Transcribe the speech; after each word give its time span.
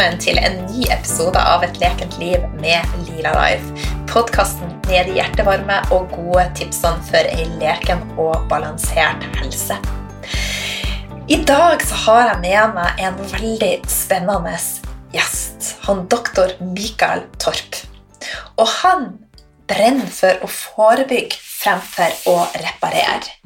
Velkommen 0.00 0.22
til 0.24 0.38
en 0.40 0.54
ny 0.64 0.86
episode 0.88 1.36
av 1.44 1.60
Et 1.66 1.74
lekent 1.76 2.14
liv 2.16 2.44
med 2.56 2.92
Lila 3.04 3.34
Life. 3.36 3.82
Podkasten 4.08 4.70
med 4.88 5.10
de 5.10 5.18
hjertevarme 5.18 5.76
og 5.92 6.06
gode 6.14 6.46
tipsene 6.56 7.04
for 7.04 7.28
ei 7.28 7.44
leken 7.60 8.00
og 8.14 8.46
balansert 8.48 9.26
helse. 9.36 9.76
I 11.28 11.42
dag 11.44 11.84
så 11.84 12.00
har 12.06 12.22
jeg 12.30 12.40
med 12.46 12.72
meg 12.78 13.04
en 13.10 13.20
veldig 13.34 13.70
spennende 13.92 14.56
gjest. 15.12 15.74
Han 15.84 16.06
doktor 16.08 16.56
Mikael 16.64 17.26
Torp. 17.36 17.82
Og 18.56 18.72
han 18.80 19.10
brenner 19.68 20.08
for 20.08 20.40
å 20.40 20.48
forebygge 20.48 21.36
fremfor 21.44 22.16
å 22.32 22.38
reparere. 22.56 23.36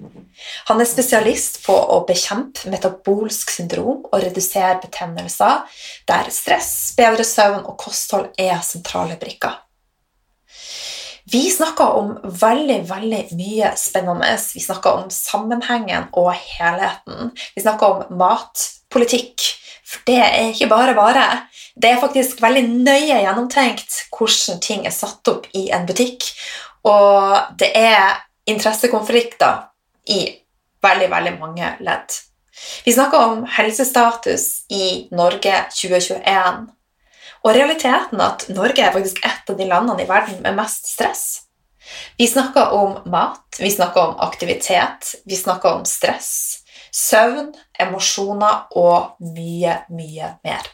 Han 0.71 0.81
er 0.81 0.89
spesialist 0.89 1.61
på 1.67 1.75
å 1.75 2.01
bekjempe 2.09 2.71
metabolsk 2.73 3.53
syndrom 3.57 4.05
og 4.11 4.17
redusere 4.23 4.79
betennelser, 4.83 5.65
der 6.09 6.33
stress, 6.35 6.73
bedre 6.97 7.27
søvn 7.27 7.63
og 7.65 7.77
kosthold 7.81 8.31
er 8.41 8.59
sentrale 8.65 9.19
brikker. 9.21 9.61
Vi 11.25 11.51
snakker 11.51 11.97
om 11.97 12.11
veldig 12.23 12.83
veldig 12.89 13.21
mye 13.39 13.73
spennende. 13.81 14.35
Vi 14.55 14.61
snakker 14.61 15.01
om 15.01 15.11
sammenhengen 15.11 16.11
og 16.13 16.35
helheten. 16.37 17.33
Vi 17.57 17.65
snakker 17.65 17.87
om 17.87 18.19
matpolitikk, 18.21 19.47
for 19.89 20.05
det 20.09 20.21
er 20.21 20.51
ikke 20.51 20.69
bare 20.69 20.95
bare. 20.97 21.25
Det 21.75 21.91
er 21.91 22.03
faktisk 22.03 22.43
veldig 22.45 22.67
nøye 22.69 23.23
gjennomtenkt 23.25 24.05
hvordan 24.13 24.61
ting 24.63 24.85
er 24.87 24.95
satt 24.95 25.33
opp 25.33 25.49
i 25.57 25.71
en 25.73 25.89
butikk. 25.89 26.29
Og 26.85 27.57
det 27.59 27.73
er 27.73 28.21
interessekonflikter 28.51 29.65
i 30.13 30.27
veldig, 30.85 31.11
veldig 31.13 31.35
mange 31.41 31.75
ledd. 31.85 32.21
Vi 32.85 32.93
snakker 32.95 33.19
om 33.19 33.45
helsestatus 33.51 34.65
i 34.71 35.09
Norge 35.15 35.65
2021. 35.75 36.69
Og 37.45 37.57
realiteten 37.57 38.21
at 38.25 38.47
Norge 38.55 38.85
er 38.85 38.95
faktisk 38.95 39.21
et 39.27 39.51
av 39.51 39.59
de 39.59 39.67
landene 39.69 40.05
i 40.05 40.09
verden 40.09 40.41
med 40.45 40.57
mest 40.57 40.89
stress. 40.95 41.25
Vi 42.17 42.27
snakker 42.31 42.73
om 42.73 42.97
mat, 43.13 43.59
vi 43.61 43.71
snakker 43.71 44.01
om 44.01 44.21
aktivitet, 44.25 45.15
vi 45.25 45.37
snakker 45.37 45.81
om 45.81 45.85
stress, 45.85 46.31
søvn, 46.93 47.51
emosjoner 47.81 48.71
og 48.81 49.19
mye, 49.35 49.83
mye 49.93 50.31
mer. 50.47 50.71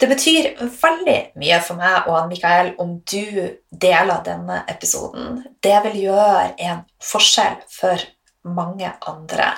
Det 0.00 0.08
betyr 0.08 0.54
veldig 0.62 1.18
mye 1.40 1.58
for 1.64 1.76
meg 1.80 2.08
og 2.08 2.30
Mikael 2.30 2.72
om 2.80 2.94
du 3.04 3.50
deler 3.68 4.22
denne 4.24 4.62
episoden. 4.70 5.42
Det 5.60 5.76
vil 5.84 6.06
gjøre 6.06 6.54
en 6.70 6.84
forskjell 7.04 7.58
for 7.68 8.00
mange 8.48 8.92
andre. 9.08 9.52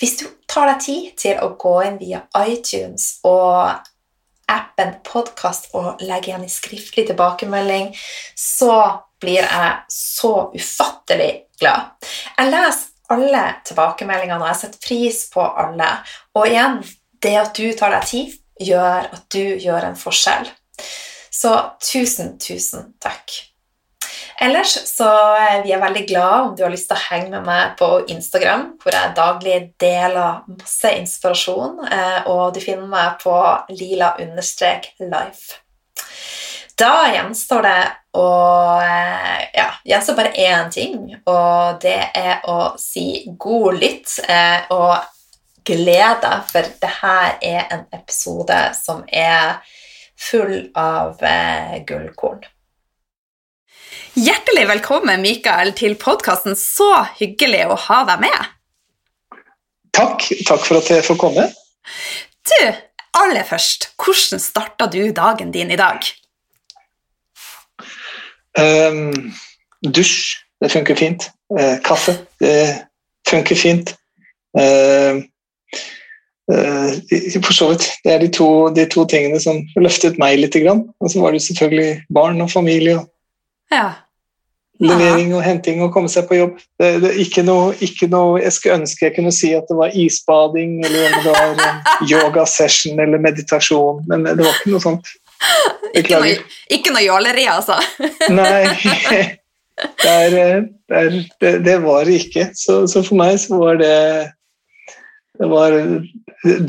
Hvis 0.00 0.16
du 0.20 0.26
tar 0.48 0.70
deg 0.72 0.82
tid 0.84 1.08
til 1.20 1.40
å 1.44 1.52
gå 1.60 1.74
inn 1.86 1.98
via 2.00 2.22
iTunes 2.40 3.18
og 3.28 3.84
appen 4.50 4.94
podkast 5.06 5.70
og 5.78 6.00
legge 6.02 6.32
igjen 6.32 6.46
i 6.46 6.50
skriftlig 6.50 7.06
tilbakemelding, 7.10 7.92
så 8.34 8.76
blir 9.20 9.44
jeg 9.44 9.74
så 9.92 10.32
ufattelig 10.54 11.32
glad. 11.60 11.92
Jeg 12.38 12.50
leser 12.50 12.88
alle 13.10 13.44
tilbakemeldingene, 13.66 14.40
og 14.40 14.48
jeg 14.52 14.60
setter 14.62 14.82
pris 14.86 15.20
på 15.32 15.44
alle. 15.44 15.90
Og 16.38 16.46
igjen, 16.48 16.80
det 17.20 17.36
at 17.40 17.52
du 17.58 17.66
tar 17.76 17.94
deg 17.96 18.08
tid, 18.08 18.36
gjør 18.60 19.10
at 19.10 19.24
du 19.34 19.42
gjør 19.60 19.90
en 19.90 19.98
forskjell. 19.98 20.48
Så 21.30 21.52
tusen, 21.84 22.36
tusen 22.40 22.94
takk. 23.02 23.49
Ellers 24.40 24.72
så 24.88 25.06
er 25.36 25.62
vi 25.62 25.74
veldig 25.76 26.06
glad 26.08 26.34
om 26.40 26.52
du 26.56 26.62
har 26.64 26.72
lyst 26.72 26.88
til 26.88 26.96
å 26.96 27.06
henge 27.10 27.28
med 27.34 27.44
meg 27.44 27.74
på 27.76 27.88
Instagram, 28.08 28.62
hvor 28.80 28.94
jeg 28.96 29.12
daglig 29.18 29.56
deler 29.82 30.38
masse 30.48 30.92
inspirasjon, 30.96 31.82
eh, 31.84 32.28
og 32.32 32.54
du 32.56 32.60
finner 32.64 32.88
meg 32.88 33.18
på 33.20 33.34
lila-life. 33.76 35.58
Da 36.80 36.94
gjenstår 37.12 37.66
det 37.66 37.82
å 38.16 38.28
eh, 38.80 39.42
Ja, 39.58 39.66
gjenstår 39.84 40.16
bare 40.16 40.32
én 40.32 40.72
ting, 40.72 41.02
og 41.28 41.82
det 41.82 41.98
er 42.16 42.40
å 42.48 42.78
si 42.80 43.26
god 43.36 43.76
lytt 43.82 44.14
eh, 44.24 44.64
og 44.72 44.96
gled 45.68 46.24
deg, 46.24 46.48
for 46.48 46.70
det 46.80 46.92
her 47.02 47.36
er 47.44 47.68
en 47.76 47.84
episode 47.92 48.62
som 48.78 49.04
er 49.04 49.60
full 50.16 50.70
av 50.80 51.20
gullkorn. 51.84 52.40
Hjertelig 54.14 54.66
velkommen, 54.68 55.22
Mikael, 55.22 55.72
til 55.78 55.96
podkasten. 55.98 56.56
Så 56.58 56.88
hyggelig 57.18 57.64
å 57.70 57.76
ha 57.88 58.00
deg 58.08 58.22
med. 58.24 58.48
Takk. 59.96 60.26
Takk 60.46 60.62
for 60.66 60.78
at 60.78 60.90
jeg 60.90 61.04
får 61.06 61.18
komme. 61.18 61.46
Du, 62.50 62.60
aller 63.18 63.46
først, 63.46 63.90
hvordan 63.98 64.42
starta 64.42 64.86
du 64.90 65.02
dagen 65.16 65.50
din 65.54 65.72
i 65.74 65.78
dag? 65.80 66.06
Um, 68.58 69.30
dusj. 69.86 70.38
Det 70.60 70.70
funker 70.74 70.98
fint. 70.98 71.30
Uh, 71.50 71.78
kaffe. 71.86 72.18
Det 72.42 72.86
funker 73.30 73.58
fint. 73.58 73.94
Uh, 74.58 75.22
uh, 76.52 76.90
for 77.40 77.54
så 77.56 77.70
vidt. 77.72 77.86
Det 78.04 78.12
er 78.12 78.20
de 78.22 78.28
to, 78.34 78.50
de 78.76 78.84
to, 78.90 79.06
tingene 79.08 79.40
som 79.42 79.62
løftet 79.78 80.18
meg 80.20 80.38
litt. 80.42 80.58
Og 80.60 81.08
så 81.10 81.22
var 81.22 81.34
det 81.34 81.42
selvfølgelig 81.46 82.04
barn 82.12 82.42
og 82.44 82.52
familie. 82.52 82.98
og 83.00 83.08
ja. 83.74 83.88
Levering 84.80 85.34
og 85.36 85.42
henting 85.44 85.82
og 85.84 85.90
komme 85.92 86.08
seg 86.08 86.24
på 86.28 86.38
jobb. 86.38 86.60
Det, 86.80 86.88
det, 87.02 87.10
ikke, 87.20 87.42
noe, 87.44 87.74
ikke, 87.84 88.08
noe, 88.08 88.38
Jeg 88.40 88.54
skulle 88.56 88.78
ønske 88.80 89.06
jeg 89.06 89.16
kunne 89.18 89.32
si 89.36 89.50
at 89.52 89.68
det 89.68 89.76
var 89.76 89.92
isbading 89.92 90.78
eller 90.88 91.10
om 91.10 91.26
det 91.26 91.34
var 91.34 91.82
yoga-session 92.12 93.02
eller 93.02 93.20
meditasjon, 93.20 94.00
men 94.08 94.24
det 94.30 94.40
var 94.40 94.54
ikke 94.54 94.72
noe 94.72 94.84
sånt. 94.86 95.12
Ikke 95.96 96.16
noe, 96.16 96.32
noe 96.94 97.04
jåleri, 97.04 97.44
altså? 97.50 97.76
Nei. 98.40 98.64
Det, 100.00 100.10
er, 100.12 101.14
det, 101.40 101.52
det, 101.64 101.76
var 101.84 102.08
det 102.08 102.18
ikke. 102.24 102.50
Så, 102.56 102.82
så, 102.88 103.04
for 103.04 103.20
meg 103.20 103.36
så 103.40 103.60
var 103.60 103.80
det 103.80 103.96
det 105.40 105.48
var 105.48 105.72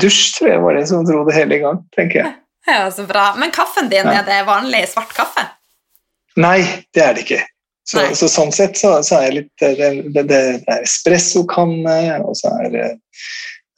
Dusj, 0.00 0.20
tror 0.36 0.48
jeg 0.48 0.60
var 0.62 0.76
det 0.76 0.86
som 0.88 1.04
dro 1.04 1.24
det 1.28 1.36
hele 1.36 1.58
i 1.58 1.64
gang, 1.64 1.80
tenker 1.96 2.22
jeg. 2.22 2.32
Ja, 2.68 2.86
så 2.92 3.04
bra. 3.08 3.32
Men 3.40 3.52
kaffen 3.52 3.88
din, 3.92 4.06
ja. 4.06 4.20
er 4.20 4.28
det 4.28 4.38
vanlig 4.48 4.84
svart 4.88 5.12
kaffe? 5.16 5.44
Nei, 6.40 6.60
det 6.94 7.02
er 7.04 7.16
det 7.16 7.26
ikke. 7.26 7.42
Så, 7.82 8.02
så 8.14 8.28
sånn 8.30 8.52
sett 8.54 8.78
så, 8.78 8.94
så, 9.02 9.18
er 9.26 9.34
litt 9.40 9.50
det, 9.60 9.74
det, 10.14 10.22
det 10.30 10.38
er 10.70 10.84
espressokanne, 10.84 11.96
og 12.22 12.36
så 12.38 12.52
er 12.62 12.70
det, 12.72 12.86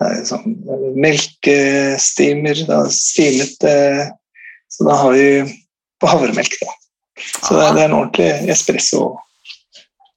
det 0.00 0.10
er 0.10 0.22
sånn 0.28 0.58
melkestimer, 1.00 2.60
da, 2.68 2.82
stimet 2.92 3.64
eh, 3.68 4.04
Så 4.68 4.86
da 4.86 4.98
har 5.00 5.14
vi 5.16 5.26
på 6.02 6.10
havremelk, 6.10 6.56
da. 6.60 6.74
Så 7.16 7.56
det, 7.56 7.66
er 7.68 7.84
en 7.86 7.96
ordentlig 7.96 8.52
espresso. 8.52 9.14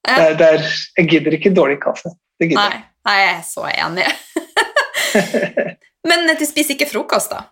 Det 0.07 0.15
er, 0.17 0.33
det 0.39 0.47
er, 0.55 0.63
jeg 0.97 1.11
gidder 1.13 1.35
ikke 1.37 1.53
dårlig 1.55 1.77
kaffe. 1.83 2.11
Det 2.41 2.49
gidder 2.49 2.73
jeg. 2.73 2.81
Nei, 3.07 3.17
jeg 3.21 3.29
er 3.35 3.43
så 3.47 3.67
enig. 3.69 4.07
Men 6.09 6.27
du 6.39 6.43
spiser 6.47 6.75
ikke 6.75 6.89
frokost, 6.89 7.31
da? 7.31 7.45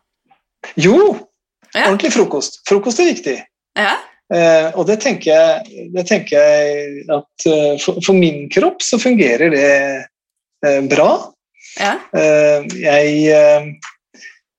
Jo, 0.81 0.97
ordentlig 1.75 2.12
frokost. 2.16 2.59
Frokost 2.67 3.00
er 3.03 3.12
viktig. 3.13 3.38
Ja. 3.78 3.96
Eh, 4.34 4.68
og 4.74 4.88
det 4.90 4.97
tenker, 5.03 5.38
jeg, 5.38 5.90
det 5.94 6.03
tenker 6.09 6.40
jeg 6.40 7.03
at 7.14 7.46
uh, 7.46 7.76
for, 7.82 8.00
for, 8.02 8.17
min 8.17 8.47
kropp 8.50 8.82
så 8.82 8.97
fungerer 8.97 9.53
det 9.53 9.73
uh, 10.66 10.82
bra. 10.90 11.09
Ja. 11.78 11.91
Uh, 12.16 12.66
jeg, 12.79 13.28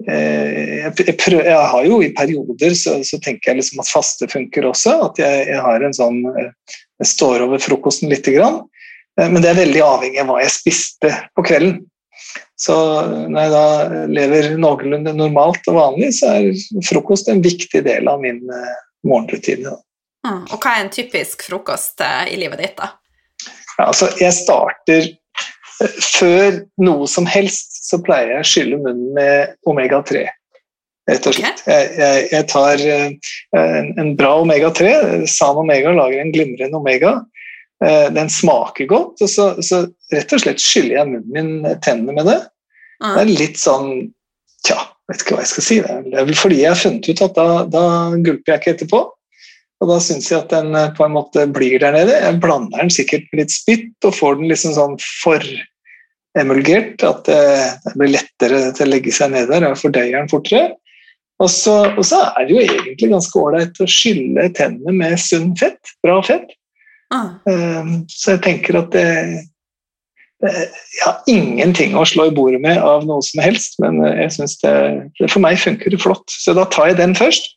jeg, 0.06 1.17
prøver, 1.19 1.49
jeg, 1.49 1.67
har 1.73 1.88
jo 1.88 1.99
i 2.05 2.12
perioder 2.14 2.76
så, 2.79 3.00
så, 3.02 3.19
tenker 3.19 3.50
jeg 3.50 3.62
liksom 3.62 3.82
at 3.82 3.91
faste 3.91 4.31
funker 4.31 4.69
også. 4.70 4.94
At 5.08 5.20
jeg, 5.25 5.49
jeg 5.50 5.67
har 5.67 5.82
en 5.82 5.96
sånn 5.96 6.23
Jeg 6.31 7.11
står 7.11 7.49
over 7.49 7.61
frokosten 7.61 8.12
lite 8.12 8.37
grann. 8.37 8.62
men 9.19 9.41
det 9.43 9.50
er 9.50 9.58
veldig 9.58 9.82
avhengig 9.82 10.20
av 10.23 10.31
hva 10.31 10.38
jeg 10.44 10.55
spiste 10.55 11.11
på 11.35 11.44
kvelden. 11.49 11.81
Så 12.61 12.76
når 13.32 13.41
jeg 13.41 13.52
da 13.52 13.67
lever 14.12 14.49
noenlunde 14.61 15.12
normalt 15.17 15.67
og 15.69 15.76
vanlig, 15.76 16.12
så 16.20 16.37
er 16.38 16.85
frokost 16.87 17.29
en 17.32 17.43
viktig 17.44 17.82
del 17.85 18.08
av 18.08 18.23
min 18.23 18.44
morgenrutine. 19.06 19.76
Mm. 20.26 20.43
Og 20.50 20.56
hva 20.58 20.76
er 20.76 20.85
en 20.85 20.93
typisk 20.93 21.44
frokost 21.47 22.03
eh, 22.05 22.32
i 22.35 22.41
livet 22.41 22.62
ditt, 22.62 22.75
da? 22.79 22.93
Ja, 23.76 23.91
altså, 23.91 24.08
jeg 24.19 24.32
starter 24.35 25.05
eh, 25.05 26.00
Før 26.00 26.62
noe 26.81 27.06
som 27.11 27.29
helst 27.29 27.82
så 27.87 28.00
pleier 28.03 28.32
jeg 28.35 28.43
å 28.43 28.50
skylle 28.50 28.81
munnen 28.81 29.12
med 29.14 29.55
omega-3. 29.69 30.25
Rett 31.06 31.29
og 31.29 31.37
slett. 31.37 31.61
Okay. 31.62 31.70
Jeg, 31.70 31.91
jeg, 32.00 32.23
jeg, 32.32 32.47
tar 32.50 32.81
uh, 32.82 33.61
en, 33.61 33.91
en, 34.00 34.08
bra 34.19 34.32
omega-3. 34.41 34.88
San 35.31 35.61
Omega 35.61 35.93
lager 35.94 36.19
en 36.19 36.32
glimrende 36.35 36.81
omega. 36.81 37.12
Den 38.17 38.31
smaker 38.32 38.88
godt, 38.88 39.20
og 39.20 39.29
så, 39.29 39.50
så, 39.61 39.82
rett 40.08 40.32
og 40.32 40.41
slett 40.41 40.62
skyller 40.64 40.97
jeg 40.97 41.11
munnen 41.12 41.35
min 41.37 41.81
tennene 41.85 42.14
med 42.17 42.26
det. 42.26 42.38
Mm. 43.05 43.11
Det 43.11 43.20
er 43.20 43.32
litt 43.44 43.61
sånn 43.61 43.91
Tja, 44.64 44.81
vet 45.11 45.23
ikke 45.23 45.37
hva 45.37 45.44
jeg 45.44 45.53
skal 45.53 45.67
si. 45.67 45.79
Det 45.82 46.19
er 46.19 46.26
vel 46.29 46.38
fordi 46.38 46.62
jeg 46.62 46.73
har 46.73 46.81
funnet 46.81 47.11
ut 47.11 47.23
at 47.26 47.37
da, 47.37 47.49
da 47.70 47.85
gulper 48.17 48.53
jeg 48.53 48.62
ikke 48.62 48.75
etterpå. 48.76 49.03
Og 49.85 49.91
da 49.91 49.99
syns 50.00 50.31
jeg 50.31 50.41
at 50.41 50.53
den 50.55 50.73
eh, 50.76 50.93
på 50.97 51.05
en 51.05 51.14
måte 51.17 51.44
blir 51.53 51.79
der 51.82 51.94
nede. 51.97 52.17
Jeg 52.17 52.41
blander 52.43 52.81
den 52.81 52.93
sikkert 52.93 53.26
med 53.31 53.44
litt 53.44 53.55
spytt 53.55 54.08
og 54.08 54.17
får 54.17 54.38
den 54.41 54.50
liksom 54.53 54.76
sånn 54.76 54.97
for 55.23 55.44
emulgert, 56.37 57.00
at 57.05 57.25
det, 57.29 57.43
det 57.85 57.94
blir 57.97 58.12
lettere 58.12 58.61
til 58.76 58.87
å 58.87 58.93
legge 58.93 59.12
seg 59.14 59.32
ned 59.32 59.50
der. 59.53 59.69
Jeg 59.69 59.81
fordøyer 59.81 60.19
den 60.19 60.32
fortere. 60.32 60.75
Og 61.44 61.50
så, 61.53 61.75
og 61.93 62.05
så, 62.08 62.23
er 62.32 62.47
det 62.49 62.55
jo 62.55 62.62
egentlig 62.64 63.11
ganske 63.12 63.41
ålreit 63.41 63.81
å 63.85 63.88
skylle 63.91 64.47
tennene 64.56 64.94
med 64.97 65.20
sunn 65.20 65.53
fett. 65.61 65.93
Bra 66.05 66.23
fett. 66.25 66.55
Ah. 67.12 67.37
Um, 67.44 68.06
så 68.11 68.35
jeg 68.35 68.43
tenker 68.47 68.81
at 68.81 68.88
det, 68.97 69.05
Jeg 70.46 71.02
har 71.02 71.28
ingenting 71.31 71.96
å 71.98 72.04
slå 72.08 72.28
i 72.28 72.34
bordet 72.34 72.60
med 72.62 72.81
av 72.82 73.04
noe 73.08 73.25
som 73.25 73.43
helst, 73.44 73.78
men 73.82 74.00
jeg 74.04 74.32
synes 74.37 74.56
det, 74.62 74.75
for 75.26 75.43
meg 75.44 75.60
funker 75.62 75.93
det 75.93 76.00
flott. 76.02 76.26
Så 76.31 76.54
da 76.56 76.66
tar 76.72 76.93
jeg 76.93 77.00
den 77.00 77.16
først. 77.19 77.52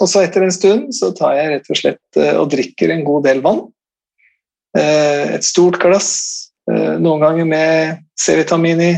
Og 0.00 0.08
så 0.08 0.24
etter 0.24 0.46
en 0.46 0.54
stund 0.54 0.94
så 0.96 1.10
tar 1.16 1.36
jeg 1.36 1.50
rett 1.52 1.68
og 1.68 1.78
slett 1.78 2.20
eh, 2.20 2.32
og 2.40 2.48
drikker 2.54 2.92
en 2.94 3.04
god 3.04 3.26
del 3.28 3.42
vann. 3.44 3.66
Uh, 4.70 5.34
et 5.34 5.44
stort 5.44 5.80
glass, 5.82 6.12
noen 6.70 7.18
ganger 7.18 7.46
med 7.50 8.02
C-vitamin 8.20 8.82
i. 8.84 8.90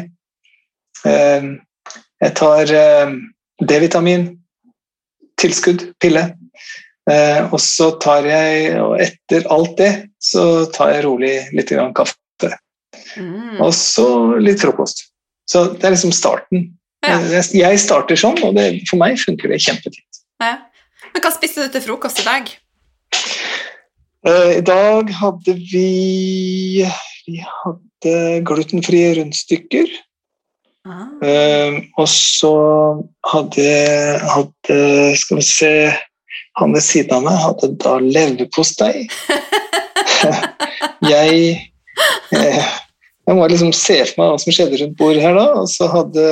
Jeg 1.09 2.35
tar 2.37 2.73
D-vitamin, 3.65 4.27
tilskudd, 5.41 5.87
pille. 6.03 6.27
Eh, 7.11 7.49
og 7.51 7.59
så 7.61 7.91
tar 8.03 8.27
jeg, 8.29 8.75
og 8.79 8.95
etter 9.03 9.47
alt 9.51 9.75
det, 9.81 9.91
så 10.23 10.67
tar 10.75 10.95
jeg 10.95 11.07
rolig 11.09 11.35
litt 11.57 11.73
kaffe. 11.97 12.19
Mm. 13.17 13.61
Og 13.61 13.73
så 13.77 14.07
litt 14.41 14.63
frokost. 14.63 15.07
Så 15.49 15.67
det 15.75 15.85
er 15.85 15.95
liksom 15.97 16.15
starten. 16.15 16.71
Ja. 17.03 17.19
Eh, 17.19 17.49
jeg 17.59 17.81
starter 17.83 18.19
sånn, 18.19 18.39
og 18.47 18.55
det, 18.57 18.85
for 18.91 19.01
meg 19.01 19.19
funker 19.21 19.51
det 19.53 19.63
kjempefint. 19.65 20.23
Ja. 20.43 20.59
Men 21.13 21.25
hva 21.25 21.33
spiste 21.35 21.67
du 21.67 21.73
til 21.75 21.85
frokost 21.85 22.23
i 22.23 22.27
dag? 22.27 22.53
Uh, 24.23 24.53
I 24.55 24.63
dag 24.63 25.11
hadde 25.19 25.57
vi 25.59 26.87
Vi 27.27 27.41
hadde 27.43 28.15
glutenfrie 28.47 29.17
rundstykker. 29.19 29.91
Uh, 30.87 31.83
og 31.95 32.09
så 32.11 32.55
hadde, 33.31 33.67
hadde 34.27 34.79
Skal 35.15 35.39
vi 35.39 35.45
se 35.47 35.71
Han 36.59 36.75
ved 36.75 36.83
siden 36.83 37.15
av 37.15 37.23
meg 37.27 37.39
hadde 37.39 37.69
da 37.83 37.93
leverpostei. 38.03 39.07
jeg 41.13 41.37
eh, 42.35 42.73
jeg 43.33 43.39
må 43.39 43.47
liksom 43.49 43.73
se 43.73 43.97
for 44.11 44.21
meg 44.21 44.33
hva 44.33 44.41
som 44.43 44.53
skjedde 44.53 44.79
rundt 44.83 44.99
bordet 44.99 45.23
her 45.25 45.39
da. 45.39 45.47
Og 45.63 45.71
så 45.73 45.89
hadde 45.89 46.27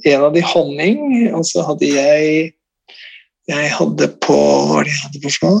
en 0.00 0.24
av 0.24 0.32
de 0.32 0.44
honning, 0.52 1.02
og 1.36 1.44
så 1.48 1.66
hadde 1.68 1.92
jeg 1.92 2.56
Jeg 3.50 3.70
hadde 3.74 4.06
på 4.22 4.34
Hva 4.36 4.66
var 4.70 4.86
det 4.86 4.92
jeg 4.94 5.04
hadde 5.04 5.20
på 5.24 5.32
for? 5.34 5.60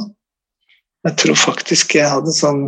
Jeg 1.08 1.16
tror 1.22 1.38
faktisk 1.40 1.94
jeg 1.96 2.12
hadde 2.12 2.32
sånn 2.36 2.60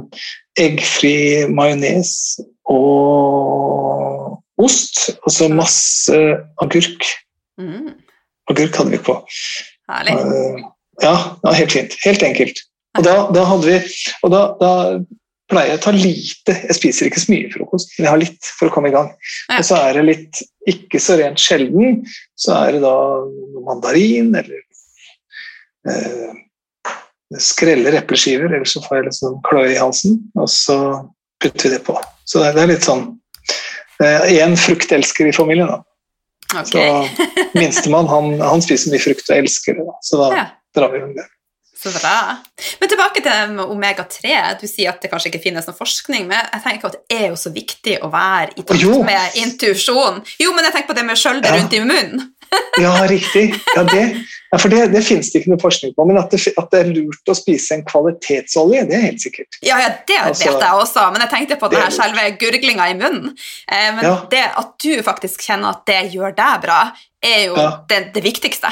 eggfri 0.60 1.44
majones 1.52 2.40
og 2.72 4.38
ost, 4.60 5.12
og 5.20 5.32
så 5.32 5.48
masse 5.52 6.16
agurk. 6.64 7.08
Mm. 7.60 7.92
Agurk 8.50 8.80
hadde 8.80 8.94
vi 8.96 9.00
på. 9.04 9.18
Herlig. 9.92 10.16
Uh, 10.16 10.64
ja, 11.04 11.14
ja, 11.44 11.54
helt 11.60 11.76
fint. 11.76 11.96
Helt 12.06 12.24
enkelt. 12.24 12.64
Og 12.98 13.06
da, 13.06 13.14
da 13.32 13.44
hadde 13.48 13.68
vi 13.68 13.78
Og 14.20 14.32
da, 14.32 14.42
da, 14.60 14.72
pleier 15.52 15.76
å 15.76 15.82
ta 15.82 15.92
lite 15.94 16.56
Jeg 16.56 16.78
spiser 16.78 17.08
ikke 17.08 17.22
så 17.22 17.32
mye 17.32 17.52
frokost, 17.52 17.94
men 17.96 18.06
jeg 18.06 18.12
har 18.12 18.22
litt 18.22 18.50
for 18.58 18.68
å 18.68 18.74
komme 18.74 18.90
i 18.90 18.94
gang. 18.94 19.10
Ja. 19.50 19.60
Og 19.60 19.68
så 19.68 19.78
er 19.78 19.98
det 19.98 20.04
litt 20.08 20.42
ikke 20.70 21.00
så 21.02 21.18
rent 21.20 21.42
sjelden, 21.42 22.02
så 22.38 22.56
er 22.64 22.76
det 22.76 22.82
da 22.84 22.96
mandarin 23.66 24.30
eller 24.38 24.60
eh, 25.90 26.34
skreller 27.42 27.96
epleskiver, 27.98 28.52
eller 28.52 28.68
så 28.68 28.82
får 28.84 28.98
jeg 28.98 29.08
litt 29.08 29.18
sånn 29.18 29.40
kløe 29.48 29.70
i 29.72 29.80
halsen, 29.80 30.18
og 30.38 30.48
så 30.52 30.78
putter 31.42 31.68
vi 31.68 31.74
det 31.76 31.82
på. 31.86 31.96
Så 32.28 32.44
det 32.44 32.52
er 32.62 32.70
litt 32.70 32.86
sånn 32.86 33.08
én 34.02 34.56
fruktelsker 34.58 35.28
i 35.30 35.34
familien. 35.34 35.70
da. 35.70 35.82
Okay. 36.52 36.64
Så 36.72 37.58
minstemann 37.58 38.08
han, 38.10 38.34
han, 38.40 38.62
spiser 38.64 38.92
mye 38.92 39.02
frukt 39.02 39.30
og 39.30 39.38
elsker 39.38 39.78
det, 39.78 39.86
da. 39.88 39.94
så 40.04 40.18
da 40.20 40.28
ja. 40.34 40.44
drar 40.76 40.92
vi 40.92 41.00
med 41.04 41.14
det. 41.16 41.28
Så 41.82 41.90
bra. 41.90 42.36
Men 42.78 42.90
tilbake 42.90 43.22
til 43.24 43.62
omega-3. 43.64 44.34
Du 44.60 44.68
sier 44.70 44.92
at 44.92 45.02
det 45.02 45.10
kanskje 45.10 45.32
ikke 45.32 45.42
finnes 45.48 45.66
noen 45.66 45.78
forskning, 45.78 46.28
men 46.30 46.38
jeg 46.38 46.62
tenker 46.62 46.92
at 46.92 47.00
det 47.00 47.16
er 47.16 47.24
jo 47.32 47.38
så 47.40 47.50
viktig 47.54 47.96
å 48.06 48.10
være 48.12 48.54
i 48.54 48.62
takt 48.62 49.02
med 49.08 49.40
intuisjon. 49.42 50.20
Jo, 50.38 50.52
men 50.54 50.68
jeg 50.68 50.76
tenker 50.76 50.92
på 50.92 50.98
det 51.00 51.06
med 51.08 51.18
skjøldet 51.18 51.50
ja. 51.50 51.56
rundt 51.58 51.74
i 51.74 51.82
munnen. 51.82 52.28
ja, 52.84 52.92
riktig. 53.10 53.48
Ja, 53.74 53.82
det, 53.88 54.04
ja, 54.52 54.58
for 54.60 54.68
det, 54.68 54.84
det, 54.92 55.02
finnes 55.02 55.32
det 55.32 55.40
ikke 55.40 55.54
noe 55.54 55.62
forskning 55.62 55.96
på. 55.96 56.06
Men 56.06 56.20
at 56.20 56.30
det, 56.30 56.52
at 56.54 56.70
det, 56.70 56.84
er 56.84 56.92
lurt 56.92 57.32
å 57.32 57.36
spise 57.36 57.78
en 57.78 57.84
kvalitetsolje, 57.88 58.84
det 58.86 58.98
er 58.98 59.04
helt 59.08 59.24
sikkert. 59.24 59.58
Ja, 59.64 59.80
ja 59.82 59.90
det 60.06 60.20
altså, 60.20 60.52
vet 60.52 60.66
jeg 60.68 60.84
også, 60.84 61.08
men 61.10 61.24
jeg 61.24 61.32
tenkte 61.34 61.58
på 61.64 61.72
denne 61.72 61.90
selve 61.94 62.28
gurglinga 62.38 62.92
i 62.92 62.96
munnen. 63.00 63.34
Eh, 63.66 63.90
men 63.96 64.06
ja. 64.06 64.14
det 64.30 64.46
at 64.62 64.74
du 64.84 65.02
faktisk 65.02 65.42
kjenner 65.48 65.74
at 65.74 65.82
det 65.88 66.00
gjør 66.14 66.36
deg 66.38 66.62
bra, 66.68 66.80
er 67.22 67.46
jo 67.48 67.68
det, 67.90 68.04
det 68.14 68.22
viktigste. 68.22 68.70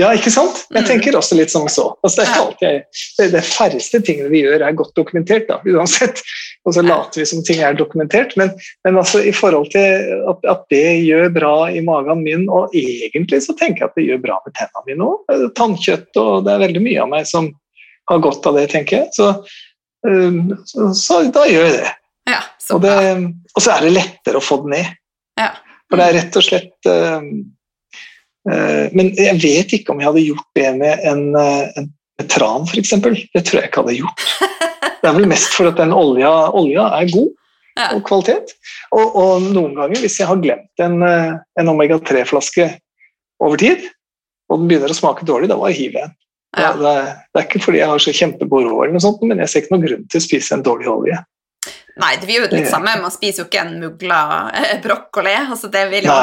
Ja, 0.00 0.08
ikke 0.16 0.30
sant? 0.32 0.62
Jeg 0.72 0.86
mm. 0.86 0.88
tenker 0.88 1.16
også 1.18 1.36
litt 1.36 1.52
som 1.52 1.66
så. 1.68 1.90
Altså, 2.00 2.22
det, 2.22 2.24
er 2.24 2.38
alltid, 2.40 3.00
det, 3.18 3.26
det 3.34 3.42
færreste 3.44 4.00
tingene 4.04 4.30
vi 4.32 4.40
gjør, 4.40 4.64
er 4.64 4.76
godt 4.78 4.94
dokumentert, 4.96 5.44
da, 5.50 5.58
uansett. 5.68 6.22
Og 6.64 6.76
så 6.76 6.84
later 6.86 7.20
vi 7.20 7.26
som 7.28 7.42
ting 7.44 7.60
er 7.60 7.76
dokumentert. 7.76 8.32
Men, 8.40 8.54
men 8.86 8.96
altså, 8.96 9.20
i 9.20 9.34
forhold 9.36 9.68
til 9.74 10.08
at, 10.32 10.48
at, 10.48 10.64
det 10.72 11.04
gjør 11.04 11.28
bra 11.34 11.54
i 11.68 11.82
magen 11.84 12.24
min, 12.24 12.48
og 12.48 12.72
egentlig 12.78 13.42
så 13.44 13.56
tenker 13.58 13.84
jeg 13.84 13.90
at 13.90 14.00
det 14.00 14.06
gjør 14.08 14.22
bra 14.24 14.38
med 14.46 14.56
tennene 14.56 14.86
mine 14.88 15.10
òg. 15.10 15.48
Tannkjøtt 15.58 16.22
og 16.22 16.46
det 16.46 16.54
er 16.54 16.64
veldig 16.64 16.84
mye 16.88 17.02
av 17.04 17.12
meg 17.12 17.28
som 17.28 17.52
har 18.10 18.22
godt 18.24 18.48
av 18.48 18.56
det, 18.56 18.68
tenker 18.72 19.02
jeg. 19.02 19.10
Så, 19.18 19.32
um, 20.08 20.54
så, 20.68 20.92
så 20.96 21.20
da 21.34 21.44
gjør 21.50 21.68
jeg 21.68 21.80
det. 21.82 21.96
Ja, 22.30 22.40
og, 22.70 22.84
det 22.84 22.96
og, 22.96 23.58
så 23.60 23.74
er 23.74 23.84
det 23.84 23.96
lettere 23.98 24.40
å 24.40 24.44
få 24.44 24.62
det 24.64 24.78
ned. 24.78 24.94
Ja. 25.40 25.50
For 25.90 26.00
det 26.00 26.08
er 26.08 26.16
rett 26.22 26.38
og 26.38 26.46
slett 26.46 26.88
um, 26.88 27.28
men 28.94 29.12
jeg 29.18 29.38
vet 29.42 29.74
ikke 29.76 29.94
om 29.94 30.00
jeg 30.02 30.08
hadde 30.10 30.24
gjort 30.24 30.48
det 30.58 30.70
med 30.80 31.04
en, 31.08 31.22
eh, 31.38 31.82
en 32.22 32.30
tran, 32.32 32.66
f.eks. 32.66 32.94
Det 32.98 33.44
tror 33.46 33.60
jeg 33.60 33.70
ikke 33.70 33.84
hadde 33.84 33.98
gjort. 34.00 34.26
Det 35.02 35.10
er 35.10 35.16
vel 35.16 35.30
mest 35.30 35.54
for 35.56 35.70
at 35.70 35.78
den 35.80 35.94
olja, 35.94 36.30
olja 36.54 36.88
er 36.98 37.10
god 37.10 37.30
ja. 37.78 37.88
og 37.90 38.02
kvalitet. 38.06 38.54
Og, 38.94 39.16
og, 39.18 39.46
noen 39.50 39.74
ganger, 39.78 39.98
hvis 40.02 40.20
jeg 40.20 40.28
har 40.30 40.40
glemt 40.42 40.84
en, 40.84 40.98
eh, 41.06 41.32
en 41.58 41.72
omega-3-flaske 41.72 42.68
over 43.42 43.58
tid, 43.58 43.86
og 44.50 44.60
den 44.60 44.68
begynner 44.70 44.92
å 44.92 44.98
smake 44.98 45.26
dårlig, 45.26 45.50
da 45.50 45.58
bare 45.58 45.74
hiver 45.74 45.98
jeg 46.00 46.10
den. 46.10 46.18
Ja. 46.52 46.74
Det, 46.76 46.90
det, 47.32 47.40
er, 47.40 47.46
ikke 47.46 47.62
fordi 47.64 47.80
jeg 47.80 47.88
har 47.88 48.02
så 48.04 48.12
kjempegod 48.12 48.66
råd, 48.68 48.92
men 49.24 49.40
jeg 49.40 49.48
ser 49.48 49.62
ikke 49.62 49.72
noen 49.72 49.86
grunn 49.86 50.08
til 50.12 50.20
å 50.20 50.24
spise 50.26 50.56
en 50.56 50.64
dårlig 50.66 50.90
olje. 50.92 51.20
Nei, 52.00 52.14
det 52.16 52.28
blir 52.28 52.40
jo 52.40 52.48
litt 52.48 52.70
samme. 52.70 52.94
Man 53.02 53.12
spiser 53.12 53.42
jo 53.42 53.48
ikke 53.50 53.64
en 53.66 53.74
mugla 53.82 54.22
eh, 54.56 54.76
brokkoli. 54.84 55.34
Altså 55.42 55.68
det 55.72 55.84
vil 55.92 56.08
jo, 56.08 56.16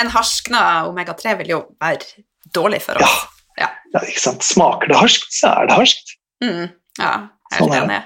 en 0.00 0.10
harskna 0.10 0.62
omega-3 0.88 1.36
vil 1.42 1.54
jo 1.54 1.60
være 1.82 2.24
dårlig 2.54 2.82
for 2.82 2.98
oss. 2.98 3.20
Ja. 3.54 3.68
ja. 3.68 3.70
ja. 3.94 4.04
ikke 4.08 4.24
sant. 4.24 4.46
Smaker 4.46 4.90
det 4.90 4.98
harskt, 4.98 5.30
så 5.36 5.52
er 5.60 5.70
det 5.70 5.78
harskt. 5.78 6.16
Mm, 6.42 6.72
ja, 6.98 7.12
helt 7.54 7.62
sånn 7.62 7.76
enig. 7.84 8.00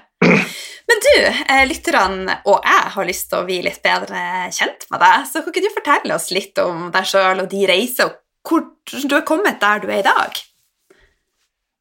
Men 0.87 1.02
du, 1.02 1.14
eh, 1.26 1.64
lytterne 1.66 2.37
og 2.46 2.61
jeg 2.62 2.90
har 2.94 3.08
lyst 3.08 3.30
til 3.30 3.40
å 3.40 3.46
bli 3.49 3.58
litt 3.64 3.80
bedre 3.82 4.20
kjent 4.54 4.87
med 4.92 5.02
deg, 5.02 5.25
så 5.26 5.42
kan 5.42 5.54
ikke 5.54 5.64
du 5.64 5.73
fortelle 5.75 6.14
oss 6.14 6.28
litt 6.35 6.61
om 6.62 6.90
deg 6.94 7.08
sjøl 7.11 7.42
og 7.42 7.49
de 7.50 7.64
reiser, 7.68 8.12
og 8.12 8.23
hvor 8.46 8.68
du 8.87 9.16
er 9.16 9.26
kommet 9.26 9.58
der 9.62 9.82
du 9.82 9.88
er 9.90 10.04
i 10.04 10.06
dag? 10.06 10.38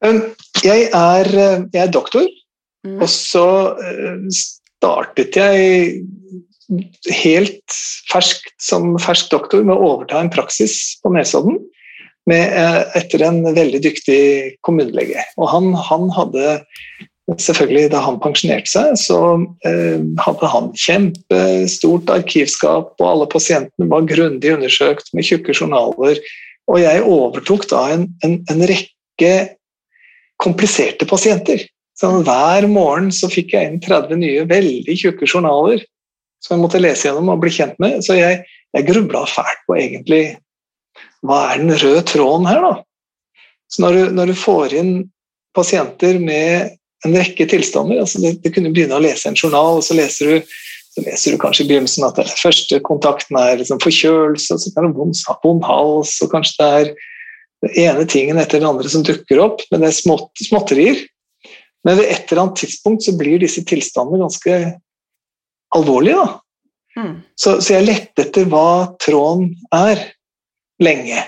Um, 0.06 0.22
jeg 0.66 0.88
er, 0.90 1.30
eh, 1.30 1.60
jeg 1.74 1.84
er 1.84 1.94
doktor, 1.94 2.26
mm. 2.88 2.98
og 2.98 3.10
så 3.12 3.46
startet 4.86 5.38
jeg 5.38 6.04
helt 7.22 7.78
ferskt 8.10 8.54
som 8.62 8.96
fersk 9.02 9.32
doktor 9.34 9.66
med 9.66 9.76
å 9.76 9.96
overta 9.96 10.22
en 10.22 10.32
praksis 10.34 10.98
på 11.02 11.12
Nesodden 11.14 11.60
med, 12.30 12.54
etter 12.98 13.22
en 13.26 13.44
veldig 13.46 13.82
dyktig 13.86 14.22
kommunelege. 14.66 15.22
Og 15.38 15.50
han, 15.52 15.74
han, 15.78 16.10
hadde 16.14 16.56
selvfølgelig 17.42 17.90
Da 17.90 18.04
han 18.06 18.20
pensjonerte 18.22 18.70
seg, 18.70 18.92
så 19.02 19.20
eh, 19.66 20.02
hadde 20.22 20.50
han 20.50 20.68
kjempestort 20.78 22.12
arkivskap, 22.14 22.92
og 23.02 23.06
alle 23.10 23.26
pasientene 23.30 23.90
var 23.90 24.06
grundig 24.10 24.52
undersøkt 24.54 25.10
med 25.18 25.26
tjukke 25.26 25.56
journaler. 25.58 26.22
Og 26.70 26.82
jeg 26.82 27.02
overtok 27.02 27.66
da 27.72 27.82
en, 27.96 28.06
en, 28.26 28.38
en 28.54 28.62
rekke 28.70 29.34
kompliserte 30.42 31.10
pasienter. 31.10 31.66
Så 31.96 32.12
hver 32.28 32.68
morgen 32.68 33.12
så 33.16 33.30
fikk 33.32 33.54
jeg 33.56 33.70
inn 33.70 33.82
30 33.84 34.20
nye, 34.20 34.48
veldig 34.50 34.96
tjukke 35.00 35.28
journaler 35.30 35.84
som 36.44 36.56
jeg 36.56 36.64
måtte 36.66 36.82
lese 36.82 37.08
gjennom 37.08 37.32
og 37.34 37.42
bli 37.42 37.54
kjent 37.56 37.78
med. 37.82 38.02
Så 38.06 38.18
jeg, 38.18 38.44
jeg 38.76 38.88
grubla 38.90 39.24
fælt 39.30 39.64
på 39.68 39.78
egentlig 39.80 40.24
hva 41.26 41.42
er 41.52 41.64
den 41.64 41.74
røde 41.74 42.04
tråden 42.06 42.48
her, 42.50 42.62
da? 42.62 42.74
Så 43.72 43.82
når 43.82 43.96
du, 43.96 44.02
når 44.20 44.30
du 44.32 44.38
får 44.38 44.76
inn 44.78 44.92
pasienter 45.56 46.20
med 46.22 46.76
en 47.06 47.16
rekke 47.16 47.48
tilstander 47.50 48.02
altså 48.02 48.22
det, 48.22 48.36
det 48.44 48.52
kunne 48.54 48.72
begynne 48.74 48.98
å 48.98 49.04
lese 49.04 49.30
en 49.30 49.38
journal, 49.38 49.80
og 49.80 49.86
så 49.86 49.98
leser 49.98 50.30
du, 50.30 50.54
så 50.96 51.04
leser 51.06 51.34
du 51.34 51.42
kanskje 51.42 51.66
i 51.66 51.70
begynnelsen 51.72 52.06
at 52.08 52.20
den 52.20 52.30
første 52.40 52.80
kontakten 52.86 53.40
er 53.40 53.60
liksom 53.60 53.82
forkjølelse, 53.84 54.60
så 54.62 54.74
kan 54.76 54.88
det 54.88 54.96
være 54.96 55.40
vond 55.44 55.66
hals, 55.68 56.16
og 56.24 56.32
kanskje 56.34 56.56
det 56.60 56.70
er 56.70 56.94
den 57.66 57.76
ene 57.88 58.08
tingen 58.12 58.40
etter 58.42 58.62
den 58.62 58.70
andre 58.70 58.92
som 58.92 59.06
dukker 59.06 59.42
opp, 59.44 59.64
men 59.72 59.82
det 59.82 59.90
er 59.90 59.98
smått, 59.98 60.32
småtterier. 60.44 61.02
Men 61.86 62.00
ved 62.00 62.10
et 62.10 62.32
eller 62.32 62.46
annet 62.46 62.64
tidspunkt 62.64 63.06
så 63.06 63.14
blir 63.18 63.42
disse 63.42 63.62
tilstandene 63.68 64.24
ganske 64.26 64.58
alvorlige. 65.76 66.16
da. 66.26 66.40
Mm. 66.96 67.16
Så, 67.36 67.60
så, 67.62 67.76
jeg 67.76 67.86
lette 67.86 68.26
etter 68.26 68.48
hva 68.50 68.96
tråden 69.04 69.52
er, 69.76 70.02
lenge. 70.84 71.22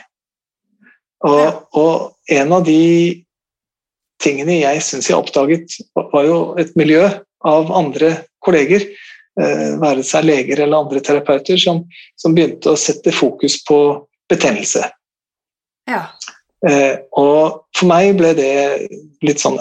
Og, 1.27 1.39
ja. 1.39 1.51
og 1.79 2.37
en 2.37 2.53
av 2.57 2.65
de 2.67 2.81
tingene 4.23 4.59
jeg 4.59 4.81
syns 4.85 5.09
jeg 5.11 5.17
oppdaget, 5.17 5.77
var 5.95 6.25
jo 6.25 6.39
et 6.59 6.73
miljø 6.79 7.05
av 7.47 7.71
andre 7.75 8.13
kolleger, 8.43 8.85
eh, 9.39 9.69
være 9.81 10.05
seg 10.05 10.25
leger 10.25 10.63
eller 10.63 10.81
andre 10.81 11.03
terapeuter, 11.05 11.59
som, 11.61 11.83
som 12.19 12.35
begynte 12.35 12.73
å 12.73 12.79
sette 12.79 13.13
fokus 13.15 13.59
på 13.67 13.79
betennelse. 14.31 14.83
Ja. 15.87 16.07
Eh, 16.67 16.97
og 17.15 17.67
for 17.77 17.89
meg 17.89 18.15
ble 18.17 18.33
det 18.37 18.53
litt 19.25 19.43
sånn 19.43 19.59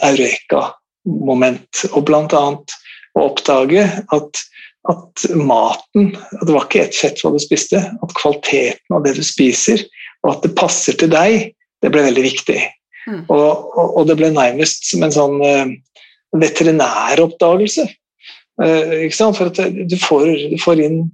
eureka-moment. 1.07 1.87
Og 1.95 2.13
annet 2.15 2.77
å 3.17 3.27
oppdage 3.31 3.85
at, 4.13 4.41
at 4.91 5.27
maten 5.35 6.15
at 6.17 6.47
Det 6.47 6.53
var 6.53 6.67
ikke 6.67 6.85
ett 6.85 6.97
fett 6.97 7.23
hva 7.23 7.33
du 7.33 7.41
spiste, 7.41 7.79
at 7.79 8.17
kvaliteten 8.19 8.97
av 8.97 9.05
det 9.05 9.17
du 9.17 9.23
spiser, 9.25 9.83
og 10.25 10.37
at 10.37 10.43
det 10.43 10.57
passer 10.57 10.97
til 10.99 11.11
deg, 11.11 11.53
det 11.83 11.93
ble 11.93 12.03
veldig 12.03 12.23
viktig. 12.23 12.61
Mm. 13.07 13.23
Og, 13.31 13.71
og, 13.77 13.97
og, 13.99 14.07
det 14.09 14.17
ble 14.19 14.33
nærmest 14.35 14.89
som 14.91 15.05
en 15.07 15.15
sånn 15.15 15.37
uh, 15.41 15.69
veterinæroppdagelse. 16.37 17.87
Uh, 18.61 19.07
ikke 19.07 19.17
sant? 19.17 19.39
For 19.39 19.53
at 19.53 19.61
du 19.63 19.97
får, 20.01 20.27
du 20.51 20.59
får 20.59 20.83
inn 20.83 21.05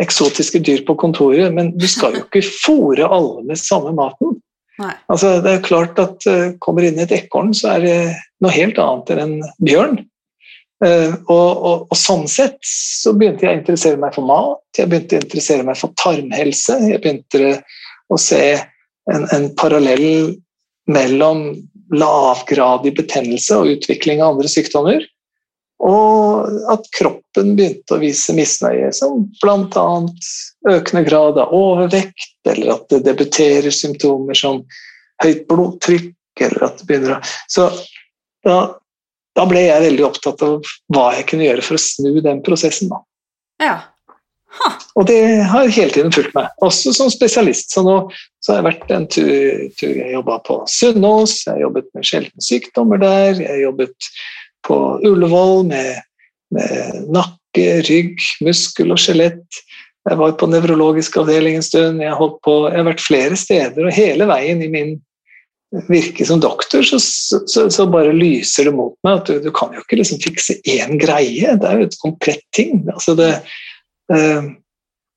eksotiske 0.00 0.60
dyr 0.64 0.84
på 0.86 0.96
kontoret, 1.00 1.52
men 1.54 1.72
du 1.76 1.86
skal 1.88 2.16
jo 2.16 2.24
ikke 2.26 2.44
fòre 2.44 3.08
alle 3.08 3.44
med 3.48 3.60
samme 3.60 3.92
maten. 3.96 4.38
Altså, 4.80 5.36
det 5.44 5.52
er 5.52 5.66
klart 5.66 5.98
at 6.00 6.24
uh, 6.30 6.52
Kommer 6.62 6.86
inn 6.86 7.00
et 7.02 7.12
ekorn, 7.12 7.52
så 7.56 7.74
er 7.76 7.84
det 7.84 7.96
noe 8.40 8.54
helt 8.54 8.80
annet 8.80 9.12
enn 9.14 9.22
en 9.26 9.34
bjørn. 9.66 9.98
Uh, 10.80 11.12
og, 11.28 11.48
og, 11.50 11.82
og, 11.90 11.96
sånn 11.98 12.24
sett 12.30 12.56
så 12.64 13.12
begynte 13.12 13.44
jeg 13.44 13.52
å 13.52 13.58
interessere 13.58 14.00
meg 14.00 14.14
for 14.16 14.24
mat, 14.24 14.62
jeg 14.78 14.88
begynte 14.88 15.18
å 15.18 15.24
interessere 15.24 15.66
meg 15.68 15.76
for 15.76 15.92
tarmhelse. 16.00 16.78
Jeg 16.88 17.02
begynte 17.04 17.58
å 18.08 18.18
se 18.20 18.44
en, 18.56 19.26
en 19.36 19.50
parallell 19.60 20.38
mellom 20.90 21.50
lavgradig 21.92 22.94
betennelse 22.96 23.58
og 23.60 23.74
utvikling 23.74 24.22
av 24.22 24.34
andre 24.34 24.50
sykdommer. 24.50 25.04
Og 25.80 26.72
at 26.72 26.88
kroppen 26.92 27.54
begynte 27.56 27.96
å 27.96 28.00
vise 28.02 28.34
misnøye, 28.36 28.90
som 28.92 29.22
bl.a. 29.40 29.86
økende 30.68 31.04
grad 31.06 31.40
av 31.40 31.54
overvekt, 31.56 32.34
eller 32.48 32.74
at 32.74 32.90
det 32.92 33.04
debuterer 33.06 33.72
symptomer 33.72 34.36
som 34.36 34.60
høyt 35.24 35.46
blodtrykk, 35.48 36.12
eller 36.40 36.66
at 36.68 36.80
det 36.80 36.88
begynner 36.88 37.16
å 37.16 37.20
Så 37.48 37.70
da, 38.44 38.58
da, 39.36 39.46
ble 39.48 39.64
jeg 39.66 39.86
veldig 39.86 40.04
opptatt 40.08 40.44
av 40.44 40.68
hva 40.92 41.06
jeg 41.16 41.26
kunne 41.32 41.48
gjøre 41.48 41.64
for 41.64 41.76
å 41.76 41.82
snu 41.84 42.12
den 42.24 42.44
prosessen. 42.44 42.92
Da. 42.92 43.00
Ja. 43.64 43.78
Huh. 44.50 44.76
Og 44.98 45.06
det 45.06 45.20
har 45.46 45.68
hele 45.70 45.92
tiden 45.94 46.12
fulgt 46.12 46.34
meg, 46.34 46.48
også 46.64 46.92
som 46.96 47.10
spesialist. 47.12 47.70
Så 47.72 47.84
nå 47.86 47.96
så 48.42 48.52
har 48.52 48.60
jeg 48.60 48.66
vært 48.66 48.92
en 48.96 49.06
tur, 49.12 49.66
tur 49.78 49.92
jeg 50.00 50.14
jobba 50.16 50.40
på 50.44 50.56
Sunnaas, 50.68 51.36
jeg 51.44 51.54
har 51.54 51.64
jobbet 51.68 51.88
med 51.94 52.08
sjeldne 52.08 52.44
sykdommer 52.44 53.00
der, 53.00 53.36
jeg 53.38 53.48
har 53.48 53.62
jobbet 53.68 54.10
på 54.66 54.78
Ullevål 55.06 55.66
med, 55.70 56.00
med 56.54 57.04
nakke, 57.12 57.66
rygg, 57.88 58.22
muskel 58.44 58.94
og 58.94 59.00
skjelett. 59.00 59.60
Jeg 60.08 60.18
var 60.20 60.34
på 60.40 60.48
nevrologisk 60.48 61.18
avdeling 61.20 61.58
en 61.58 61.66
stund, 61.66 62.02
jeg, 62.02 62.16
på, 62.44 62.56
jeg, 62.68 62.78
har 62.78 62.88
vært 62.88 63.04
flere 63.04 63.38
steder, 63.38 63.86
og 63.86 63.96
hele 63.96 64.28
veien 64.30 64.62
i 64.64 64.70
min 64.72 64.96
virke 65.86 66.24
som 66.26 66.40
doktor, 66.42 66.82
så, 66.82 66.98
så, 66.98 67.66
så 67.70 67.84
bare 67.86 68.14
lyser 68.16 68.66
det 68.66 68.72
mot 68.74 68.96
meg 69.06 69.20
at 69.20 69.28
du, 69.28 69.36
du 69.44 69.52
kan 69.54 69.70
jo 69.74 69.84
ikke 69.84 70.00
liksom 70.00 70.18
fikse 70.22 70.56
én 70.66 70.98
greie. 70.98 71.52
Det 71.60 71.68
er 71.68 71.78
jo 71.78 71.86
et 71.86 72.00
komplett 72.02 72.42
ting. 72.56 72.82
Altså 72.90 73.14
det, 73.18 73.28
uh, 74.10 74.50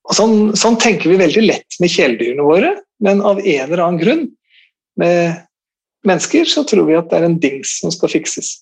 og 0.04 0.18
sånn, 0.18 0.36
sånn, 0.60 0.78
tenker 0.82 1.10
vi 1.10 1.22
veldig 1.22 1.46
lett 1.48 1.80
med 1.82 1.92
kjæledyrene 1.94 2.46
våre, 2.46 2.76
men 3.04 3.24
av 3.26 3.42
en 3.42 3.66
eller 3.66 3.82
annen 3.82 4.02
grunn 4.02 4.24
med 5.00 5.42
mennesker 6.08 6.46
så 6.50 6.66
tror 6.68 6.86
vi 6.90 7.00
at 7.00 7.10
det 7.10 7.20
er 7.20 7.28
en 7.30 7.40
dings 7.42 7.78
som 7.80 7.94
skal 7.94 8.12
fikses. 8.12 8.58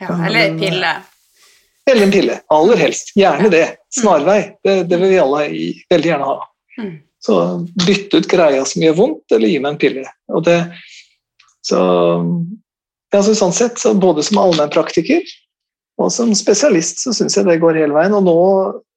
Ja, 0.00 0.14
eller 0.26 0.40
en 0.44 0.60
pille. 0.60 0.92
Eller 1.90 2.06
en 2.06 2.14
pille. 2.14 2.38
Aller 2.54 2.76
helst. 2.76 3.12
Gjerne 3.16 3.50
det. 3.52 3.64
Snarvei. 4.00 4.40
Det, 4.64 4.82
det 4.90 5.00
vil 5.00 5.12
vi 5.14 5.20
alle 5.22 5.42
veldig 5.90 6.10
gjerne 6.12 6.28
ha. 6.28 6.38
Mm. 6.78 6.94
Så 7.24 7.40
bytte 7.86 8.20
ut 8.20 8.30
greia 8.30 8.64
som 8.68 8.84
gjør 8.84 8.96
vondt, 9.00 9.34
eller 9.34 9.50
gi 9.50 9.58
meg 9.62 9.74
en 9.74 9.80
pille. 9.82 10.04
Og 10.30 10.44
det, 10.46 10.58
så, 11.66 11.80
altså 13.14 13.34
sånn 13.34 13.56
sett, 13.56 13.80
så 13.80 13.94
både 13.98 14.24
som 14.26 14.40
allmennpraktiker 14.44 15.24
og 15.98 16.12
som 16.14 16.30
spesialist 16.36 17.02
så 17.02 17.12
syns 17.16 17.36
jeg 17.36 17.46
det 17.48 17.58
går 17.62 17.80
hele 17.80 17.96
veien. 17.96 18.14
Og 18.14 18.22
nå 18.26 18.36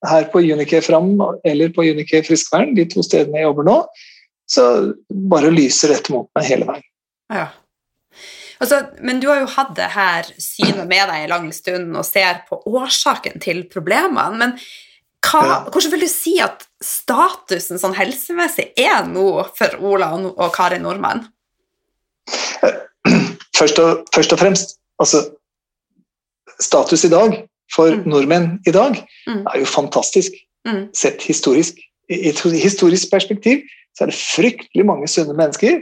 her 0.08 0.28
på 0.34 0.44
Unicare 0.46 0.86
Fram 0.86 1.16
eller 1.48 1.74
på 1.74 1.86
Unicare 1.90 2.26
Friskvern, 2.28 2.76
de 2.78 2.86
to 2.90 3.04
stedene 3.06 3.42
jeg 3.42 3.50
jobber 3.50 3.68
nå, 3.68 3.78
så 4.52 4.68
bare 5.32 5.54
lyser 5.54 5.96
dette 5.96 6.14
mot 6.14 6.30
meg 6.38 6.48
hele 6.50 6.70
veien. 6.70 6.88
Ja. 7.34 7.48
Altså, 8.62 8.84
men 9.02 9.20
du 9.22 9.28
har 9.32 9.42
jo 9.42 9.50
hatt 9.56 9.74
det 9.78 9.90
her 9.96 10.28
synet 10.38 10.86
med 10.86 11.10
deg 11.10 11.24
en 11.24 11.32
lang 11.32 11.50
stund 11.56 11.96
og 11.98 12.06
ser 12.06 12.44
på 12.50 12.60
årsaken 12.70 13.42
til 13.42 13.64
problemene. 13.72 14.38
Men 14.38 14.54
hva, 15.26 15.42
ja. 15.42 15.58
hvordan 15.70 15.94
vil 15.96 16.06
du 16.06 16.10
si 16.12 16.36
at 16.42 16.68
statusen 16.82 17.82
sånn 17.82 17.98
helsemessig 17.98 18.72
er 18.78 19.06
nå 19.10 19.28
for 19.58 19.82
Ola 19.82 20.12
og 20.32 20.50
Kari 20.54 20.78
Nordmann? 20.82 21.26
Først 23.58 23.82
og, 23.82 24.06
først 24.14 24.34
og 24.34 24.42
fremst, 24.42 24.78
altså 25.02 25.26
Status 26.62 27.06
i 27.06 27.12
dag 27.12 27.36
for 27.74 27.94
mm. 27.94 28.06
nordmenn 28.10 28.48
i 28.70 28.74
dag 28.74 28.98
mm. 29.28 29.46
er 29.50 29.62
jo 29.62 29.70
fantastisk, 29.70 30.36
mm. 30.68 30.92
sett 30.98 31.24
historisk. 31.26 31.80
I 32.12 32.30
et 32.30 32.42
historisk 32.42 33.10
perspektiv 33.10 33.64
så 33.98 34.06
er 34.06 34.12
det 34.12 34.18
fryktelig 34.20 34.86
mange 34.86 35.10
sunne 35.10 35.34
mennesker 35.38 35.80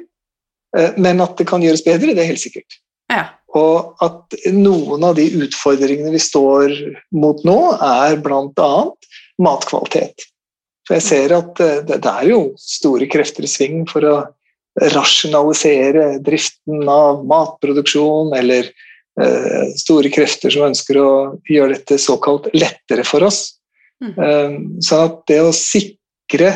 men 1.01 1.21
at 1.23 1.39
det 1.39 1.47
kan 1.49 1.63
gjøres 1.63 1.81
bedre, 1.81 2.13
det 2.13 2.21
er 2.21 2.29
helt 2.29 2.41
sikkert. 2.43 2.75
Ja. 3.09 3.23
Og 3.57 3.97
at 4.05 4.35
noen 4.53 5.03
av 5.07 5.15
de 5.17 5.25
utfordringene 5.41 6.11
vi 6.13 6.21
står 6.21 6.75
mot 7.17 7.41
nå, 7.47 7.57
er 7.81 8.19
bl.a. 8.21 8.73
matkvalitet. 9.41 10.27
For 10.85 10.97
jeg 10.97 11.05
ser 11.05 11.33
at 11.37 11.61
eh, 11.61 11.79
det, 11.85 11.99
er 12.01 12.27
jo 12.29 12.41
store 12.61 13.09
krefter 13.09 13.45
i 13.45 13.49
sving 13.49 13.83
for 13.89 14.05
å 14.05 14.17
rasjonalisere 14.93 16.19
driften 16.23 16.85
av 16.89 17.25
matproduksjon, 17.27 18.29
eller 18.37 18.69
uh, 19.19 19.65
store 19.75 20.07
krefter 20.13 20.53
som 20.53 20.69
ønsker 20.69 20.99
å 21.01 21.09
gjøre 21.49 21.73
dette 21.73 21.97
såkalt 21.99 22.47
lettere 22.55 23.03
for 23.03 23.25
oss. 23.27 23.41
Mm. 23.99 24.13
Sånn 24.13 24.85
så 24.85 25.01
at 25.09 25.17
det 25.27 25.41
å 25.43 25.51
sikre 25.51 26.53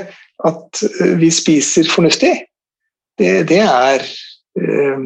at 0.48 0.84
vi 1.20 1.34
spiser 1.34 1.90
fornuftig, 1.92 2.32
det, 3.20 3.32
det, 3.50 3.60
er, 3.62 4.06
eh, 4.60 5.04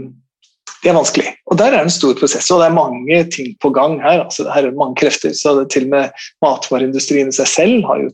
det, 0.84 0.90
er 0.90 0.98
vanskelig. 0.98 1.34
Og 1.52 1.60
der 1.60 1.72
er 1.72 1.78
det 1.80 1.88
en 1.88 1.98
stor 1.98 2.16
prosess, 2.20 2.50
og 2.52 2.62
det 2.62 2.70
er 2.70 2.78
mange 2.78 3.20
ting 3.34 3.52
på 3.64 3.72
gang 3.76 4.00
her. 4.04 4.24
altså 4.26 4.46
det 4.48 4.56
er 4.56 4.78
mange 4.78 5.00
krefter, 5.02 5.36
så 5.36 5.58
det, 5.60 5.70
Til 5.74 5.90
og 5.90 5.96
med 5.96 6.24
matvareindustrien 6.46 7.32
i 7.32 7.38
seg 7.40 7.52
selv 7.52 7.90
har 7.90 8.06
jo 8.06 8.14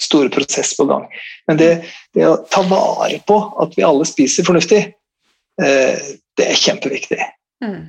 store 0.00 0.32
prosess 0.32 0.76
på 0.76 0.86
gang. 0.88 1.06
Men 1.48 1.60
det, 1.60 1.70
det, 2.16 2.26
å 2.26 2.40
ta 2.50 2.64
vare 2.68 3.20
på 3.28 3.38
at 3.60 3.76
vi 3.76 3.84
alle 3.86 4.08
spiser 4.08 4.46
fornuftig, 4.46 4.82
eh, 5.62 6.12
det 6.40 6.46
er 6.46 6.60
kjempeviktig. 6.60 7.20
Mm. 7.64 7.88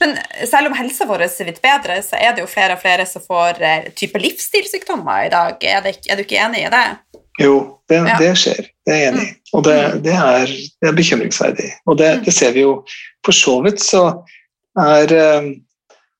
Men 0.00 0.16
selv 0.46 0.70
om 0.70 0.76
helsa 0.78 1.06
vår 1.08 1.26
er 1.26 1.48
litt 1.48 1.60
bedre, 1.62 1.98
så 2.04 2.18
er 2.18 2.34
det 2.34 2.44
jo 2.44 2.50
flere 2.50 2.76
og 2.76 2.82
flere 2.82 3.06
som 3.08 3.24
får 3.24 3.62
eh, 3.64 3.88
type 3.98 4.20
livsstilssykdommer 4.22 5.26
i 5.26 5.32
dag. 5.32 5.58
Er, 5.62 5.82
det, 5.84 5.98
er, 6.08 6.18
du 6.18 6.24
ikke 6.24 6.40
enig 6.40 6.64
i 6.64 6.72
det? 6.72 6.84
Jo, 7.38 7.78
det, 7.88 8.00
ja. 8.02 8.16
det 8.18 8.32
skjer. 8.38 8.66
Det 8.86 8.94
er 8.94 9.00
jeg 9.00 9.12
enig 9.12 9.22
i. 9.22 9.30
Mm. 9.30 9.36
Og 9.54 9.64
det, 9.64 9.76
mm. 9.78 10.02
det, 10.04 10.16
er, 10.16 10.50
det, 10.50 10.90
er, 10.90 10.98
bekymringsverdig. 10.98 11.70
Og 11.86 11.98
det, 12.00 12.10
mm. 12.20 12.32
ser 12.34 12.52
vi 12.56 12.64
jo 12.64 12.74
for 13.26 13.36
så 13.36 13.54
vidt 13.64 13.80
så 13.82 14.02
er 14.78 15.14
eh, 15.14 15.48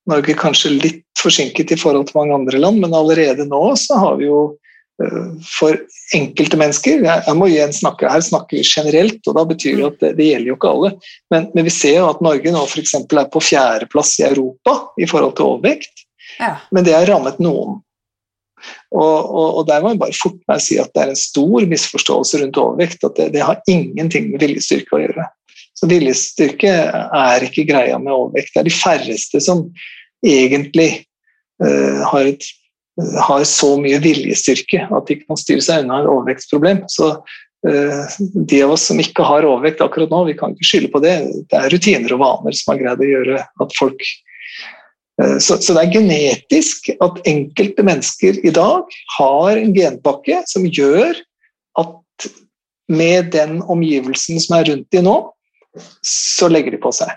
Norge 0.08 0.38
kanskje 0.38 0.76
litt 0.78 1.04
forsinket 1.18 1.74
i 1.74 1.78
forhold 1.78 2.08
til 2.08 2.18
mange 2.20 2.36
andre 2.38 2.62
land, 2.62 2.80
men 2.82 2.96
allerede 2.96 3.46
nå 3.48 3.62
så 3.80 3.98
har 4.00 4.16
vi 4.20 4.28
jo 4.28 4.40
eh, 5.02 5.34
for 5.44 5.76
enkelte 6.16 6.60
mennesker 6.60 7.02
jeg, 7.04 7.24
jeg 7.26 7.36
må 7.36 7.50
igjen 7.50 7.74
snakke, 7.74 8.08
Her 8.08 8.24
snakker 8.24 8.56
vi 8.56 8.64
generelt, 8.64 9.20
og 9.26 9.36
da 9.36 9.44
betyr 9.50 9.76
det 9.76 9.88
at 9.90 9.98
det, 10.04 10.12
det 10.20 10.30
gjelder 10.30 10.52
jo 10.52 10.58
ikke 10.58 10.72
alle. 10.72 10.92
Men, 11.34 11.50
men, 11.54 11.66
vi 11.66 11.74
ser 11.74 11.98
jo 11.98 12.08
at 12.12 12.22
Norge 12.24 12.54
nå 12.54 12.64
f.eks. 12.64 12.94
er 13.02 13.32
på 13.34 13.44
fjerdeplass 13.44 14.14
i 14.22 14.28
Europa 14.30 14.78
i 14.96 15.10
forhold 15.10 15.36
til 15.36 15.50
overvekt. 15.50 16.06
Ja. 16.38 16.54
Men 16.70 16.86
det 16.86 16.94
har 16.94 17.08
rammet 17.10 17.42
noen. 17.42 17.82
Og, 18.94 19.16
og, 19.28 19.48
og, 19.58 19.62
der 19.68 19.82
må 19.82 19.92
jeg 19.92 20.00
bare 20.02 20.16
fort 20.16 20.38
meg 20.50 20.62
si 20.64 20.78
at 20.80 20.92
det 20.94 21.02
er 21.02 21.12
en 21.12 21.20
stor 21.20 21.66
misforståelse 21.70 22.42
rundt 22.42 22.60
overvekt. 22.60 23.04
At 23.06 23.18
det, 23.18 23.30
det 23.36 23.44
har 23.44 23.60
ingenting 23.70 24.30
med 24.32 24.44
viljestyrke 24.44 24.96
å 24.96 25.02
gjøre. 25.02 25.26
Så 25.78 25.88
viljestyrke 25.90 26.70
er 26.90 27.44
ikke 27.46 27.66
greia 27.68 27.98
med 28.02 28.14
overvekt. 28.14 28.54
Det 28.54 28.62
er 28.62 28.68
de 28.68 28.74
færreste 28.74 29.42
som 29.44 29.66
egentlig 30.26 30.88
uh, 31.62 32.02
har, 32.10 32.32
et, 32.32 32.48
har, 33.28 33.44
så 33.46 33.74
mye 33.78 34.00
viljestyrke 34.02 34.88
at 34.88 35.10
de 35.10 35.20
kan 35.20 35.38
styre 35.38 35.62
seg 35.62 35.84
unna 35.84 36.00
et 36.02 36.10
overvektsproblem. 36.10 36.82
Så 36.90 37.12
uh, 37.14 38.16
de 38.34 38.62
av 38.64 38.74
oss 38.74 38.88
som 38.90 38.98
ikke 39.02 39.26
har 39.28 39.46
overvekt 39.46 39.84
akkurat 39.84 40.10
nå, 40.10 40.24
vi 40.32 40.38
kan 40.40 40.56
ikke 40.56 40.72
skylde 40.72 40.94
på 40.96 41.04
det. 41.04 41.14
Det 41.52 41.60
er 41.60 41.70
rutiner 41.70 42.16
og 42.16 42.24
vaner 42.24 42.58
som 42.58 42.74
har 42.74 42.82
greid 42.82 43.04
å 43.04 43.12
gjøre 43.12 43.44
at 43.46 43.78
folk 43.78 44.02
Eh, 44.02 44.27
så, 45.18 45.56
så, 45.58 45.74
det 45.74 45.82
er 45.82 45.94
genetisk 45.96 46.90
at 47.02 47.22
enkelte 47.26 47.82
mennesker 47.86 48.38
i 48.46 48.52
dag 48.54 48.98
har 49.16 49.58
en 49.58 49.72
genpakke 49.74 50.44
som 50.46 50.66
gjør 50.66 51.16
at 51.80 52.28
med 52.88 53.32
den 53.34 53.58
omgivelsen 53.66 54.38
som 54.40 54.60
er 54.60 54.70
rundt 54.70 54.86
de 54.94 55.02
nå, 55.04 55.16
så 56.06 56.48
legger 56.50 56.74
de 56.74 56.80
på 56.82 56.92
seg. 56.94 57.10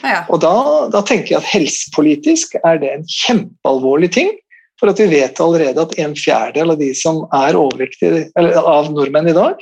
Ja. 0.00 0.22
Og 0.32 0.40
da, 0.44 0.54
da, 0.92 1.02
tenker 1.04 1.34
jeg 1.34 1.42
at 1.42 1.50
helsepolitisk 1.50 2.56
er 2.62 2.80
det 2.80 2.92
en 2.92 3.08
kjempealvorlig 3.08 4.12
ting. 4.14 4.32
For 4.80 4.90
at 4.90 4.98
vi 4.98 5.10
vet 5.12 5.40
allerede 5.40 5.84
at 5.84 5.92
en 6.02 6.14
fjerdedel 6.18 6.74
av 6.74 6.80
de 6.80 6.88
som 6.98 7.20
er 7.36 7.58
overvektige, 7.58 8.24
eller 8.38 8.56
av 8.66 8.88
nordmenn 8.90 9.30
i 9.30 9.36
dag, 9.36 9.60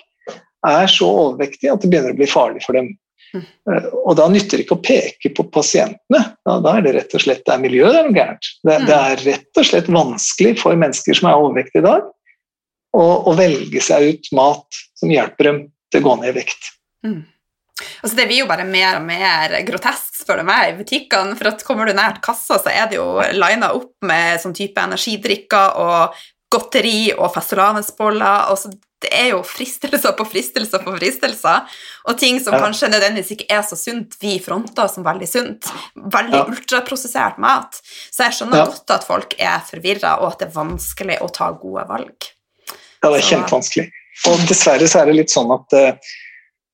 er 0.67 0.87
så 0.93 1.09
overvektige 1.09 1.75
at 1.75 1.83
det 1.83 1.91
begynner 1.93 2.15
å 2.15 2.19
bli 2.21 2.29
farlig 2.31 2.63
for 2.65 2.79
dem. 2.79 2.95
Mm. 3.35 3.45
Eh, 3.71 3.89
og 3.95 4.17
da 4.19 4.27
nytter 4.31 4.59
det 4.59 4.67
ikke 4.67 4.79
å 4.79 4.85
peke 4.85 5.33
på 5.37 5.47
pasientene. 5.55 6.23
Da, 6.47 6.57
da 6.63 6.77
er 6.77 6.87
det 6.87 6.95
rett 6.97 7.17
og 7.17 7.25
slett 7.25 7.45
det 7.47 7.55
er 7.55 7.63
miljøet 7.63 7.95
det 7.95 8.01
er 8.01 8.09
noe 8.09 8.19
gærent. 8.19 8.53
Det, 8.63 8.77
mm. 8.77 8.87
det, 8.89 9.01
er 9.01 9.27
rett 9.29 9.61
og 9.63 9.69
slett 9.71 9.91
vanskelig 9.93 10.55
for 10.63 10.81
mennesker 10.85 11.19
som 11.19 11.31
er 11.31 11.43
overvektige 11.43 11.85
i 11.85 11.89
dag, 11.89 12.09
å, 12.97 13.05
å, 13.31 13.35
velge 13.39 13.83
seg 13.85 14.09
ut 14.09 14.33
mat 14.35 14.81
som 14.99 15.13
hjelper 15.13 15.51
dem 15.51 15.61
til 15.93 16.03
å 16.03 16.09
gå 16.09 16.17
ned 16.21 16.33
i 16.33 16.39
vekt. 16.41 16.73
Mm. 17.07 17.21
Altså 18.03 18.17
det 18.19 18.27
blir 18.29 18.43
jo 18.43 18.49
bare 18.51 18.67
mer 18.69 18.99
og 18.99 19.07
mer 19.07 19.55
grotesk, 19.65 20.19
spør 20.21 20.43
du 20.43 20.49
meg, 20.51 20.73
i 20.73 20.77
butikkene. 20.83 21.37
For 21.39 21.53
at 21.53 21.63
kommer 21.65 21.89
du 21.89 21.95
nært 21.97 22.21
kassa, 22.25 22.59
så 22.61 22.73
er 22.73 22.91
det 22.91 22.99
jo 22.99 23.07
lina 23.37 23.71
opp 23.77 23.95
med 24.05 24.43
sånn 24.43 24.57
type 24.57 24.83
energidrikker 24.83 25.79
og 25.81 26.19
godteri 26.51 27.11
og 27.17 27.31
fastelavnsboller. 27.35 28.55
Det 29.01 29.11
er 29.17 29.31
jo 29.33 29.41
fristelser 29.47 30.13
på 30.17 30.27
fristelser 30.29 30.83
på 30.85 30.93
fristelser. 30.99 31.79
Og 32.11 32.19
ting 32.21 32.41
som 32.43 32.57
ja. 32.57 32.61
kanskje 32.65 32.91
nødvendigvis 32.93 33.33
ikke 33.37 33.49
er 33.57 33.63
så 33.67 33.79
sunt, 33.79 34.19
vi 34.21 34.35
fronter 34.45 34.91
som 34.93 35.07
veldig 35.07 35.29
sunt. 35.29 35.71
Veldig 35.97 36.43
ja. 36.43 36.45
ultraprosessert 36.51 37.41
mat. 37.41 37.81
Så 38.11 38.27
jeg 38.27 38.39
skjønner 38.39 38.65
ja. 38.65 38.69
godt 38.69 38.97
at 38.99 39.07
folk 39.09 39.39
er 39.39 39.63
forvirra, 39.69 40.19
og 40.21 40.35
at 40.35 40.43
det 40.43 40.51
er 40.51 40.59
vanskelig 40.59 41.21
å 41.25 41.31
ta 41.33 41.53
gode 41.57 41.87
valg. 41.89 42.31
Ja, 43.01 43.09
det 43.09 43.15
er 43.15 43.23
så. 43.23 43.29
kjempevanskelig. 43.35 43.87
Og 44.29 44.43
dessverre 44.51 44.89
så 44.91 45.01
er 45.01 45.09
det 45.09 45.17
litt 45.17 45.33
sånn 45.33 45.53
at 45.55 45.77
uh, 45.79 45.95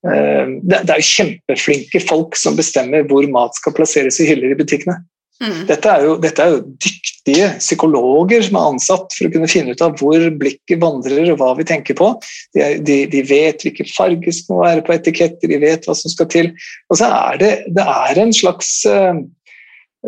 det, 0.02 0.80
det, 0.80 0.88
er 0.88 0.99
jo 0.99 1.11
kjempeflinke 1.12 2.00
folk 2.02 2.35
som 2.38 2.56
bestemmer 2.59 3.06
hvor 3.06 3.26
mat 3.30 3.54
skal 3.59 3.76
plasseres 3.76 4.18
i 4.18 4.26
hyller 4.33 4.56
i 4.56 4.59
butikkene. 4.59 4.99
Mm. 5.43 5.66
Dette, 5.69 5.93
er 5.93 6.05
jo, 6.07 6.16
dette, 6.23 6.43
er 6.43 6.55
jo, 6.55 6.61
dyktige 6.81 7.49
psykologer 7.59 8.45
som 8.47 8.57
er 8.57 8.69
ansatt 8.71 9.16
for 9.16 9.28
å 9.28 9.33
kunne 9.35 9.50
finne 9.50 9.75
ut 9.75 9.83
av 9.85 9.97
hvor 10.00 10.23
blikket 10.40 10.81
vandrer 10.81 11.33
og 11.33 11.40
hva 11.43 11.50
vi 11.59 11.66
tenker 11.69 11.99
på. 11.99 12.12
De, 12.57 12.69
de, 12.87 12.99
de 13.12 13.23
vet 13.26 13.64
hvilke 13.66 13.88
farger 13.90 14.37
som 14.37 14.55
må 14.55 14.62
være 14.64 14.85
på 14.87 14.95
etiketter, 14.97 15.50
de 15.50 15.61
vet 15.61 15.88
hva 15.88 15.97
som 15.99 16.12
skal 16.12 16.31
til. 16.33 16.52
Og 16.88 17.00
så 17.00 17.11
er 17.11 17.43
det, 17.43 17.52
det 17.76 17.85
er 17.85 18.23
en 18.23 18.33
slags 18.37 18.71
uh, 18.88 19.19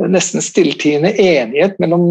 nesten 0.09 0.45
stilltiende 0.45 1.13
enighet 1.21 1.77
mellom 1.83 2.09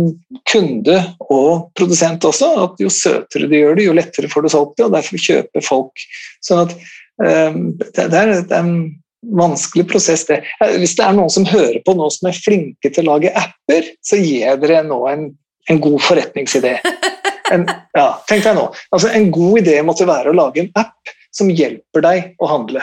kunde 0.52 1.00
og 1.32 1.72
produsent 1.80 2.28
også. 2.28 2.54
At 2.68 2.84
jo 2.84 2.94
søtere 2.94 3.50
du 3.50 3.58
gjør 3.58 3.80
det, 3.80 3.90
jo 3.90 3.98
lettere 3.98 4.30
får 4.30 4.46
du 4.46 4.54
solgt 4.54 4.78
det, 4.78 4.90
og 4.90 4.96
derfor 5.00 5.26
kjøper 5.30 5.70
folk. 5.72 6.08
Sånn 6.46 6.68
at 6.68 6.78
Ehm, 7.26 7.78
det, 7.78 8.06
er, 8.06 8.34
det 8.46 8.54
er 8.54 8.64
en 8.64 8.78
vanskelig 9.26 9.88
prosess, 9.90 10.26
det. 10.26 10.42
Hvis 10.78 10.96
det 10.98 11.06
er 11.06 11.16
noen 11.18 11.32
som 11.34 11.48
hører 11.48 11.80
på 11.86 11.96
nå 11.98 12.10
som 12.14 12.30
er 12.30 12.38
flinke 12.38 12.92
til 12.94 13.06
å 13.06 13.16
lage 13.16 13.34
apper, 13.38 13.92
så 14.06 14.20
gir 14.20 14.44
jeg 14.46 14.62
dere 14.64 14.84
nå 14.88 15.00
en, 15.12 15.30
en 15.72 15.84
god 15.84 16.02
forretningsidé. 16.10 16.80
En, 17.48 17.62
ja, 17.96 18.10
tenk 18.28 18.44
deg 18.44 18.58
nå. 18.58 18.63
Altså, 18.91 19.08
en 19.15 19.30
god 19.32 19.62
idé 19.62 19.78
måtte 19.88 20.04
være 20.04 20.34
å 20.34 20.36
lage 20.36 20.60
en 20.60 20.74
app 20.76 21.13
som 21.32 21.48
hjelper 21.48 22.04
deg 22.04 22.41
å 22.44 22.50
handle. 22.52 22.82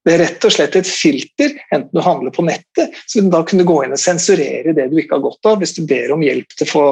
Det 0.00 0.14
er 0.14 0.22
rett 0.22 0.46
og 0.48 0.54
slett 0.54 0.78
et 0.80 0.88
filter, 0.88 1.58
enten 1.68 1.92
du 1.92 2.00
handler 2.00 2.32
på 2.32 2.46
nettet, 2.46 2.96
så 3.04 3.20
du 3.20 3.28
da 3.28 3.42
kunne 3.44 3.66
gå 3.68 3.74
inn 3.84 3.92
og 3.92 4.00
sensurere 4.00 4.72
det 4.72 4.86
du 4.88 4.96
ikke 4.96 5.18
har 5.18 5.26
godt 5.26 5.50
av, 5.50 5.58
hvis 5.60 5.76
du 5.76 5.82
ber 5.84 6.14
om 6.14 6.24
hjelp 6.24 6.56
til 6.56 6.70
å 6.70 6.70
få 6.70 6.86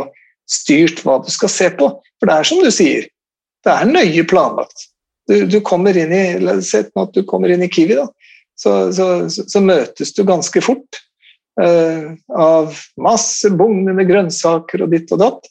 styrt 0.44 1.00
hva 1.08 1.16
du 1.24 1.32
skal 1.32 1.54
se 1.54 1.70
på. 1.80 1.88
For 2.20 2.28
det 2.28 2.36
er 2.36 2.50
som 2.52 2.60
du 2.60 2.68
sier, 2.68 3.08
det 3.64 3.72
er 3.72 3.88
nøye 3.88 4.28
planlagt 4.28 4.90
du, 5.28 5.46
du, 5.46 5.60
kommer 5.60 5.96
inn 5.96 6.12
i 6.12 6.22
la 6.40 6.56
oss 6.56 6.72
si 6.72 6.80
at 6.80 7.14
du 7.14 7.22
kommer 7.28 7.52
inn 7.52 7.64
i 7.64 7.68
Kiwi, 7.70 7.98
da, 7.98 8.06
så, 8.58 8.72
så, 8.94 9.06
så, 9.28 9.62
møtes 9.62 10.12
du 10.16 10.24
ganske 10.26 10.62
fort 10.64 10.98
uh, 11.60 12.14
av 12.34 12.74
masse 13.00 13.50
bugnende 13.54 14.06
grønnsaker 14.08 14.84
og 14.84 14.92
ditt 14.94 15.12
og 15.14 15.22
datt. 15.22 15.48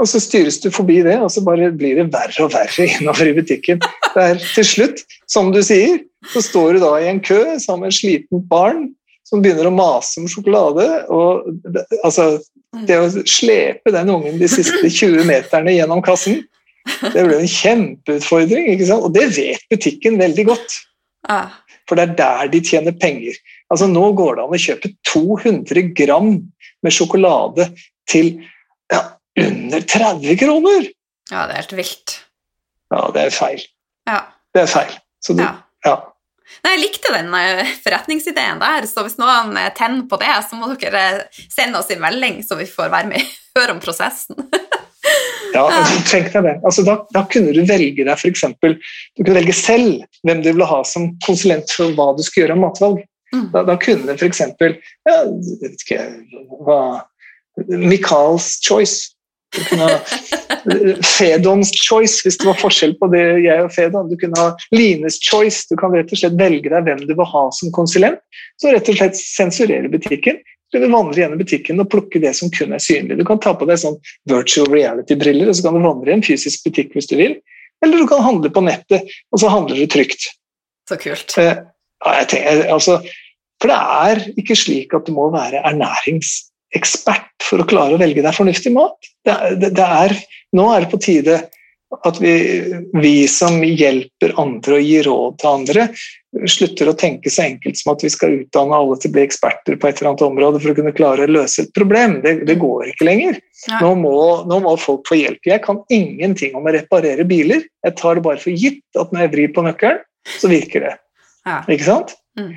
Og 0.00 0.08
så 0.08 0.20
styres 0.22 0.56
du 0.62 0.70
forbi 0.72 1.02
det, 1.04 1.18
og 1.20 1.28
så 1.32 1.42
bare 1.44 1.68
blir 1.76 1.98
det 2.00 2.08
verre 2.12 2.46
og 2.46 2.54
verre 2.54 2.88
innover 2.96 3.30
i 3.30 3.36
butikken. 3.36 3.82
Der 4.16 4.40
til 4.40 4.66
slutt, 4.66 5.04
som 5.30 5.52
du 5.54 5.60
sier, 5.64 6.00
så 6.32 6.42
står 6.44 6.76
du 6.76 6.84
da 6.84 6.94
i 7.00 7.10
en 7.10 7.20
kø 7.24 7.42
sammen 7.60 7.86
med 7.86 7.94
et 7.94 8.00
slitent 8.00 8.48
barn 8.50 8.88
som 9.28 9.44
begynner 9.44 9.68
å 9.68 9.74
mase 9.74 10.18
om 10.18 10.26
sjokolade. 10.28 10.86
og 11.12 11.46
det, 11.62 11.84
altså, 12.02 12.40
det 12.88 12.98
å 12.98 13.10
slepe 13.28 13.92
den 13.94 14.10
ungen 14.10 14.40
de 14.40 14.48
siste 14.50 14.88
20 15.00 15.28
meterne 15.28 15.76
gjennom 15.76 16.02
kassen 16.02 16.40
det 17.14 17.24
ble 17.26 17.40
en 17.40 17.50
kjempeutfordring, 17.50 18.70
ikke 18.72 18.88
sant? 18.88 19.04
og 19.06 19.14
det 19.14 19.26
vet 19.36 19.64
butikken 19.72 20.18
veldig 20.20 20.46
godt. 20.48 20.76
Ah. 21.28 21.59
For 21.90 21.98
det 21.98 22.04
er 22.06 22.18
der 22.20 22.50
de 22.52 22.60
tjener 22.62 22.94
penger. 22.94 23.34
Altså 23.66 23.88
Nå 23.90 24.04
går 24.18 24.38
det 24.38 24.44
an 24.44 24.54
å 24.54 24.62
kjøpe 24.62 24.92
200 25.10 25.88
gram 25.98 26.36
med 26.86 26.94
sjokolade 26.94 27.66
til 28.10 28.36
ja, 28.92 29.02
under 29.42 29.82
30 29.82 30.38
kroner! 30.38 30.86
Ja, 31.30 31.46
det 31.46 31.56
er 31.56 31.58
helt 31.64 31.74
vilt. 31.80 32.14
Ja, 32.94 33.02
det 33.14 33.26
er 33.26 33.34
feil. 33.34 33.66
Ja. 34.06 34.22
Det 34.54 34.62
er 34.62 34.70
feil. 34.70 34.94
Så 35.22 35.34
du, 35.34 35.42
ja. 35.42 35.52
ja. 35.86 35.96
Nei, 36.62 36.76
Jeg 36.76 36.82
likte 36.84 37.12
den 37.14 37.34
eh, 37.38 37.74
forretningsideen 37.82 38.62
der, 38.62 38.86
så 38.90 39.04
hvis 39.06 39.18
noen 39.18 39.54
tenner 39.78 40.06
på 40.10 40.18
det, 40.22 40.32
så 40.46 40.58
må 40.58 40.70
dere 40.78 41.04
sende 41.50 41.82
oss 41.82 41.90
en 41.90 42.02
melding, 42.02 42.40
så 42.46 42.58
vi 42.58 42.70
får 42.70 42.90
være 42.94 43.10
med 43.12 43.22
og 43.22 43.62
høre 43.62 43.76
om 43.76 43.82
prosessen. 43.82 44.38
Ja, 45.54 45.66
altså, 45.66 46.00
tenk 46.10 46.32
deg 46.34 46.46
det. 46.46 46.56
Altså, 46.66 46.84
da, 46.86 46.96
da, 47.14 47.24
kunne 47.32 47.54
du 47.56 47.60
velge 47.68 48.04
deg 48.06 48.18
for 48.20 48.30
eksempel, 48.30 48.76
Du 49.16 49.22
kunne 49.22 49.38
velge 49.40 49.56
selv 49.56 50.02
hvem 50.26 50.42
du 50.44 50.50
ville 50.52 50.68
ha 50.68 50.80
som 50.86 51.10
konsulent 51.26 51.72
for 51.74 51.94
hva 51.96 52.10
du 52.16 52.22
skulle 52.24 52.46
gjøre 52.46 52.58
om 52.58 52.64
matvalg. 52.66 53.00
Mm. 53.34 53.46
Da, 53.54 53.62
da 53.68 53.76
kunne 53.80 54.16
f.eks. 54.16 54.42
Ja, 54.42 55.16
vet 55.62 55.84
ikke 55.84 56.04
hva 56.66 56.80
Michaels 57.68 58.56
Choice. 58.64 59.14
Du 59.56 59.64
kunne 59.66 59.88
ha 59.88 59.98
Fedons 61.02 61.72
Choice, 61.74 62.20
hvis 62.24 62.38
det 62.38 62.46
var 62.46 62.58
forskjell 62.60 62.94
på 63.00 63.08
det 63.14 63.22
jeg 63.44 63.64
og 63.64 63.72
Fedon. 63.74 64.10
Du 64.10 64.16
kunne 64.20 64.38
ha 64.38 64.52
Lines 64.74 65.18
Choice. 65.24 65.64
Du 65.70 65.76
kan 65.80 65.94
rett 65.96 66.12
og 66.12 66.20
slett 66.20 66.38
velge 66.38 66.70
deg 66.70 66.86
hvem 66.86 67.04
du 67.06 67.14
vil 67.14 67.28
ha 67.32 67.44
som 67.56 67.72
konsulent. 67.74 68.20
Så 68.60 68.72
rett 68.74 68.90
og 68.92 68.98
slett 69.00 69.18
sensurere 69.18 69.90
butikken 69.90 70.40
Du 70.70 70.78
vil 70.78 70.92
vandre 70.92 71.18
gjennom 71.18 71.40
butikken 71.40 71.82
og 71.82 71.88
plukke 71.90 72.20
det 72.22 72.30
som 72.38 72.50
kun 72.54 72.76
er 72.76 72.82
synlig. 72.82 73.16
Du 73.18 73.24
kan 73.26 73.40
ta 73.42 73.56
på 73.58 73.66
deg 73.66 73.80
sånn 73.82 73.96
virtual 74.30 74.68
reality-briller 74.70 75.50
og 75.50 75.56
så 75.58 75.66
kan 75.66 75.78
du 75.78 75.82
vandre 75.82 76.12
i 76.12 76.14
en 76.14 76.22
fysisk 76.22 76.68
butikk 76.68 76.94
hvis 76.94 77.10
du 77.10 77.16
vil. 77.18 77.34
Eller 77.82 77.98
du 77.98 78.06
kan 78.06 78.22
handle 78.22 78.52
på 78.54 78.62
nettet, 78.62 79.08
og 79.32 79.40
så 79.42 79.50
handler 79.50 79.80
du 79.80 79.88
trygt. 79.90 80.28
Så 80.86 80.98
kult. 81.00 81.34
Ja, 81.40 82.12
jeg 82.20 82.28
tenker, 82.30 82.62
altså, 82.70 83.00
for 83.60 83.72
det 83.72 83.80
er 84.04 84.22
ikke 84.40 84.56
slik 84.58 84.94
at 84.96 85.08
det 85.08 85.16
må 85.16 85.26
være 85.32 85.64
ernæringsekspert 86.70 87.42
for 87.42 87.62
å 87.62 87.68
klare 87.68 87.94
å 87.94 88.00
velge 88.00 88.22
deg 88.22 88.34
fornuftig 88.34 88.72
mat. 88.72 88.96
Det, 89.24 89.34
det, 89.58 89.74
det 89.76 89.86
er, 89.86 90.14
nå 90.52 90.70
er 90.72 90.84
det 90.84 90.90
på 90.92 91.00
tide 91.02 91.48
at 92.06 92.20
vi, 92.22 92.62
vi, 93.02 93.26
som 93.26 93.64
hjelper 93.64 94.36
andre 94.38 94.76
og 94.78 94.84
gir 94.86 95.08
råd 95.08 95.38
til 95.40 95.48
andre, 95.50 95.88
slutter 96.46 96.86
å 96.86 96.94
tenke 96.94 97.32
så 97.34 97.42
enkelt 97.48 97.80
som 97.80 97.90
at 97.96 98.04
vi 98.04 98.10
skal 98.14 98.36
utdanne 98.44 98.76
alle 98.76 98.94
til 99.02 99.10
å 99.10 99.14
bli 99.16 99.24
eksperter 99.24 99.74
på 99.74 99.88
et 99.88 99.98
eller 99.98 100.12
annet 100.12 100.22
område 100.22 100.60
for 100.62 100.70
å 100.70 100.76
kunne 100.78 100.94
klare 100.94 101.26
å 101.26 101.32
løse 101.34 101.64
et 101.64 101.72
problem. 101.74 102.20
Det, 102.22 102.44
det 102.46 102.60
går 102.62 102.92
ikke 102.92 103.08
lenger. 103.08 103.40
Nå 103.82 103.90
må, 103.98 104.14
nå 104.46 104.60
må, 104.62 104.76
folk 104.78 105.02
få 105.10 105.18
hjelp. 105.18 105.42
Jeg 105.50 105.64
kan 105.66 105.82
ingenting 105.90 106.54
om 106.54 106.70
å 106.70 106.76
reparere 106.78 107.26
biler. 107.26 107.66
Jeg 107.82 107.98
tar 107.98 108.20
det 108.20 108.26
bare 108.28 108.38
for 108.38 108.54
gitt 108.54 108.84
at 109.00 109.10
når 109.10 109.26
jeg 109.26 109.34
vrir 109.34 109.54
på 109.58 109.66
nøkkelen, 109.66 110.02
så 110.38 110.52
virker 110.52 110.86
det. 110.86 110.94
Ja. 111.48 111.58
Ikke 111.66 111.88
sant? 111.90 112.14
Mm. 112.38 112.54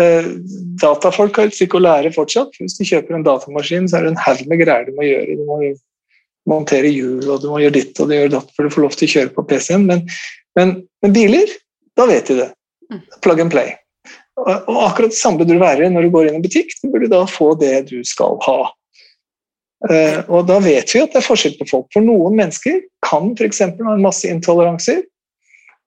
Uh, 0.00 0.32
datafolk 0.80 1.36
har 1.36 1.50
et 1.50 1.56
stykke 1.56 1.76
å 1.76 1.84
lære 1.84 2.12
fortsatt. 2.14 2.56
Hvis 2.60 2.78
du 2.78 2.86
kjøper 2.88 3.18
en 3.18 3.26
datamaskin, 3.26 3.88
så 3.90 3.98
er 3.98 4.06
det 4.06 4.14
en 4.14 4.22
haug 4.24 4.44
med 4.48 4.62
greier 4.62 4.88
du 4.88 4.94
må 4.96 5.06
gjøre. 5.06 5.36
Du 5.36 5.44
må 5.48 5.60
montere 6.48 6.88
hjul, 6.88 7.26
og 7.28 7.42
du 7.42 7.50
må 7.52 7.60
gjøre 7.62 7.76
ditt 7.76 8.00
og 8.00 8.08
du 8.08 8.16
gjør 8.16 8.32
datt 8.38 8.54
for 8.56 8.66
du 8.66 8.72
får 8.72 8.86
lov 8.86 8.96
til 8.96 9.10
å 9.10 9.14
kjøre 9.14 9.34
på 9.36 9.44
PC-en. 9.50 9.84
Men, 9.90 10.06
men, 10.58 10.74
men 11.04 11.14
biler, 11.14 11.52
da 11.98 12.08
vet 12.08 12.32
de 12.32 12.40
det. 12.40 12.50
Plug 13.22 13.44
and 13.44 13.52
play. 13.52 13.74
Og 14.40 14.76
akkurat 14.86 15.12
det 15.12 15.20
samme 15.20 15.42
burde 15.42 15.52
det 15.52 15.62
være 15.62 15.90
når 15.92 16.06
du 16.06 16.12
går 16.14 16.30
inn 16.30 16.38
i 16.40 16.44
butikk. 16.44 16.72
Du 16.80 16.88
burde 16.92 17.10
da 17.12 17.24
få 17.28 17.52
det 17.60 17.74
du 17.90 17.98
skal 18.08 18.38
ha. 18.46 18.60
Uh, 19.80 20.20
og 20.28 20.44
da 20.48 20.58
vet 20.60 20.92
vi 20.92 21.00
at 21.00 21.12
det 21.12 21.20
er 21.22 21.24
forskjell 21.24 21.56
på 21.60 21.68
folk. 21.70 21.86
For 21.94 22.04
noen 22.04 22.36
mennesker 22.40 22.82
kan 23.04 23.32
f.eks. 23.36 23.62
ha 23.64 23.94
en 23.94 24.04
masse 24.04 24.28
intoleranser, 24.28 25.02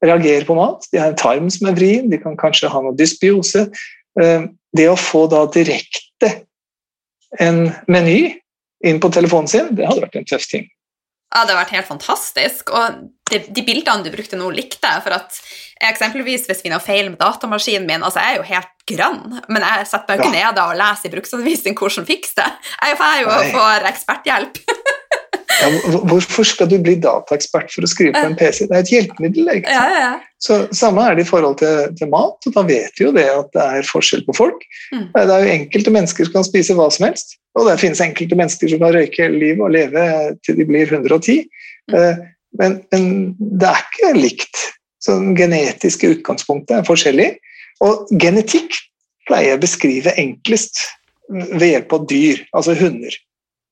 reagere 0.03 0.47
på 0.47 0.57
mat. 0.57 0.87
De 0.91 1.01
har 1.01 1.11
en 1.11 1.19
tarm 1.19 1.49
som 1.53 1.69
er 1.69 1.77
vrien, 1.77 2.09
de 2.11 2.19
kan 2.21 2.37
kanskje 2.39 2.71
ha 2.73 2.81
noe 2.83 2.97
dysbiose. 2.97 3.67
Eh, 4.21 4.45
det 4.73 4.87
å 4.89 4.99
få 4.99 5.25
da 5.29 5.43
direkte 5.53 6.31
en 7.41 7.65
meny 7.89 8.33
inn 8.85 8.99
på 9.01 9.09
telefonen 9.13 9.49
sin, 9.49 9.73
det 9.77 9.87
hadde 9.87 10.03
vært 10.03 10.17
en 10.19 10.27
tøff 10.29 10.47
ting. 10.49 10.67
Ja, 11.33 11.45
det 11.47 11.55
har 11.55 11.63
vært 11.63 11.73
helt 11.73 11.89
fantastisk. 11.89 12.69
Og 12.69 12.97
de, 13.31 13.39
de 13.49 13.63
bildene 13.65 14.05
du 14.05 14.11
brukte 14.13 14.37
nå, 14.37 14.51
likte 14.53 14.89
jeg. 14.89 15.01
For 15.05 15.15
at 15.15 15.39
eksempelvis 15.89 16.45
hvis 16.49 16.61
vi 16.61 16.73
har 16.73 16.83
feil 16.83 17.09
med 17.09 17.17
datamaskinen 17.21 17.87
min 17.89 18.05
altså 18.05 18.21
Jeg 18.21 18.35
er 18.35 18.37
jo 18.37 18.45
helt 18.51 18.69
grønn, 18.89 19.39
men 19.49 19.65
jeg 19.65 19.87
setter 19.89 20.13
meg 20.13 20.19
jo 20.19 20.27
ikke 20.27 20.37
ja. 20.37 20.51
ned 20.51 20.61
og 20.61 20.77
leser 20.77 21.09
i 21.09 21.13
bruksanvisning 21.15 21.77
hvordan 21.79 22.07
fikse 22.09 22.37
det. 22.37 22.49
Jeg 22.83 22.99
er 23.07 23.23
jo 23.23 23.37
får 23.55 23.89
eksperthjelp. 23.93 24.61
Ja, 25.61 25.69
hvorfor 26.09 26.45
skal 26.47 26.69
du 26.71 26.77
bli 26.83 26.95
dataekspert 27.01 27.71
for 27.73 27.85
å 27.85 27.89
skrive 27.89 28.15
på 28.15 28.29
en 28.29 28.37
PC? 28.39 28.65
Det 28.69 28.75
er 28.75 28.83
et 28.83 28.91
hjelpemiddel. 28.91 29.49
ikke 29.59 29.73
ja, 29.75 29.85
ja, 29.99 30.11
Så 30.41 30.59
Samme 30.75 31.05
er 31.05 31.17
det 31.17 31.25
i 31.25 31.29
forhold 31.29 31.57
til, 31.61 31.93
til, 31.99 32.09
mat. 32.11 32.37
og 32.47 32.55
Da 32.57 32.63
vet 32.67 32.99
vi 32.99 33.05
jo 33.05 33.13
det 33.15 33.25
at 33.31 33.51
det 33.55 33.67
er 33.77 33.89
forskjell 33.89 34.25
på 34.27 34.35
folk. 34.37 34.65
Mm. 34.93 35.07
Det 35.13 35.23
er 35.23 35.45
jo 35.45 35.55
enkelte 35.57 35.95
mennesker 35.95 36.27
som 36.27 36.37
kan 36.37 36.47
spise 36.47 36.77
hva 36.77 36.89
som 36.93 37.07
helst, 37.07 37.37
og 37.57 37.69
det 37.69 37.79
finnes 37.83 38.01
enkelte 38.03 38.37
mennesker 38.39 38.71
som 38.71 38.81
kan 38.83 38.95
røyke 38.95 39.25
hele 39.25 39.41
livet 39.41 39.65
og 39.65 39.75
leve 39.75 40.05
til 40.45 40.57
de 40.59 40.67
blir 40.69 40.89
110. 40.89 41.43
Mm. 41.91 41.99
Eh, 41.99 42.23
men, 42.61 42.79
men, 42.93 43.05
det 43.39 43.69
er 43.69 43.83
ikke 43.83 44.13
likt. 44.17 44.65
Så 45.03 45.19
det 45.19 45.35
genetiske 45.37 46.15
utgangspunktet 46.17 46.79
er 46.79 46.87
forskjellig. 46.87 47.29
Og 47.83 48.07
genetikk 48.21 48.77
pleier 49.27 49.53
jeg 49.53 49.59
å 49.59 49.63
beskrive 49.63 50.15
enklest 50.19 50.79
ved 51.29 51.69
hjelp 51.69 51.95
av 51.95 52.07
dyr, 52.09 52.41
altså 52.55 52.75
hunder. 52.77 53.15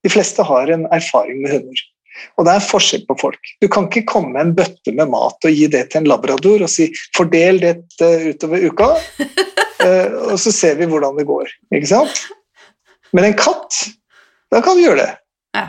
De 0.04 0.12
fleste 0.12 0.44
har 0.46 0.72
en 0.74 0.88
erfaring 0.94 1.42
med 1.44 1.56
hunder. 1.56 1.82
Og 2.38 2.46
det 2.46 2.54
er 2.54 2.66
forskjell 2.66 3.06
på 3.08 3.16
folk. 3.22 3.52
Du 3.64 3.68
kan 3.72 3.88
ikke 3.88 4.04
komme 4.10 4.34
med 4.34 4.44
en 4.44 4.56
bøtte 4.58 4.94
med 4.96 5.12
mat 5.14 5.48
og 5.48 5.56
gi 5.56 5.70
det 5.72 5.86
til 5.92 6.02
en 6.02 6.10
labrador 6.12 6.66
og 6.66 6.72
si 6.72 6.90
'fordel 7.16 7.62
dette 7.64 8.10
utover 8.28 8.68
uka', 8.68 8.92
eh, 9.86 10.12
og 10.34 10.38
så 10.40 10.52
ser 10.52 10.76
vi 10.80 10.90
hvordan 10.92 11.18
det 11.18 11.28
går. 11.30 11.50
Ikke 11.72 11.92
sant? 11.94 12.26
Men 13.16 13.30
en 13.30 13.38
katt, 13.38 13.86
da 14.52 14.62
kan 14.62 14.78
du 14.78 14.84
gjøre 14.84 15.06
det. 15.06 15.14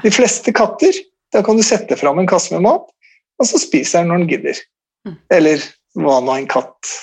De 0.03 0.12
fleste 0.14 0.55
katter, 0.55 0.99
da 1.35 1.42
kan 1.42 1.57
du 1.59 1.64
sette 1.66 1.97
fram 1.99 2.18
en 2.18 2.29
kasse 2.31 2.55
med 2.55 2.66
mat, 2.66 2.85
og 3.40 3.49
så 3.49 3.59
spiser 3.59 4.03
den 4.03 4.12
når 4.12 4.23
den 4.23 4.31
gidder. 4.35 4.61
Mm. 5.07 5.16
Eller 5.35 5.64
hva 5.99 6.21
nå 6.23 6.37
en 6.37 6.51
katt 6.51 6.99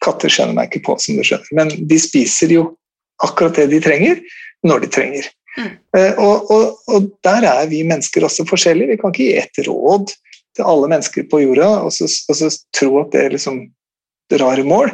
Katter 0.00 0.32
skjønner 0.32 0.56
meg 0.56 0.70
ikke 0.70 0.86
på, 0.86 0.94
som 0.96 1.18
du 1.18 1.24
skjønner, 1.26 1.48
men 1.58 1.72
de 1.90 1.96
spiser 2.00 2.48
jo 2.54 2.62
akkurat 3.20 3.58
det 3.58 3.66
de 3.68 3.82
trenger, 3.84 4.22
når 4.64 4.86
de 4.86 4.88
trenger. 4.94 5.26
Mm. 5.58 5.70
Eh, 5.96 6.18
og, 6.18 6.50
og, 6.52 6.82
og, 6.86 7.08
der 7.26 7.46
er 7.48 7.66
vi 7.70 7.82
mennesker 7.86 8.24
også 8.26 8.46
forskjellige. 8.48 8.92
Vi 8.92 9.00
kan 9.00 9.14
ikke 9.14 9.26
gi 9.26 9.38
et 9.40 9.62
råd 9.66 10.12
til 10.56 10.66
alle 10.66 10.90
mennesker 10.92 11.26
på 11.30 11.42
jorda 11.42 11.70
og 11.86 11.92
så, 11.94 12.08
og 12.30 12.38
så 12.38 12.50
tro 12.76 12.92
at 13.02 13.12
det 13.14 13.24
er 13.24 13.34
liksom 13.34 13.64
rare 14.40 14.64
mål. 14.66 14.92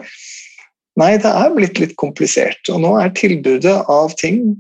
Nei, 0.96 1.16
det 1.20 1.28
er 1.28 1.52
blitt 1.52 1.80
litt 1.80 1.96
komplisert. 2.00 2.60
Og 2.72 2.80
nå 2.84 2.94
er 3.00 3.12
tilbudet 3.16 3.76
av 3.92 4.14
ting 4.16 4.54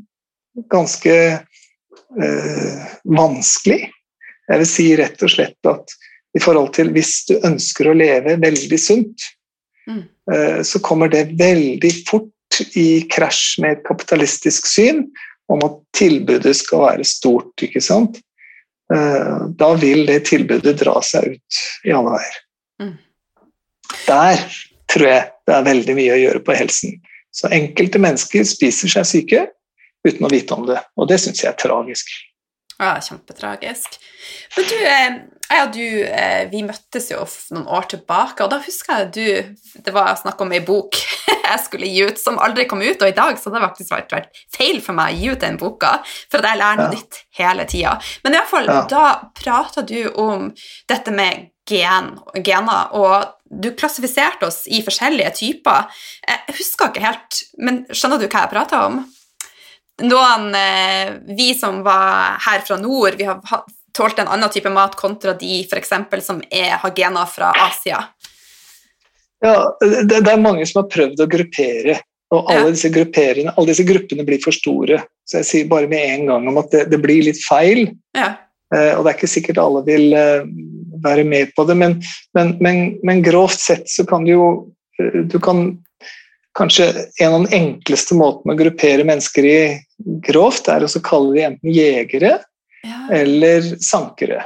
ganske 0.72 1.14
øh, 1.36 2.82
vanskelig. 3.16 3.86
Jeg 4.46 4.62
vil 4.62 4.68
si 4.68 4.90
rett 5.00 5.22
og 5.24 5.32
slett 5.32 5.70
at 5.70 5.96
i 6.36 6.42
forhold 6.42 6.74
til 6.76 6.92
hvis 6.92 7.22
du 7.30 7.38
ønsker 7.38 7.88
å 7.88 7.96
leve 7.96 8.36
veldig 8.42 8.78
sunt, 8.80 9.24
mm. 9.88 10.02
øh, 10.32 10.60
så 10.60 10.80
kommer 10.84 11.08
det 11.12 11.30
veldig 11.40 11.92
fort 12.08 12.60
i 12.76 13.06
krasj 13.12 13.56
med 13.64 13.78
et 13.78 13.86
kapitalistisk 13.88 14.68
syn 14.68 15.06
om 15.52 15.62
at 15.66 15.80
tilbudet 15.96 16.54
skal 16.58 16.84
være 16.88 17.06
stort. 17.06 17.52
ikke 17.62 17.82
sant? 17.84 18.20
Eh, 18.94 19.38
da 19.58 19.72
vil 19.80 20.06
det 20.06 20.24
tilbudet 20.30 20.76
dra 20.82 21.00
seg 21.02 21.36
ut 21.36 21.60
i 21.86 21.94
alle 21.94 22.14
veier. 22.16 22.38
Mm. 22.82 22.94
Der 24.06 24.46
tror 24.90 25.08
jeg 25.10 25.28
det 25.46 25.54
er 25.54 25.66
veldig 25.66 25.96
mye 25.98 26.14
å 26.14 26.22
gjøre 26.22 26.42
på 26.46 26.56
helsen. 26.58 26.98
Så 27.34 27.50
enkelte 27.52 28.00
mennesker 28.02 28.46
spiser 28.48 28.90
seg 28.90 29.08
syke 29.08 29.44
uten 30.06 30.26
å 30.26 30.30
vite 30.30 30.54
om 30.54 30.66
det, 30.68 30.78
og 30.96 31.08
det 31.10 31.18
syns 31.18 31.42
jeg 31.42 31.50
er 31.50 31.58
tragisk. 31.58 32.10
Ja, 32.76 32.94
kjempetragisk. 33.02 33.96
Men 34.56 34.68
du, 34.70 34.76
eh, 34.86 35.14
jeg 35.46 35.62
og 35.62 35.74
du, 35.76 35.86
eh, 36.02 36.46
vi 36.50 36.62
møttes 36.66 37.10
jo 37.12 37.22
noen 37.54 37.68
år 37.78 37.86
tilbake, 37.92 38.42
og 38.42 38.50
da 38.50 38.58
husker 38.64 39.02
jeg 39.02 39.12
du 39.14 39.82
Det 39.86 39.92
var 39.94 40.16
snakk 40.18 40.40
om 40.42 40.52
ei 40.52 40.62
bok 40.64 40.98
jeg 41.46 41.62
skulle 41.62 41.90
gi 41.90 42.06
ut, 42.08 42.18
som 42.18 42.40
aldri 42.42 42.66
kom 42.66 42.82
ut, 42.82 43.00
og 43.00 43.08
i 43.08 43.14
dag 43.14 43.38
så 43.38 43.48
hadde 43.48 43.60
det 43.60 43.66
faktisk 43.68 43.94
vært, 43.94 44.14
vært 44.16 44.40
feil 44.54 44.80
for 44.82 44.98
meg 44.98 45.14
å 45.14 45.20
gi 45.20 45.32
ut 45.32 45.44
den 45.44 45.58
boka, 45.60 45.92
for 46.30 46.40
at 46.40 46.50
jeg 46.50 46.60
lærer 46.62 46.80
noe 46.80 46.88
ja. 46.88 46.96
nytt 46.96 47.20
hele 47.38 47.66
tida. 47.70 47.92
Men 48.24 48.34
i 48.34 48.40
hvert 48.40 48.50
fall, 48.50 48.70
ja. 48.70 48.80
da 48.90 49.04
prata 49.36 49.84
du 49.86 50.00
om 50.18 50.48
dette 50.90 51.14
med 51.14 51.52
gen, 51.68 52.16
gener, 52.46 52.94
og 52.98 53.36
du 53.46 53.70
klassifiserte 53.78 54.48
oss 54.48 54.64
i 54.66 54.82
forskjellige 54.86 55.34
typer. 55.38 55.86
Jeg 56.26 56.58
husker 56.58 56.90
ikke 56.90 57.04
helt, 57.04 57.42
men 57.62 57.84
skjønner 57.92 58.22
du 58.22 58.26
hva 58.26 58.42
jeg 58.42 58.54
prata 58.54 58.82
om? 58.88 59.04
Noen, 60.02 60.50
eh, 60.54 61.14
Vi 61.36 61.54
som 61.58 61.82
var 61.86 62.36
her 62.44 62.60
fra 62.66 62.76
nord, 62.76 63.16
vi 63.16 63.24
har 63.24 63.40
tålte 63.96 64.22
en 64.22 64.32
annen 64.32 64.52
type 64.52 64.70
mat 64.72 64.96
kontra 64.98 65.34
de 65.36 65.62
for 65.70 65.80
eksempel, 65.80 66.22
som 66.22 66.42
er, 66.50 66.76
har 66.82 66.92
gener 66.96 67.28
fra 67.30 67.52
Asia? 67.66 68.02
Ja, 69.44 69.56
det, 69.80 70.20
det, 70.24 70.32
er 70.32 70.40
mange 70.40 70.66
som 70.68 70.82
har 70.82 70.90
prøvd 70.92 71.22
å 71.22 71.28
gruppere, 71.30 71.98
og 72.34 72.50
alle, 72.50 72.72
disse 72.74 72.90
alle 72.90 73.68
disse 73.70 73.86
gruppene 73.86 74.24
blir 74.26 74.40
for 74.42 74.56
store. 74.56 75.02
Så 75.28 75.40
jeg 75.40 75.48
sier 75.50 75.70
bare 75.70 75.90
med 75.90 76.02
en 76.14 76.26
gang 76.30 76.48
om 76.50 76.58
at 76.62 76.72
det, 76.74 76.86
det 76.90 77.00
blir 77.02 77.24
litt 77.26 77.40
feil. 77.44 77.86
Ja. 78.16 78.32
Eh, 78.74 78.92
og 78.96 79.04
det 79.04 79.12
er 79.12 79.18
ikke 79.18 79.30
sikkert 79.30 79.60
alle 79.62 79.84
vil 79.86 80.14
eh, 80.16 80.46
være 81.04 81.26
med 81.28 81.52
på 81.54 81.66
det, 81.68 81.76
men, 81.78 82.00
men, 82.34 82.54
men, 82.62 82.80
men, 83.06 83.22
grovt 83.22 83.60
sett 83.62 83.86
så 83.90 84.06
kan 84.08 84.26
du 84.26 84.32
jo 84.32 84.46
eh, 84.98 85.20
Du 85.30 85.38
kan 85.38 85.68
kanskje 86.58 86.88
En 87.22 87.36
av 87.36 87.44
den 87.44 87.52
enkleste 87.54 88.16
måtene 88.18 88.56
å 88.56 88.58
gruppere 88.58 89.06
mennesker 89.06 89.46
i 89.46 89.58
grovt, 90.26 90.70
er 90.72 90.82
å 90.82 91.04
kalle 91.04 91.36
de 91.36 91.44
enten 91.46 91.74
jegere 91.74 92.38
ja. 92.86 93.00
eller 93.14 93.66
sankere. 93.82 94.44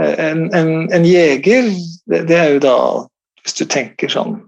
Eh, 0.00 0.26
en, 0.30 0.46
en, 0.54 0.92
en 0.92 1.04
jeger, 1.04 1.70
det, 2.06 2.22
det, 2.30 2.36
er 2.36 2.54
jo 2.56 2.62
da 2.64 2.76
Hvis 3.42 3.58
du 3.60 3.64
tenker 3.70 4.10
sånn 4.10 4.40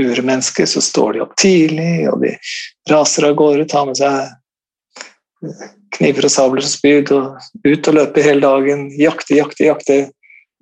urmenneske, 0.00 0.66
så 0.66 0.80
står 0.82 1.14
de 1.14 1.20
opp 1.22 1.36
tidlig, 1.38 2.08
og 2.10 2.24
de 2.24 2.32
raser 2.90 3.28
av 3.28 3.36
gårde, 3.38 3.68
tar 3.70 3.86
med 3.86 3.98
seg 3.98 4.30
kniver 5.96 6.26
og 6.26 6.32
sabler 6.32 6.64
og 6.64 6.72
spyd 6.72 7.12
og 7.14 7.38
ut 7.66 7.90
og 7.90 7.96
løpe 7.96 8.24
hele 8.24 8.42
dagen. 8.44 8.88
Jakte, 8.98 9.36
jakte, 9.38 9.68
jakte. 9.68 9.98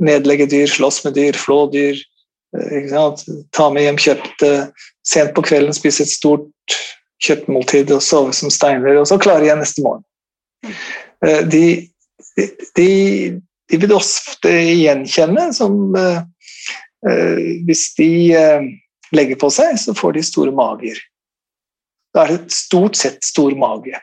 Nedlegge 0.05 0.47
dyr, 0.51 0.69
slåss 0.71 1.03
med 1.07 1.17
dyr, 1.19 1.39
flå 1.39 1.65
dyr. 1.73 1.99
Eh, 2.57 2.93
ta 3.57 3.71
med 3.73 3.87
hjem 3.87 4.01
kjøpte. 4.05 4.53
Sent 5.07 5.35
på 5.37 5.45
kvelden 5.49 5.77
spise 5.77 6.05
et 6.05 6.13
stort 6.13 6.77
kjøttmåltid 7.25 7.91
og 7.95 8.05
sove 8.05 8.35
som 8.37 8.53
steiner, 8.53 9.01
og 9.01 9.09
så 9.11 9.19
klare 9.21 9.49
igjen 9.49 9.63
neste 9.63 9.83
morgen. 9.83 10.05
Eh, 11.27 11.49
de, 11.49 11.91
de, 12.77 12.91
de 13.71 13.81
vil 13.83 13.95
ofte 13.97 14.53
gjenkjenne 14.53 15.49
som 15.57 15.97
eh, 15.99 16.21
eh, 17.09 17.39
Hvis 17.67 17.91
de 17.99 18.11
legger 19.15 19.39
på 19.41 19.51
seg, 19.53 19.79
så 19.81 19.95
får 19.97 20.19
de 20.19 20.27
store 20.27 20.53
mager. 20.55 20.99
Da 22.15 22.25
er 22.25 22.29
det 22.35 22.55
stort 22.55 22.99
sett 22.99 23.25
stor 23.25 23.55
mage. 23.57 23.97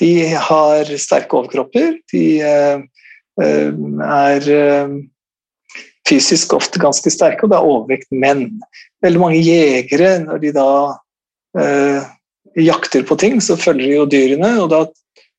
De 0.00 0.10
har 0.48 0.88
sterke 0.98 1.36
overkropper. 1.38 1.98
De 2.10 2.24
er 2.42 2.82
fysisk 6.08 6.52
ofte 6.56 6.80
ganske 6.82 7.10
sterke, 7.12 7.44
og 7.44 7.52
det 7.52 7.58
er 7.58 7.68
overvekt 7.68 8.10
menn. 8.10 8.48
Veldig 9.04 9.20
mange 9.22 9.42
jegere, 9.42 10.16
når 10.24 10.42
de 10.42 10.50
da 10.56 10.70
eh, 11.60 12.00
jakter 12.64 13.06
på 13.06 13.18
ting, 13.20 13.40
så 13.42 13.58
følger 13.60 13.86
de 13.86 13.98
jo 13.98 14.10
dyrene, 14.10 14.52
og 14.62 14.70
da 14.72 14.80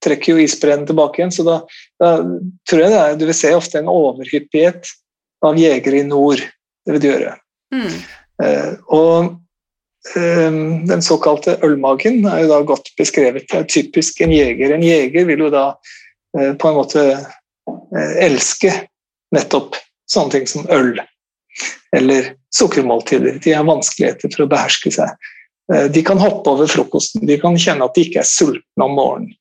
trekker 0.06 0.36
jo 0.36 0.44
isbreen 0.44 0.86
tilbake 0.88 1.22
igjen. 1.22 1.34
Så 1.34 1.46
da, 1.48 1.60
da 2.02 2.12
tror 2.70 2.84
jeg 2.84 2.94
det 2.94 3.00
er, 3.02 3.18
du 3.20 3.26
vil 3.30 3.38
se 3.38 3.54
ofte 3.58 3.82
en 3.82 3.92
overhyppighet 3.92 4.92
av 5.46 5.60
jegere 5.60 6.02
i 6.02 6.08
nord. 6.08 6.44
Det 6.86 6.96
vil 6.96 7.04
du 7.04 7.10
gjøre. 7.10 7.34
Mm. 7.74 7.96
Eh, 8.46 8.72
og 8.94 9.32
eh, 10.16 10.60
den 10.92 11.06
såkalte 11.06 11.58
ølmagen 11.66 12.26
er 12.30 12.44
jo 12.44 12.52
da 12.54 12.62
godt 12.74 12.92
beskrevet. 13.00 13.48
Det 13.50 13.62
er 13.62 13.72
typisk 13.72 14.22
en 14.26 14.34
jeger. 14.36 14.76
En 14.76 14.86
jeger 14.86 15.28
vil 15.30 15.48
jo 15.48 15.52
da 15.54 15.68
eh, 16.38 16.54
på 16.54 16.72
en 16.72 16.80
måte 16.80 17.08
eh, 17.12 18.14
elske 18.28 18.74
nettopp 19.36 19.80
sånne 20.12 20.38
ting 20.38 20.50
som 20.50 20.68
øl. 20.74 21.00
Eller 21.96 22.34
sukkermåltider. 22.56 23.40
De 23.44 23.54
har 23.56 23.66
vanskeligheter 23.68 24.32
for 24.34 24.46
å 24.46 24.52
beherske 24.52 24.92
seg. 24.94 25.32
Eh, 25.74 25.88
de 25.92 26.04
kan 26.06 26.22
hoppe 26.22 26.50
over 26.50 26.70
frokosten, 26.70 27.26
de 27.28 27.40
kan 27.42 27.58
kjenne 27.58 27.88
at 27.88 27.98
de 27.98 28.06
ikke 28.06 28.22
er 28.22 28.30
sultne 28.30 28.88
om 28.88 28.96
morgenen. 28.98 29.34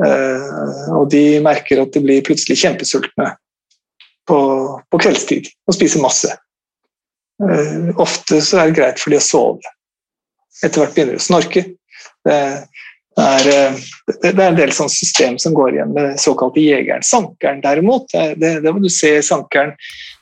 Eh, 0.00 0.92
og 0.96 1.10
de 1.12 1.24
merker 1.44 1.82
at 1.82 1.92
de 1.92 2.02
blir 2.04 2.24
plutselig 2.24 2.58
kjempesultne 2.62 3.34
på, 4.28 4.38
på 4.88 5.00
kveldstid 5.02 5.50
og 5.68 5.76
spiser 5.76 6.04
masse. 6.04 6.30
Eh, 7.40 7.90
ofte 8.00 8.40
så 8.44 8.62
er 8.62 8.70
det 8.70 8.78
greit 8.78 9.02
for 9.02 9.12
de 9.12 9.20
å 9.20 9.24
sove. 9.24 9.74
Etter 10.64 10.82
hvert 10.82 10.96
begynner 10.96 11.16
de 11.16 11.22
å 11.22 11.26
snorke. 11.26 11.64
Det 12.26 12.36
er, 12.36 13.50
eh, 13.50 13.82
det 14.22 14.32
er 14.36 14.46
en 14.50 14.60
del 14.60 14.72
sånn 14.76 14.92
system 14.92 15.36
som 15.42 15.56
går 15.56 15.76
igjen 15.76 15.92
med 15.96 16.20
såkalte 16.22 16.64
jegeren. 16.64 17.04
Sankeren 17.04 17.60
derimot, 17.64 18.08
det, 18.12 18.56
det, 18.64 18.72
må 18.72 18.80
du 18.82 18.90
se 18.92 19.18
sankeren 19.24 19.76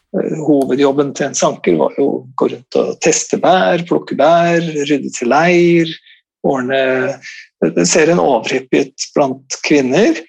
Hovedjobben 0.08 1.10
til 1.12 1.26
en 1.26 1.34
sanker 1.36 1.74
var 1.76 1.96
jo 1.98 2.04
å 2.08 2.20
gå 2.40 2.46
rundt 2.48 2.76
og 2.80 2.94
teste 3.04 3.36
bær, 3.42 3.82
plukke 3.84 4.16
bær, 4.16 4.64
rydde 4.88 5.10
til 5.12 5.28
leir, 5.28 5.90
ordne 6.48 6.78
ser 7.86 8.12
en 8.12 8.22
overhyppighet 8.22 9.10
blant 9.14 9.60
kvinner. 9.66 10.20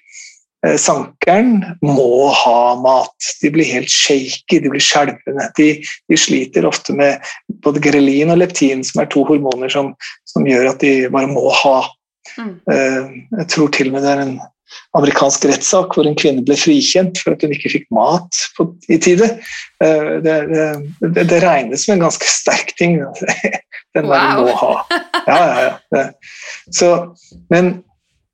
eh, 0.66 0.76
sankeren 0.76 1.62
må 1.80 2.28
ha 2.36 2.74
mat. 2.82 3.30
De 3.40 3.50
blir 3.50 3.64
helt 3.64 3.88
shaky, 3.88 4.60
de 4.60 4.68
blir 4.68 4.84
skjelvende. 4.84 5.46
De, 5.56 5.70
de, 6.10 6.18
sliter 6.20 6.68
ofte 6.68 6.92
med 6.92 7.22
både 7.64 7.80
grelin 7.80 8.30
og 8.34 8.42
leptin, 8.42 8.84
som 8.84 9.00
er 9.00 9.08
to 9.08 9.24
hormoner 9.24 9.72
som, 9.72 9.94
som 10.28 10.46
gjør 10.48 10.74
at 10.74 10.84
de 10.84 11.08
bare 11.08 11.30
må 11.32 11.48
ha. 11.62 11.78
Mm. 12.36 12.54
Eh, 12.70 13.12
jeg 13.40 13.52
tror 13.54 13.72
til 13.74 13.88
og 13.90 13.96
med 13.96 14.04
det 14.04 14.12
er 14.14 14.24
en 14.26 14.40
amerikansk 14.98 15.46
rettssak 15.50 15.94
hvor 15.94 16.06
en 16.06 16.16
kvinne 16.18 16.44
ble 16.46 16.56
frikjent 16.58 17.18
for 17.22 17.34
at 17.34 17.42
hun 17.44 17.54
ikke 17.54 17.72
fikk 17.72 17.88
mat 17.94 18.42
på, 18.56 18.68
i 18.90 18.98
tide. 19.02 19.28
Eh, 19.82 20.12
det, 20.24 20.36
det, 20.50 21.24
det, 21.24 21.40
regnes 21.44 21.86
som 21.86 21.96
en 21.96 22.04
ganske 22.06 22.30
sterk 22.30 22.74
ting. 22.78 23.00
Den 23.96 24.06
wow. 24.06 24.14
der 24.14 24.42
må 24.46 24.56
ha. 24.60 24.72
Ja, 25.26 25.38
ja, 25.38 25.70
ja. 25.96 26.04
Så, 26.70 26.90
men 27.50 27.72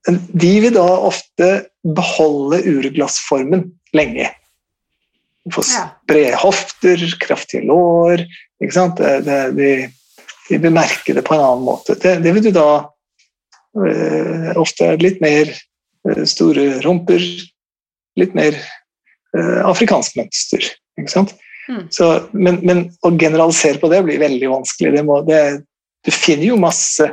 de 0.06 0.50
vil 0.62 0.74
da 0.76 0.84
ofte 0.84 1.50
beholde 1.96 2.60
urglassformen 2.76 3.70
lenge. 3.96 4.28
Få 5.52 5.62
brede 6.08 6.34
hofter, 6.42 7.02
kraftige 7.22 7.66
lår 7.68 8.24
ikke 8.62 8.74
sant? 8.74 8.98
De, 8.98 9.38
de, 10.48 10.58
vil 10.58 10.74
merke 10.74 11.14
det 11.14 11.24
på 11.26 11.36
en 11.36 11.44
annen 11.44 11.66
måte. 11.66 11.96
Det, 12.00 12.18
det 12.24 12.32
vil 12.36 12.48
du 12.48 12.52
da 12.56 12.68
øh, 13.76 14.52
Ofte 14.56 14.94
litt 15.02 15.20
mer 15.24 15.50
øh, 16.08 16.24
store 16.28 16.80
rumper, 16.86 17.22
litt 18.16 18.36
mer 18.36 18.56
øh, 19.36 19.60
afrikansk 19.68 20.16
mønster. 20.18 20.70
Ikke 20.96 21.12
sant? 21.12 21.34
Mm. 21.66 21.84
Så, 21.90 22.08
men, 22.32 22.60
men, 22.66 22.84
å 23.02 23.10
generalisere 23.18 23.80
på 23.82 23.90
det 23.90 24.04
blir 24.06 24.22
veldig 24.22 24.50
vanskelig. 24.52 25.02
Må, 25.06 25.20
du 25.26 26.10
finner 26.14 26.46
jo 26.50 26.60
masse 26.60 27.10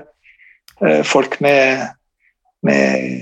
folk 1.08 1.40
med 1.42 1.94
med 2.64 3.22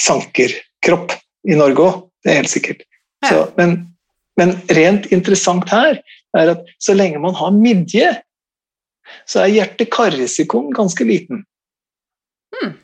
sankerkropp 0.00 1.14
i 1.48 1.58
Norge 1.58 1.86
òg. 1.86 2.00
Det 2.24 2.32
er 2.32 2.42
helt 2.42 2.52
sikkert. 2.52 2.82
Så, 3.26 3.44
men, 3.58 3.76
men, 4.40 4.54
rent 4.72 5.08
interessant 5.12 5.68
her 5.72 6.00
er 6.38 6.52
at 6.54 6.68
så 6.82 6.94
lenge 6.96 7.20
man 7.22 7.36
har 7.36 7.52
midje, 7.54 8.12
så 9.28 9.44
er 9.44 9.54
hjerte-kar-risikoen 9.56 10.70
ganske 10.76 11.04
liten. 11.06 11.42
Mm. 12.60 12.76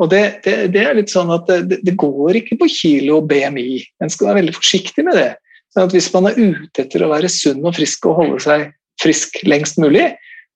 Og 0.00 0.10
det, 0.12 0.22
det, 0.44 0.56
det, 0.74 0.82
er 0.84 0.98
litt 0.98 1.12
sånn 1.12 1.32
at 1.34 1.48
det, 1.48 1.80
det, 1.86 1.94
går 1.98 2.38
ikke 2.42 2.58
på 2.60 2.68
kilo 2.72 3.20
og 3.20 3.30
BMI. 3.30 3.80
En 4.02 4.12
skal 4.12 4.30
være 4.30 4.42
veldig 4.42 4.56
forsiktig 4.58 5.04
med 5.06 5.18
det. 5.18 5.30
Sånn 5.70 5.86
at 5.86 5.94
hvis 5.94 6.10
man 6.14 6.30
er 6.30 6.38
ute 6.38 6.84
etter 6.84 7.04
å 7.04 7.12
være 7.12 7.30
sunn 7.30 7.62
og 7.62 7.76
frisk 7.76 8.08
og 8.10 8.18
holde 8.18 8.40
seg 8.42 8.70
frisk 9.00 9.38
lengst 9.46 9.78
mulig, 9.80 10.08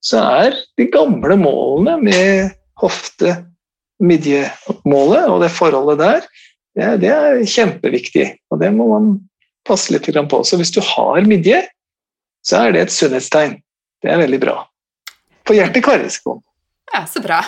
så 0.05 0.20
er 0.42 0.57
de 0.79 0.88
gamle 0.92 1.37
målene 1.40 1.96
med 2.03 2.55
hofte, 2.83 3.38
midjemålet 4.03 5.29
og 5.31 5.38
det 5.44 5.53
forholdet 5.55 6.00
der, 6.00 6.27
det, 6.74 6.88
det, 7.05 7.12
er 7.14 7.44
kjempeviktig. 7.46 8.27
Og 8.50 8.59
det 8.61 8.72
må 8.74 8.88
man 8.90 9.12
passe 9.64 9.94
litt 9.94 10.09
på. 10.11 10.42
Så 10.44 10.59
hvis 10.61 10.74
du 10.74 10.81
har 10.83 11.22
midje, 11.29 11.62
så 12.44 12.66
er 12.66 12.74
det 12.74 12.85
et 12.85 12.94
sunnhetstegn. 12.94 13.61
Det 14.03 14.11
er 14.12 14.20
veldig 14.20 14.40
bra. 14.42 14.57
På 15.46 15.55
hjerte-kar-risikoen. 15.57 16.42
Ja, 16.92 17.05
så 17.09 17.22
bra. 17.24 17.40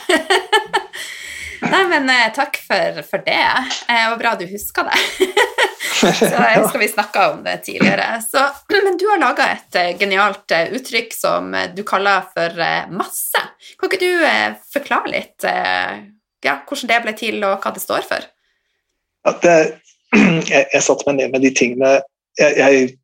Nei, 1.72 1.83
men 1.90 2.09
eh, 2.12 2.31
takk 2.37 2.57
for, 2.62 3.02
for 3.11 3.26
det. 3.26 3.42
Eh, 3.42 3.90
det 3.90 4.05
var 4.12 4.20
bra 4.22 4.35
du 4.38 4.46
huska 4.48 4.87
det. 4.87 5.02
så 5.77 6.11
jeg 6.31 6.61
husker 6.62 6.81
vi 6.81 6.89
snakka 6.89 7.25
om 7.33 7.43
det 7.45 7.57
tidligere. 7.67 8.21
Så, 8.25 8.43
men 8.73 8.99
du 9.01 9.07
har 9.11 9.23
laga 9.23 9.49
et 9.55 9.79
uh, 9.79 9.93
genialt 10.01 10.55
uh, 10.55 10.75
uttrykk 10.77 11.15
som 11.17 11.53
uh, 11.55 11.67
du 11.77 11.83
kaller 11.87 12.29
for 12.35 12.62
masse. 12.93 13.43
Kan 13.77 13.91
ikke 13.91 14.03
du 14.03 14.61
forklare 14.73 15.12
litt 15.12 15.47
ja, 16.45 16.61
hvordan 16.69 16.91
det 16.91 17.01
ble 17.03 17.15
til, 17.19 17.41
og 17.45 17.65
hva 17.65 17.73
det 17.75 17.83
står 17.83 18.07
for? 18.07 18.29
Det, 19.43 19.57
jeg, 20.53 20.69
jeg 20.73 20.85
satte 20.87 21.09
meg 21.09 21.19
ned 21.19 21.35
med 21.35 21.45
de 21.45 21.51
tingene 21.57 21.97
jeg, 22.39 22.53
jeg 22.61 22.95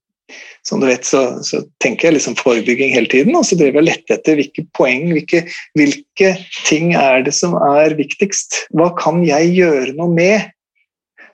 som 0.62 0.80
du 0.80 0.86
vet, 0.86 1.04
så, 1.04 1.42
så, 1.42 1.62
tenker 1.82 2.08
jeg 2.08 2.16
liksom 2.16 2.36
forebygging 2.38 2.92
hele 2.94 3.10
tiden, 3.10 3.34
og 3.36 3.44
så 3.46 3.58
driver 3.58 3.80
jeg 3.80 3.88
lette 3.88 4.16
etter 4.16 4.38
hvilke 4.38 4.64
poeng, 4.78 5.08
hvilke, 5.10 5.42
hvilke, 5.78 6.32
ting 6.68 6.94
er 6.98 7.24
det 7.26 7.34
som 7.36 7.56
er 7.58 7.96
viktigst. 7.98 8.62
Hva 8.78 8.92
kan 8.98 9.24
jeg 9.26 9.50
gjøre 9.56 9.96
noe 9.98 10.12
med 10.14 10.52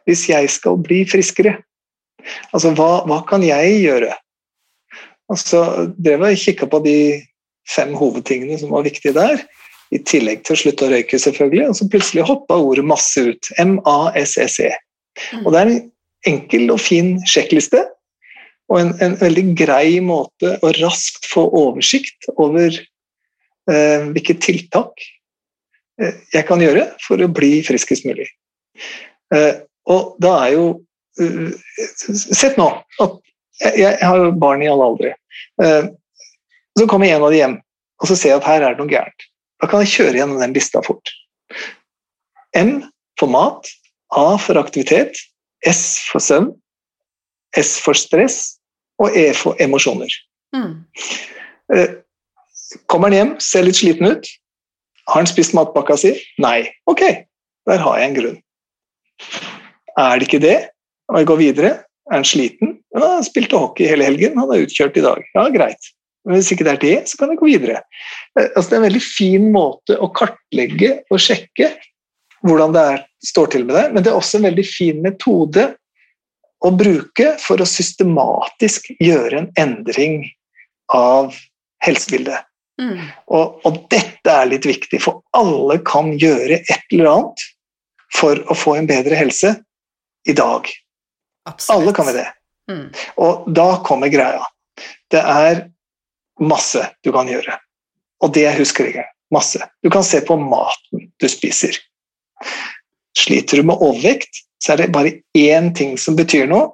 hvis 0.08 0.24
jeg 0.30 0.48
skal 0.52 0.78
bli 0.80 1.02
friskere? 1.08 1.58
Altså, 2.52 2.72
hva, 2.76 3.04
hva 3.08 3.20
kan 3.28 3.44
jeg 3.44 3.82
gjøre? 3.84 4.10
Altså, 5.28 5.60
drev 6.00 6.24
jeg 6.30 6.42
kikka 6.46 6.68
på 6.72 6.80
de 6.86 6.98
fem 7.68 7.92
hovedtingene 7.96 8.58
som 8.60 8.72
var 8.72 8.86
viktige 8.88 9.16
der. 9.16 9.42
I 9.92 10.00
tillegg 10.04 10.42
til 10.44 10.56
å 10.56 10.60
slutte 10.62 10.86
å 10.86 10.92
røyke, 10.92 11.20
selvfølgelig. 11.20 11.68
Og 11.70 11.76
så 11.78 11.88
plutselig 11.92 12.26
hoppa 12.28 12.58
ordet 12.60 12.84
masse 12.88 13.22
ut. 13.24 13.50
M-A-S-S-E. 13.60 14.72
Mm. 15.32 15.44
Og 15.44 15.52
det 15.52 15.60
er 15.60 15.70
en 15.70 15.78
enkel 16.28 16.74
og 16.74 16.80
fin 16.82 17.14
sjekkliste. 17.28 17.84
Og 18.68 18.82
en, 18.82 18.92
en 19.04 19.16
veldig 19.20 19.46
grei 19.56 20.00
måte 20.04 20.56
å 20.60 20.72
raskt 20.80 21.28
få 21.28 21.46
oversikt 21.56 22.28
over 22.36 22.68
eh, 22.68 24.08
hvilke 24.12 24.36
tiltak 24.44 25.06
eh, 26.02 26.20
jeg 26.34 26.44
kan 26.48 26.60
gjøre 26.60 26.84
for 27.04 27.24
å 27.24 27.30
bli 27.32 27.62
friskest 27.64 28.04
mulig. 28.08 28.28
Eh, 29.32 29.54
og 29.88 30.18
da 30.22 30.34
er 30.46 30.54
jo 30.56 30.66
uh, 31.20 31.48
Sett 32.14 32.58
nå 32.60 32.68
at 33.02 33.16
jeg, 33.62 33.72
jeg 33.82 34.06
har 34.06 34.20
jo 34.20 34.34
barn 34.38 34.62
i 34.62 34.68
alle 34.70 34.86
aldre. 34.86 35.14
Eh, 35.62 35.88
så 36.78 36.86
kommer 36.86 37.10
en 37.10 37.24
av 37.26 37.32
de 37.34 37.40
hjem, 37.40 37.56
og 37.98 38.10
så 38.10 38.14
ser 38.14 38.30
jeg 38.30 38.38
at 38.38 38.46
her 38.46 38.62
er 38.62 38.76
det 38.76 38.82
noe 38.82 38.92
gærent. 38.92 39.26
Da 39.58 39.66
kan 39.70 39.82
jeg 39.82 39.90
kjøre 39.96 40.20
gjennom 40.20 40.38
den 40.42 40.54
lista 40.54 40.82
fort. 40.86 41.10
M 42.54 42.84
for 43.18 43.30
mat, 43.32 43.66
A 44.14 44.36
for 44.38 44.60
aktivitet, 44.60 45.18
S 45.66 45.98
for 46.06 46.22
søvn, 46.22 46.52
S 47.58 47.74
for 47.82 47.98
stress 47.98 48.58
og 49.02 49.16
E 49.18 49.32
for 49.34 49.58
emosjoner. 49.62 50.12
Mm. 50.54 50.84
Eh, 51.74 51.98
kommer 52.86 53.10
han 53.10 53.18
hjem, 53.18 53.34
ser 53.42 53.66
litt 53.66 53.80
sliten 53.80 54.06
ut. 54.06 54.30
Har 55.08 55.22
han 55.22 55.30
spist 55.30 55.56
matpakka 55.56 55.96
si? 55.98 56.14
Nei. 56.38 56.68
Ok, 56.90 57.02
der 57.66 57.82
har 57.82 57.98
jeg 57.98 58.10
en 58.12 58.18
grunn. 58.20 58.42
Er 59.98 60.18
det 60.18 60.28
ikke 60.28 60.42
det, 60.42 60.58
og 61.10 61.20
jeg 61.20 61.28
går 61.30 61.40
videre, 61.40 61.70
er 62.08 62.20
han 62.20 62.26
sliten? 62.26 62.76
Ja, 62.94 63.04
han 63.18 63.26
spilte 63.26 63.58
hockey 63.58 63.88
hele 63.90 64.06
helgen, 64.06 64.38
han 64.38 64.52
er 64.54 64.64
utkjørt 64.64 64.96
i 65.00 65.04
dag. 65.04 65.24
Ja, 65.34 65.48
greit. 65.52 65.90
Men 66.26 66.38
hvis 66.38 66.52
ikke 66.52 66.66
det 66.66 66.74
er 66.76 66.80
det, 66.82 66.96
så 67.10 67.18
kan 67.20 67.32
jeg 67.32 67.40
gå 67.40 67.48
videre. 67.48 67.82
Eh, 68.38 68.48
altså, 68.48 68.68
det 68.68 68.76
er 68.76 68.80
en 68.80 68.88
veldig 68.88 69.04
fin 69.04 69.50
måte 69.54 69.98
å 69.98 70.10
kartlegge 70.14 70.94
og 71.08 71.22
sjekke 71.22 71.72
hvordan 72.46 72.74
det 72.74 72.82
er, 72.94 73.04
står 73.26 73.52
til 73.54 73.64
med 73.66 73.74
det, 73.74 73.86
men 73.94 74.04
det 74.04 74.12
er 74.12 74.18
også 74.18 74.38
en 74.38 74.46
veldig 74.46 74.64
fin 74.68 74.98
metode 75.02 75.64
å 76.62 76.70
bruke 76.74 77.32
for 77.42 77.62
å 77.62 77.66
systematisk 77.66 78.92
gjøre 79.02 79.42
en 79.42 79.48
endring 79.58 80.20
av 80.94 81.34
helsebildet. 81.84 82.46
Mm. 82.78 83.08
Og, 83.34 83.58
og, 83.66 83.78
dette 83.90 84.30
er 84.30 84.50
litt 84.52 84.66
viktig, 84.66 85.00
for 85.02 85.24
alle 85.34 85.80
kan 85.86 86.12
gjøre 86.14 86.60
et 86.60 86.92
eller 86.94 87.10
annet 87.10 87.46
for 88.14 88.38
å 88.46 88.56
få 88.56 88.76
en 88.78 88.86
bedre 88.88 89.18
helse 89.18 89.56
i 90.28 90.34
dag. 90.36 90.68
Absolutt. 91.48 91.80
Alle 91.80 91.94
kan 91.96 92.06
vi 92.06 92.12
det. 92.12 92.28
Mm. 92.70 92.86
Og 93.24 93.48
da 93.56 93.68
kommer 93.84 94.12
greia. 94.12 94.44
Det 95.10 95.20
er 95.20 95.62
masse 96.40 96.84
du 97.04 97.12
kan 97.14 97.28
gjøre. 97.30 97.56
Og 98.22 98.34
det 98.34 98.48
husker 98.58 98.90
jeg. 98.90 99.06
Masse. 99.34 99.60
Du 99.82 99.90
kan 99.90 100.04
se 100.04 100.20
på 100.24 100.36
maten 100.40 101.08
du 101.20 101.28
spiser. 101.28 101.76
Sliter 103.18 103.60
du 103.60 103.68
med 103.68 103.80
overvekt, 103.80 104.44
så 104.64 104.72
er 104.72 104.82
det 104.82 104.92
bare 104.92 105.18
én 105.36 105.72
ting 105.76 105.96
som 105.98 106.16
betyr 106.16 106.48
noe. 106.50 106.72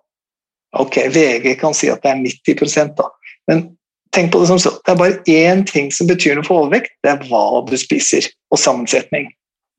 Ok, 0.74 0.98
VG 1.14 1.54
kan 1.60 1.74
si 1.76 1.90
at 1.90 2.02
det 2.02 2.10
er 2.10 2.22
90 2.22 2.94
da. 2.98 3.08
men 3.46 3.76
tenk 4.14 4.32
på 4.32 4.40
det 4.42 4.48
som 4.50 4.58
så. 4.58 4.70
Det 4.82 4.92
er 4.92 4.98
bare 4.98 5.20
én 5.30 5.64
ting 5.66 5.90
som 5.94 6.06
betyr 6.10 6.34
noe 6.38 6.46
for 6.46 6.64
overvekt. 6.64 6.94
Det 7.02 7.12
er 7.12 7.26
hva 7.28 7.62
du 7.66 7.76
spiser, 7.78 8.26
og 8.50 8.58
sammensetning. 8.58 9.30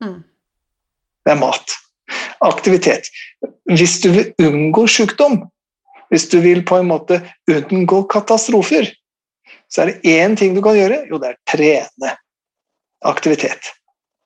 Mm. 0.04 0.22
Det 1.24 1.32
er 1.32 1.40
mat. 1.40 1.76
Aktivitet. 2.44 3.08
Hvis 3.70 4.00
du 4.02 4.10
vil 4.12 4.32
unngå 4.42 4.86
sykdom, 4.90 5.40
hvis 6.12 6.28
du 6.30 6.38
vil 6.44 6.62
på 6.66 6.78
en 6.80 6.90
måte 6.90 7.20
unngå 7.50 8.04
katastrofer, 8.12 8.90
så 9.72 9.82
er 9.82 9.90
det 9.90 10.14
én 10.16 10.36
ting 10.38 10.54
du 10.54 10.62
kan 10.62 10.76
gjøre. 10.78 11.02
Jo, 11.10 11.18
det 11.22 11.32
er 11.32 11.40
trene. 11.50 12.14
Aktivitet. 13.06 13.72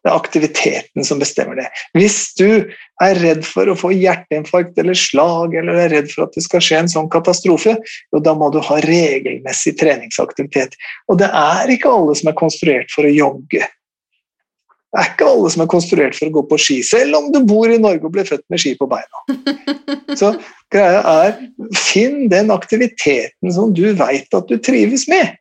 Det 0.01 0.09
er 0.09 0.17
aktiviteten 0.17 1.05
som 1.05 1.19
bestemmer 1.21 1.59
det. 1.59 1.67
Hvis 1.93 2.33
du 2.39 2.71
er 3.05 3.19
redd 3.21 3.43
for 3.45 3.69
å 3.69 3.77
få 3.77 3.91
hjerteinfarkt 3.93 4.79
eller 4.81 4.97
slag, 4.97 5.57
eller 5.61 5.77
er 5.83 5.93
redd 5.93 6.09
for 6.13 6.25
at 6.25 6.37
det 6.37 6.45
skal 6.47 6.65
skje 6.65 6.79
en 6.81 6.89
sånn 6.93 7.11
katastrofe, 7.13 7.75
jo, 7.77 8.23
da 8.25 8.33
må 8.37 8.49
du 8.55 8.63
ha 8.65 8.79
regelmessig 8.87 9.75
treningsaktivitet. 9.81 10.79
Og 11.13 11.21
det 11.21 11.29
er 11.29 11.73
ikke 11.75 11.93
alle 11.93 12.17
som 12.17 12.33
er 12.33 12.39
konstruert 12.41 12.89
for 12.95 13.09
å 13.09 13.13
jogge. 13.13 13.69
Det 14.91 14.99
er 14.99 15.11
ikke 15.13 15.27
alle 15.31 15.51
som 15.55 15.63
er 15.63 15.71
konstruert 15.71 16.17
for 16.19 16.27
å 16.27 16.35
gå 16.35 16.43
på 16.51 16.57
ski, 16.59 16.77
selv 16.83 17.15
om 17.21 17.29
du 17.31 17.39
bor 17.47 17.71
i 17.71 17.79
Norge 17.79 18.09
og 18.09 18.15
ble 18.17 18.25
født 18.27 18.43
med 18.51 18.59
ski 18.59 18.73
på 18.79 18.89
beina. 18.91 19.23
Så 20.19 20.33
greia 20.75 21.05
er 21.07 21.37
finn 21.79 22.25
den 22.33 22.51
aktiviteten 22.51 23.55
som 23.55 23.71
du 23.77 23.85
veit 23.99 24.35
at 24.35 24.51
du 24.51 24.59
trives 24.59 25.07
med, 25.11 25.37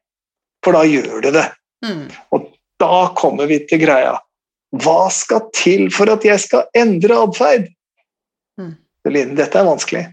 for 0.65 0.77
da 0.77 0.83
gjør 0.85 1.25
du 1.25 1.31
det. 1.39 1.47
Mm. 1.85 2.05
Og 2.35 2.45
da 2.79 3.01
kommer 3.17 3.49
vi 3.49 3.57
til 3.65 3.81
greia. 3.81 4.19
Hva 4.83 5.09
skal 5.13 5.47
til 5.57 5.89
for 5.93 6.13
at 6.13 6.25
jeg 6.27 6.45
skal 6.45 6.69
endre 6.77 7.17
atferd? 7.25 7.65
Mm. 8.61 8.75
Dette 9.09 9.49
er 9.49 9.65
vanskelig. 9.65 10.05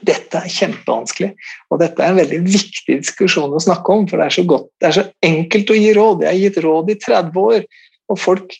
Dette 0.00 0.40
er 0.40 0.48
kjempevanskelig, 0.48 1.34
og 1.68 1.80
dette 1.82 2.00
er 2.00 2.14
en 2.14 2.20
veldig 2.22 2.38
viktig 2.46 2.94
diskusjon 3.02 3.52
å 3.52 3.60
snakke 3.60 3.92
om, 3.92 4.06
for 4.08 4.16
det 4.16 4.30
er 4.30 4.36
så, 4.38 4.44
godt, 4.48 4.70
det 4.80 4.88
er 4.88 4.96
så 4.96 5.04
enkelt 5.28 5.72
å 5.74 5.76
gi 5.76 5.90
råd. 5.96 6.24
Jeg 6.24 6.30
har 6.30 6.40
gitt 6.40 6.60
råd 6.64 6.92
i 6.94 6.96
30 7.02 7.40
år, 7.42 7.66
og 8.10 8.18
folk 8.20 8.56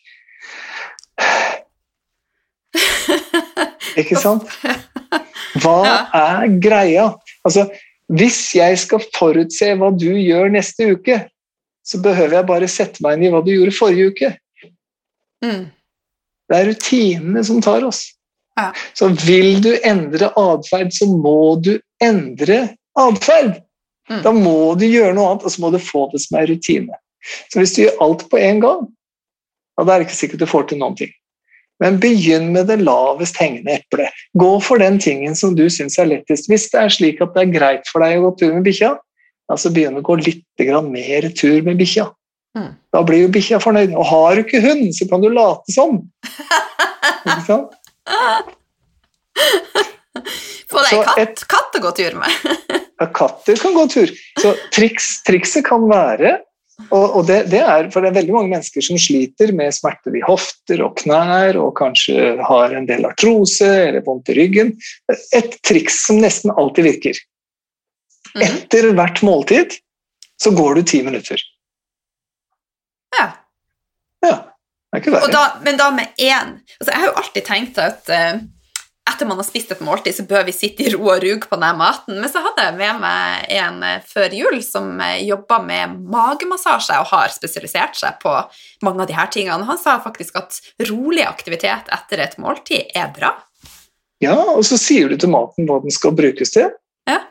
Ikke 3.98 4.18
sant? 4.20 4.46
Hva 5.60 5.80
er 6.14 6.46
greia? 6.62 7.08
Altså, 7.44 7.66
hvis 8.14 8.38
jeg 8.54 8.78
skal 8.78 9.02
forutse 9.16 9.72
hva 9.78 9.90
du 9.94 10.12
gjør 10.14 10.52
neste 10.54 10.92
uke, 10.94 11.18
så 11.86 12.00
behøver 12.02 12.38
jeg 12.38 12.48
bare 12.48 12.70
sette 12.70 13.02
meg 13.04 13.18
inn 13.18 13.26
i 13.26 13.32
hva 13.34 13.42
du 13.44 13.50
gjorde 13.52 13.74
forrige 13.74 14.12
uke. 14.12 14.30
Mm. 15.44 15.64
Det 16.50 16.58
er 16.58 16.68
rutinene 16.70 17.42
som 17.46 17.60
tar 17.64 17.86
oss. 17.86 18.04
Ja. 18.58 18.70
Så 18.94 19.10
vil 19.24 19.60
du 19.64 19.72
endre 19.86 20.30
atferd, 20.38 20.92
så 20.94 21.08
må 21.10 21.56
du 21.62 21.76
endre 22.02 22.62
atferd. 22.98 23.60
Mm. 24.10 24.22
Da 24.26 24.32
må 24.34 24.74
du 24.78 24.86
gjøre 24.88 25.14
noe 25.16 25.32
annet, 25.32 25.46
og 25.46 25.54
så 25.54 25.62
må 25.62 25.70
du 25.74 25.78
få 25.82 26.08
det 26.12 26.22
som 26.24 26.40
er 26.40 26.50
rutine. 26.50 26.98
Så 27.52 27.60
hvis 27.60 27.76
du 27.76 27.84
gjør 27.84 28.02
alt 28.06 28.26
på 28.30 28.40
en 28.40 28.62
gang, 28.64 28.88
ja, 29.80 29.86
da 29.88 29.94
er 29.96 30.02
det 30.02 30.10
ikke 30.10 30.18
sikkert 30.20 30.42
du 30.44 30.46
får 30.50 30.68
til 30.70 30.80
noen 30.82 30.98
ting. 30.98 31.12
Men 31.80 31.96
begynn 32.02 32.50
med 32.52 32.68
det 32.68 32.76
lavest 32.84 33.38
hengende 33.40 33.78
eplet. 33.78 34.12
Gå 34.36 34.50
for 34.60 34.82
den 34.82 34.98
tingen 35.00 35.32
som 35.38 35.54
du 35.56 35.64
syns 35.72 35.96
er 35.98 36.10
lettest. 36.10 36.50
Hvis 36.52 36.66
det 36.68 36.82
er 36.82 36.92
slik 36.92 37.22
at 37.24 37.32
det 37.32 37.46
er 37.46 37.54
greit 37.54 37.88
for 37.88 38.04
deg 38.04 38.18
å 38.18 38.26
gå 38.26 38.34
tur 38.42 38.52
med 38.58 38.66
bikkja, 38.68 38.90
ja, 39.00 39.56
så 39.56 39.72
begynn 39.72 39.96
å 39.96 40.04
gå 40.04 40.18
litt 40.20 40.44
mer 40.90 41.30
tur 41.32 41.62
med 41.64 41.80
bikkja. 41.80 42.10
Mm. 42.58 42.74
Da 42.92 43.00
blir 43.06 43.24
jo 43.24 43.32
bikkja 43.32 43.62
fornøyd. 43.64 43.94
Og 43.96 44.04
har 44.10 44.36
du 44.36 44.42
ikke 44.44 44.60
hund, 44.60 44.90
så 44.92 45.08
kan 45.08 45.24
du 45.24 45.30
late 45.32 45.72
som. 45.72 46.02
Ikke 47.24 47.40
sant? 47.48 47.72
Få 50.70 50.84
deg 50.84 51.00
katt, 51.08 51.18
et- 51.24 51.44
katt 51.48 51.80
å 51.80 51.82
gå 51.82 51.94
tur 51.96 52.20
med. 52.20 52.30
Ja, 53.00 53.08
katter 53.08 53.56
kan 53.56 53.72
gå 53.74 53.86
tur. 53.88 54.12
Så 54.36 54.52
triks, 54.76 55.22
trikset 55.24 55.64
kan 55.64 55.88
være 55.88 56.36
og, 56.88 57.16
og 57.18 57.26
det, 57.28 57.38
det 57.52 57.60
er, 57.62 57.88
for 57.92 58.02
det 58.02 58.10
er 58.10 58.18
veldig 58.20 58.34
mange 58.34 58.52
mennesker 58.54 58.84
som 58.84 58.98
sliter 59.00 59.52
med 59.56 59.74
smerter 59.76 60.16
i 60.16 60.22
hofter 60.26 60.82
og 60.84 60.96
knær 61.02 61.58
og 61.60 61.74
kanskje 61.78 62.34
har 62.46 62.74
en 62.76 62.88
del 62.88 63.06
artrose 63.08 63.68
eller 63.68 64.04
vondt 64.06 64.32
i 64.32 64.38
ryggen. 64.40 64.72
Et 65.36 65.56
triks 65.66 66.00
som 66.06 66.20
nesten 66.22 66.54
alltid 66.56 66.88
virker. 66.90 67.20
Mhm. 68.34 68.44
Etter 68.46 68.90
hvert 68.94 69.22
måltid 69.26 69.78
så 70.40 70.52
går 70.56 70.78
du 70.78 70.82
ti 70.88 71.02
minutter. 71.06 71.42
Ja. 73.18 73.26
Ja, 74.22 74.36
det 74.92 74.98
er 74.98 75.02
ikke 75.02 75.12
verre. 75.16 75.44
men 75.64 75.78
da 75.80 75.90
med 75.90 76.12
én 76.20 76.58
altså 76.80 76.90
Jeg 76.92 76.98
har 77.00 77.06
jo 77.06 77.18
alltid 77.22 77.44
tenkt 77.46 77.78
at 77.80 78.10
eh, 78.12 78.40
etter 79.10 79.28
man 79.28 79.40
har 79.40 79.46
spist 79.46 79.72
et 79.74 79.82
måltid, 79.84 80.14
så 80.16 80.24
bør 80.28 80.46
vi 80.46 80.54
sitte 80.54 80.86
i 80.86 80.92
ro 80.94 81.02
og 81.10 81.20
rug 81.24 81.46
på 81.50 81.58
den 81.60 81.78
maten. 81.78 82.16
Men 82.22 82.30
så 82.32 82.42
hadde 82.44 82.66
jeg 82.68 82.76
med 82.78 83.02
meg 83.02 83.50
en 83.60 83.82
eh, 83.86 84.06
før 84.06 84.36
jul 84.36 84.60
som 84.64 84.92
eh, 85.04 85.20
jobba 85.26 85.60
med 85.66 85.98
magemassasje 86.14 86.98
og 87.02 87.10
har 87.12 87.34
spesialisert 87.34 87.98
seg 87.98 88.20
på 88.22 88.34
mange 88.86 89.04
av 89.04 89.10
de 89.10 89.16
her 89.18 89.30
tingene. 89.32 89.68
Han 89.68 89.80
sa 89.80 89.98
faktisk 90.04 90.38
at 90.40 90.60
rolig 90.90 91.26
aktivitet 91.28 91.90
etter 91.92 92.24
et 92.24 92.38
måltid 92.40 92.94
er 92.96 93.10
bra. 93.16 93.34
Ja, 94.20 94.36
og 94.36 94.64
så 94.68 94.76
sier 94.80 95.08
du 95.08 95.16
til 95.20 95.32
maten 95.32 95.68
hva 95.68 95.80
den 95.82 95.92
skal 95.94 96.14
brukes 96.16 96.52
til. 96.52 96.68
Ja. 97.08 97.22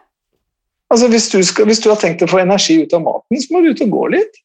Altså 0.89 1.09
hvis 1.11 1.29
du, 1.29 1.41
skal, 1.45 1.69
hvis 1.69 1.81
du 1.83 1.91
har 1.91 1.99
tenkt 2.01 2.23
å 2.25 2.29
få 2.29 2.41
energi 2.41 2.79
ut 2.81 2.93
av 2.97 3.03
maten, 3.05 3.37
så 3.37 3.53
må 3.53 3.61
du 3.61 3.71
ut 3.71 3.83
og 3.85 3.93
gå 3.93 4.05
litt. 4.17 4.39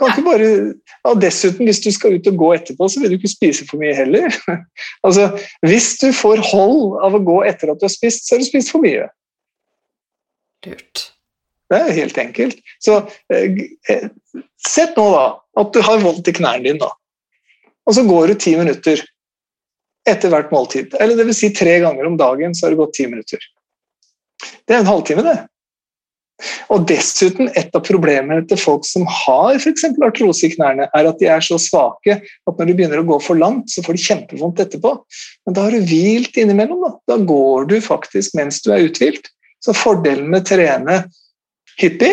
Kan 0.00 0.14
ikke 0.14 0.24
bare, 0.24 0.48
ja, 1.04 1.12
dessuten, 1.20 1.68
hvis 1.68 1.82
du 1.84 1.90
skal 1.92 2.16
ut 2.16 2.28
og 2.30 2.40
gå 2.40 2.50
etterpå, 2.56 2.88
så 2.88 3.02
vil 3.02 3.12
du 3.12 3.18
ikke 3.18 3.30
spise 3.30 3.66
for 3.68 3.82
mye 3.82 3.92
heller. 3.96 4.32
altså, 5.06 5.28
hvis 5.66 5.92
du 6.00 6.08
får 6.16 6.40
hold 6.50 6.96
av 7.04 7.18
å 7.18 7.24
gå 7.26 7.40
etter 7.50 7.72
at 7.72 7.80
du 7.80 7.84
har 7.84 7.92
spist, 7.92 8.24
så 8.24 8.34
har 8.34 8.42
du 8.42 8.48
spist 8.48 8.72
for 8.72 8.84
mye. 8.84 9.10
Lurt. 10.66 11.04
Det 11.70 11.78
er 11.78 11.98
helt 12.00 12.18
enkelt. 12.18 12.58
Så 12.82 12.96
eh, 13.30 13.60
eh, 13.92 14.08
sett 14.66 14.96
nå 14.98 15.06
da 15.12 15.26
at 15.60 15.76
du 15.76 15.84
har 15.84 16.02
vondt 16.02 16.32
i 16.32 16.34
knærne 16.34 16.64
dine, 16.66 16.80
da. 16.80 16.90
Og 17.86 17.96
så 17.96 18.04
går 18.06 18.32
du 18.32 18.40
ti 18.40 18.56
minutter 18.58 19.04
etter 20.08 20.32
hvert 20.32 20.50
måltid. 20.54 20.96
Eller 20.98 21.18
det 21.18 21.28
vil 21.28 21.36
si 21.36 21.52
tre 21.54 21.76
ganger 21.82 22.08
om 22.08 22.18
dagen, 22.18 22.56
så 22.56 22.66
har 22.66 22.74
det 22.74 22.80
gått 22.80 22.96
ti 22.98 23.06
minutter. 23.10 23.42
Det 24.64 24.74
er 24.74 24.82
en 24.82 24.90
halvtime, 24.90 25.24
det. 25.26 25.36
Og 26.72 26.86
dessuten, 26.88 27.50
et 27.58 27.74
av 27.76 27.82
problemene 27.86 28.44
til 28.48 28.60
folk 28.60 28.86
som 28.88 29.06
har 29.08 29.58
f.eks. 29.58 29.86
artrose 30.06 30.46
i 30.46 30.52
knærne, 30.54 30.88
er 30.96 31.10
at 31.10 31.20
de 31.20 31.28
er 31.30 31.44
så 31.44 31.58
svake 31.60 32.20
at 32.20 32.60
når 32.60 32.70
de 32.70 32.76
begynner 32.78 33.02
å 33.02 33.08
gå 33.08 33.18
for 33.24 33.40
langt, 33.40 33.70
så 33.72 33.84
får 33.86 33.96
de 33.96 34.06
kjempevondt 34.06 34.62
etterpå. 34.64 34.94
Men 35.46 35.56
da 35.56 35.66
har 35.66 35.76
du 35.76 35.90
hvilt 35.90 36.38
innimellom. 36.40 36.84
Da, 36.86 36.92
da 37.14 37.18
går 37.30 37.68
du 37.70 37.76
faktisk 37.84 38.36
mens 38.38 38.62
du 38.64 38.72
er 38.74 38.86
uthvilt. 38.88 39.30
Så 39.60 39.76
fordelen 39.76 40.30
med 40.32 40.42
å 40.44 40.48
trene 40.54 41.02
hyppig 41.80 42.12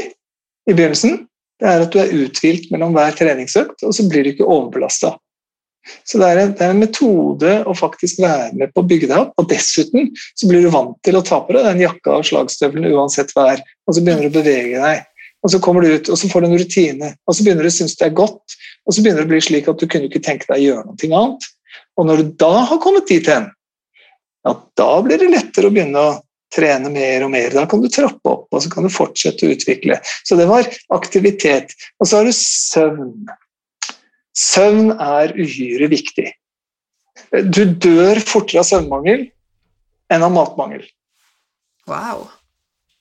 i 0.68 0.76
begynnelsen, 0.76 1.24
det 1.58 1.70
er 1.70 1.86
at 1.86 1.94
du 1.94 2.02
er 2.02 2.12
uthvilt 2.13 2.68
mellom 2.74 2.94
hver 2.94 3.16
treningsøkt, 3.18 3.82
og 3.82 3.96
så 3.96 4.06
blir 4.10 4.26
du 4.26 4.34
ikke 4.34 4.46
overbelasta. 4.48 5.16
Så 6.08 6.21
det 6.21 6.30
er, 6.30 6.41
en, 6.41 6.54
det 6.58 6.65
er 6.65 6.73
en 6.73 6.82
metode 6.82 7.54
å 7.67 7.76
faktisk 7.78 8.21
være 8.23 8.52
med 8.60 8.73
på 8.73 8.84
å 8.84 8.88
bygge 8.88 9.10
deg 9.12 9.19
opp, 9.21 9.34
og 9.39 9.50
dessuten 9.52 10.10
så 10.15 10.50
blir 10.50 10.65
du 10.65 10.71
vant 10.73 10.95
til 11.08 11.19
å 11.19 11.23
ta 11.26 11.41
på 11.43 11.56
deg 11.56 11.67
den 11.69 11.84
jakka 11.86 12.19
og 12.19 12.28
slagstøvlene 12.28 12.93
uansett 12.95 13.34
vær, 13.38 13.62
og 13.88 13.95
så 13.97 14.04
begynner 14.04 14.28
du 14.28 14.32
å 14.32 14.39
bevege 14.39 14.84
deg. 14.84 15.06
Og 15.45 15.54
så 15.54 15.60
kommer 15.63 15.86
du 15.86 15.93
ut, 15.93 16.10
og 16.10 16.19
så 16.19 16.30
får 16.32 16.43
du 16.43 16.47
en 16.50 16.60
rutine, 16.60 17.12
og 17.28 17.36
så 17.36 17.45
begynner 17.45 17.67
du 17.67 17.71
å 17.71 17.76
synes 17.78 17.97
det 18.00 18.10
er 18.10 18.15
godt, 18.17 18.58
og 18.88 18.95
så 18.95 19.04
begynner 19.04 19.23
det 19.23 19.30
å 19.30 19.34
bli 19.36 19.43
slik 19.43 19.69
at 19.71 19.80
du 19.80 19.88
kunne 19.88 20.10
ikke 20.10 20.23
tenke 20.26 20.50
deg 20.50 20.58
å 20.60 20.65
gjøre 20.65 20.88
noe 20.88 21.19
annet. 21.21 21.52
Og 21.97 22.08
når 22.10 22.21
du 22.21 22.32
da 22.41 22.54
har 22.71 22.82
kommet 22.82 23.10
dit 23.10 23.28
hen, 23.30 23.50
ja, 24.47 24.56
da 24.80 24.89
blir 25.04 25.19
det 25.21 25.30
lettere 25.34 25.69
å 25.69 25.73
begynne 25.76 26.02
å 26.02 26.15
trene 26.54 26.91
mer 26.91 27.26
og 27.26 27.34
mer. 27.34 27.52
Da 27.54 27.65
kan 27.69 27.82
du 27.84 27.89
trappe 27.91 28.32
opp, 28.32 28.47
og 28.52 28.63
så 28.63 28.71
kan 28.71 28.88
du 28.88 28.93
fortsette 28.93 29.45
å 29.45 29.56
utvikle. 29.56 30.00
Så 30.28 30.38
det 30.39 30.47
var 30.50 30.67
aktivitet. 30.95 31.76
Og 32.00 32.10
så 32.10 32.21
har 32.21 32.28
du 32.28 32.36
søvn. 32.36 33.12
Søvn 34.38 34.91
er 35.02 35.34
uhyre 35.34 35.89
viktig. 35.89 36.30
Du 37.34 37.63
dør 37.65 38.21
fortere 38.21 38.62
av 38.62 38.67
søvnmangel 38.69 39.26
enn 40.13 40.26
av 40.26 40.34
matmangel. 40.36 40.84
Wow. 41.89 42.28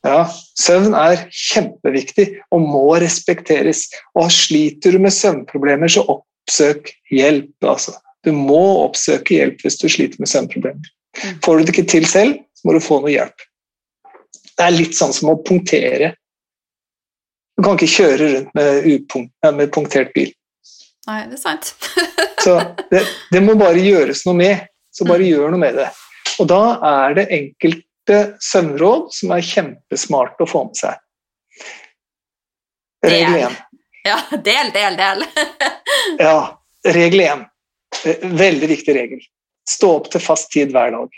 Ja, 0.06 0.24
Søvn 0.58 0.94
er 0.96 1.26
kjempeviktig 1.34 2.28
og 2.54 2.64
må 2.64 2.86
respekteres. 3.02 3.86
Og 4.18 4.30
sliter 4.34 4.94
du 4.94 5.02
med 5.02 5.14
søvnproblemer, 5.14 5.90
så 5.90 6.06
oppsøk 6.08 6.92
hjelp. 7.12 7.52
Altså. 7.66 7.96
Du 8.24 8.32
må 8.34 8.62
oppsøke 8.84 9.36
hjelp 9.36 9.64
hvis 9.64 9.80
du 9.82 9.88
sliter 9.92 10.22
med 10.22 10.30
søvnproblemer. 10.30 10.92
Mm. 11.16 11.36
Får 11.44 11.58
du 11.58 11.66
det 11.66 11.74
ikke 11.74 11.90
til 11.96 12.08
selv, 12.08 12.40
så 12.56 12.68
må 12.68 12.76
du 12.76 12.84
få 12.84 13.00
noe 13.02 13.12
hjelp. 13.12 13.44
Det 14.56 14.64
er 14.64 14.76
litt 14.76 14.96
sånn 14.96 15.12
som 15.12 15.32
å 15.32 15.40
punktere. 15.44 16.14
Du 17.56 17.64
kan 17.64 17.76
ikke 17.76 17.92
kjøre 17.92 18.32
rundt 18.32 18.56
med, 18.56 19.54
med 19.58 19.72
punktert 19.74 20.12
bil. 20.16 20.32
Nei, 21.06 21.20
det 21.30 21.36
er 21.38 21.42
sant. 21.42 21.72
Så 22.44 22.56
det, 22.90 23.02
det 23.32 23.40
må 23.44 23.54
bare 23.58 23.78
gjøres 23.82 24.24
noe 24.26 24.36
med. 24.38 24.64
Så 24.94 25.04
bare 25.06 25.22
Mm. 25.22 25.28
gjør 25.28 25.50
noe 25.52 25.60
med 25.60 25.74
det. 25.78 25.88
Og 26.40 26.48
da 26.50 26.60
er 26.88 27.14
det 27.18 27.26
enkelte 27.36 28.16
søvnråd 28.42 29.10
som 29.14 29.32
er 29.36 29.44
kjempesmart 29.44 30.40
å 30.40 30.46
få 30.48 30.64
med 30.68 30.78
seg. 30.78 30.96
Regel 33.06 33.36
1. 33.44 33.56
Ja, 34.06 34.16
del, 34.46 34.70
del, 34.74 34.96
del. 34.98 35.24
Ja, 36.26 36.36
regel 36.86 37.20
1. 37.26 37.44
Veldig 38.40 38.68
viktig 38.70 38.94
regel. 38.96 39.22
Stå 39.68 39.92
opp 40.00 40.10
til 40.12 40.22
fast 40.22 40.50
tid 40.54 40.72
hver 40.74 40.92
dag. 40.94 41.14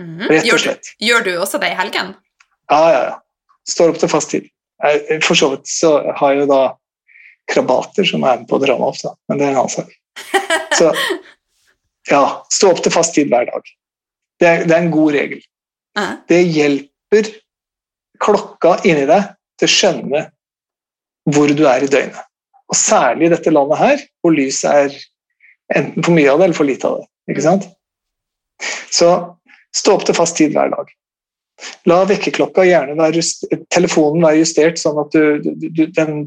Mhm. 0.00 0.24
Rett 0.30 0.48
og 0.52 0.60
slett. 0.62 0.88
du, 0.98 1.06
gjør 1.06 1.24
du 1.26 1.32
også 1.38 1.60
det 1.62 1.70
i 1.74 1.78
helgen? 1.78 2.14
Ja, 2.70 2.80
ja, 2.90 3.02
ja. 3.10 3.18
Står 3.68 3.92
opp 3.94 4.00
til 4.02 4.10
fast 4.10 4.32
tid. 4.34 4.48
For 5.24 5.38
så 5.38 5.52
vidt 5.54 5.68
så 5.70 5.92
har 6.18 6.34
jeg 6.34 6.44
jo 6.44 6.48
da 6.50 6.62
krabater 7.50 8.06
som 8.08 8.24
er 8.24 8.40
med 8.40 8.48
på 8.48 8.58
å 8.58 8.62
dra 8.62 8.76
meg 8.78 8.90
opp, 8.92 9.00
da. 9.02 9.14
men 9.28 9.40
det 9.40 9.46
er 9.46 9.54
en 9.54 9.62
annen 9.62 9.74
sak. 9.74 9.94
Så 10.78 10.90
ja, 12.10 12.22
stå 12.52 12.72
opp 12.74 12.82
til 12.84 12.94
fast 12.94 13.14
tid 13.16 13.30
hver 13.32 13.48
dag. 13.48 13.72
Det 14.40 14.50
er, 14.50 14.64
det 14.68 14.76
er 14.76 14.82
en 14.82 14.94
god 14.94 15.14
regel. 15.16 15.42
Det 16.28 16.40
hjelper 16.42 17.30
klokka 18.22 18.78
inni 18.88 19.06
deg 19.08 19.34
til 19.60 19.68
å 19.68 19.74
skjønne 19.74 20.22
hvor 21.34 21.52
du 21.56 21.64
er 21.70 21.84
i 21.84 21.90
døgnet. 21.90 22.20
Og 22.72 22.76
særlig 22.78 23.28
i 23.28 23.32
dette 23.34 23.52
landet 23.52 23.80
her, 23.80 24.02
hvor 24.24 24.34
lyset 24.34 24.70
er 24.70 24.98
enten 25.74 26.04
for 26.04 26.16
mye 26.16 26.30
av 26.32 26.40
det 26.40 26.48
eller 26.48 26.58
for 26.58 26.68
lite 26.68 26.90
av 26.90 27.00
det. 27.00 27.08
Ikke 27.32 27.44
sant? 27.44 27.66
Så 28.92 29.10
stå 29.74 29.96
opp 29.96 30.04
til 30.08 30.16
fast 30.16 30.36
tid 30.38 30.54
hver 30.54 30.72
dag. 30.72 30.90
La 31.88 32.00
vekkerklokka 32.08 32.64
gjerne 32.66 32.96
være 32.98 33.22
telefonen 33.72 34.24
være 34.24 34.42
justert 34.42 34.80
sånn 34.80 34.98
at 35.00 35.14
du, 35.14 35.38
du, 35.44 35.68
du, 35.70 35.84
den 35.94 36.24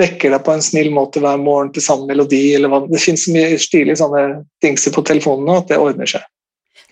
vekker 0.00 0.34
deg 0.34 0.42
på 0.46 0.54
en 0.54 0.64
snill 0.64 0.90
måte 0.94 1.22
hver 1.22 1.40
morgen 1.40 1.70
til 1.74 1.84
samme 1.84 2.08
melodi. 2.10 2.42
Eller 2.56 2.72
hva. 2.72 2.82
Det 2.88 3.02
finnes 3.02 3.26
så 3.26 3.34
mye 3.34 3.60
stilige 3.60 4.00
sånne 4.00 4.24
dingser 4.64 4.94
på 4.96 5.04
telefonen 5.06 5.48
nå 5.48 5.60
at 5.62 5.72
det 5.72 5.80
ordner 5.80 6.10
seg. 6.10 6.26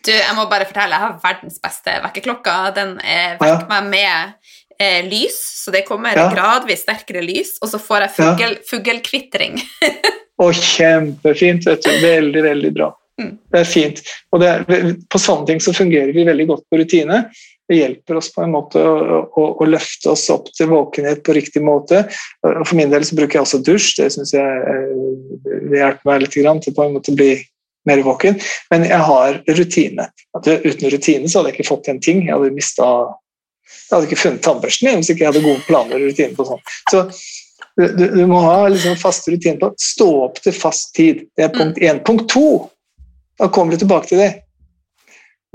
Du, 0.05 0.13
jeg 0.15 0.37
må 0.37 0.47
bare 0.51 0.69
fortelle, 0.69 0.95
jeg 0.95 1.05
har 1.05 1.17
verdens 1.25 1.59
beste 1.63 1.97
vekkerklokke. 2.05 2.55
Den 2.77 2.95
eh, 3.03 3.35
vekker 3.41 3.67
meg 3.73 3.91
med 3.91 4.79
eh, 4.79 5.01
lys, 5.09 5.41
så 5.65 5.75
det 5.75 5.83
kommer 5.89 6.17
ja. 6.17 6.29
gradvis 6.33 6.85
sterkere 6.87 7.25
lys, 7.25 7.57
og 7.63 7.73
så 7.73 7.81
får 7.83 8.07
jeg 8.07 8.15
fugl, 8.21 8.55
ja. 8.55 8.63
fuglekvitring. 8.71 9.59
Å, 10.43 10.49
kjempefint. 10.55 11.67
vet 11.67 11.83
du. 11.83 11.93
Veldig, 12.05 12.43
veldig 12.47 12.73
bra. 12.77 12.93
Mm. 13.19 13.33
Det 13.51 13.61
er 13.61 13.67
fint. 13.67 14.03
Og 14.31 14.45
er, 14.47 14.65
på 15.11 15.19
sånne 15.21 15.49
ting 15.49 15.63
så 15.63 15.75
fungerer 15.75 16.15
vi 16.15 16.27
veldig 16.29 16.47
godt 16.53 16.67
på 16.71 16.79
rutine. 16.79 17.25
Det 17.69 17.77
hjelper 17.77 18.17
oss 18.17 18.31
på 18.33 18.43
en 18.45 18.55
måte 18.55 18.81
å, 18.81 19.21
å, 19.29 19.45
å, 19.61 19.69
løfte 19.69 20.15
oss 20.15 20.25
opp 20.33 20.49
til 20.57 20.71
våkenhet 20.71 21.21
på 21.27 21.37
riktig 21.37 21.61
måte. 21.65 22.07
For 22.41 22.75
min 22.79 22.89
del 22.93 23.05
så 23.05 23.19
bruker 23.19 23.39
jeg 23.39 23.45
også 23.45 23.61
dusj. 23.67 23.91
Det 23.99 24.09
syns 24.15 24.33
jeg 24.33 24.79
det 25.45 25.83
hjelper 25.83 26.09
meg 26.09 26.25
litt 26.25 26.33
til 26.33 26.77
på 26.77 26.87
en 26.87 26.97
måte 26.97 27.13
å 27.13 27.19
bli 27.19 27.35
mer 27.89 28.03
våken. 28.07 28.39
Men 28.73 28.87
jeg 28.89 29.05
har 29.11 29.41
rutine. 29.61 30.09
uten 30.45 30.91
rutine 30.91 31.29
så 31.29 31.41
hadde 31.41 31.53
jeg 31.53 31.59
ikke 31.59 31.73
fått 31.75 31.93
en 31.93 32.01
ting. 32.01 32.25
Jeg 32.27 32.37
hadde 32.37 32.57
mista 32.57 32.89
jeg 33.69 33.97
hadde 33.97 34.09
ikke 34.09 34.21
funnet 34.21 34.45
tannbørsten 34.45 34.97
hvis 34.97 35.11
ikke 35.13 35.25
jeg 35.25 35.33
hadde 35.33 35.45
gode 35.45 35.65
planer 35.69 36.01
og 36.01 36.09
rutiner 36.09 36.35
på 36.37 36.47
sånn. 36.49 36.61
Så 36.91 37.05
du, 37.79 38.07
du, 38.17 38.25
må 38.29 38.41
ha 38.43 38.67
liksom 38.69 38.97
faste 38.99 39.33
rutiner 39.33 39.61
på 39.61 39.71
stå 39.81 40.09
opp 40.25 40.41
til 40.43 40.57
fast 40.57 40.91
tid. 40.97 41.27
Det 41.37 41.47
er 41.47 41.55
punkt 41.55 41.79
én. 41.81 42.01
Mm. 42.01 42.05
Punkt 42.07 42.27
to, 42.33 42.49
da 43.39 43.49
kommer 43.53 43.75
du 43.75 43.83
tilbake 43.85 44.11
til 44.11 44.23
det. 44.23 44.31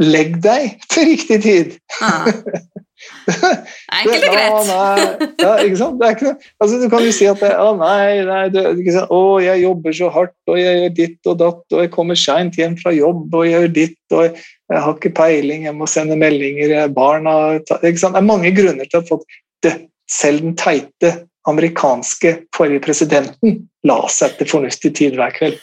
Legg 0.01 0.39
deg 0.41 0.79
til 0.89 1.11
riktig 1.11 1.37
tid. 1.43 1.75
Ah. 2.01 2.25
Enkelt 3.99 4.25
og 4.25 4.33
greit. 4.33 5.35
ja, 5.41 5.51
ikke 5.63 5.77
sant? 5.79 5.99
Det 5.99 6.07
er 6.07 6.15
ikke 6.15 6.27
noe. 6.27 6.49
Altså, 6.63 6.79
du 6.81 6.85
kan 6.91 7.05
jo 7.05 7.11
si 7.15 7.27
at 7.29 7.43
å, 7.45 7.67
nei, 7.79 8.23
nei 8.27 8.43
det, 8.53 8.63
å, 9.05 9.21
jeg 9.43 9.63
jobber 9.63 9.97
så 9.97 10.09
hardt, 10.13 10.35
og 10.49 10.59
jeg 10.59 10.79
gjør 10.79 10.95
ditt 10.99 11.29
og 11.29 11.39
datt, 11.41 11.63
og 11.75 11.83
jeg 11.83 11.91
kommer 11.93 12.19
seint 12.19 12.57
hjem 12.59 12.77
fra 12.79 12.93
jobb, 12.95 13.27
og 13.29 13.45
jeg 13.45 13.53
gjør 13.53 13.75
ditt, 13.75 13.99
og 14.15 14.25
jeg, 14.25 14.47
jeg 14.73 14.85
har 14.85 14.97
ikke 14.97 15.13
peiling, 15.19 15.67
jeg 15.67 15.77
må 15.77 15.89
sende 15.89 16.17
meldinger, 16.19 16.73
barna 16.95 17.35
ikke 17.59 17.99
sant? 18.01 18.15
Det 18.15 18.23
er 18.23 18.31
mange 18.31 18.53
grunner 18.55 18.89
til 18.89 19.03
at 19.03 19.11
folk 19.11 19.39
det, 19.63 19.77
Selv 20.11 20.43
den 20.43 20.57
teite 20.59 21.13
amerikanske 21.47 22.33
forrige 22.55 22.81
presidenten 22.83 23.61
la 23.87 24.01
seg 24.11 24.35
til 24.37 24.49
fornuftig 24.51 24.91
tid 24.99 25.15
hver 25.17 25.31
kveld. 25.35 25.55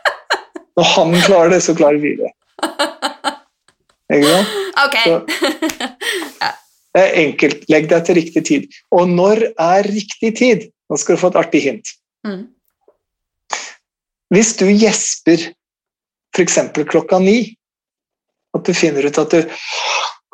Når 0.78 0.90
han 0.96 1.14
klarer 1.22 1.54
det, 1.54 1.60
så 1.64 1.74
klarer 1.78 2.02
vi 2.02 2.16
det. 2.18 2.32
Ikke 4.10 4.30
sant? 4.30 4.56
Ok. 4.80 4.96
det 6.94 7.02
er 7.04 7.18
enkelt. 7.24 7.64
Legg 7.70 7.90
deg 7.92 8.06
til 8.06 8.18
riktig 8.18 8.44
tid. 8.48 8.80
Og 8.94 9.10
når 9.10 9.44
er 9.54 9.88
riktig 9.90 10.34
tid? 10.40 10.66
Nå 10.90 10.98
skal 10.98 11.16
du 11.16 11.22
få 11.22 11.30
et 11.30 11.40
artig 11.44 11.62
hint. 11.68 11.92
Mm. 12.26 12.48
Hvis 14.34 14.54
du 14.58 14.66
gjesper 14.70 15.50
f.eks. 16.34 16.58
klokka 16.90 17.18
ni, 17.22 17.56
at 18.54 18.66
du 18.66 18.74
finner 18.74 19.06
ut 19.06 19.18
at 19.18 19.34
du 19.34 19.40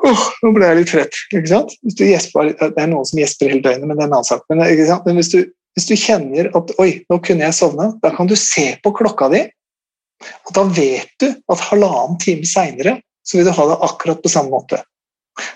oh, 0.07 0.24
nå 0.43 0.53
ble 0.57 0.68
jeg 0.68 0.79
litt 0.81 0.93
trett. 0.93 1.20
ikke 1.33 1.51
sant? 1.51 1.74
Hvis 1.85 1.99
du 1.99 2.05
gjesper, 2.07 2.53
Det 2.61 2.83
er 2.83 2.91
noen 2.91 3.09
som 3.09 3.20
gjesper 3.20 3.53
hele 3.53 3.64
døgnet, 3.64 3.89
men 3.89 3.97
det 3.97 4.05
er 4.05 4.11
en 4.11 4.18
annen 4.18 4.29
sak. 4.29 4.45
Men, 4.53 4.62
men 4.62 5.20
hvis, 5.20 5.33
du, 5.33 5.41
hvis, 5.77 5.89
du, 5.89 5.95
kjenner 6.01 6.51
at 6.57 6.72
oi, 6.83 6.91
nå 7.11 7.20
kunne 7.24 7.47
jeg 7.49 7.57
sovne, 7.57 7.91
da 8.03 8.12
kan 8.16 8.29
du 8.31 8.37
se 8.41 8.68
på 8.85 8.93
klokka 8.97 9.31
di, 9.33 9.43
og 10.49 10.55
da 10.57 10.64
vet 10.72 11.12
du 11.20 11.29
at 11.29 11.64
halvannen 11.68 12.16
time 12.22 12.49
seinere 12.49 12.97
så 13.27 13.39
vil 13.39 13.49
du 13.49 13.55
ha 13.55 13.68
det 13.70 13.79
akkurat 13.87 14.22
på 14.22 14.33
samme 14.33 14.55
måte. 14.55 14.81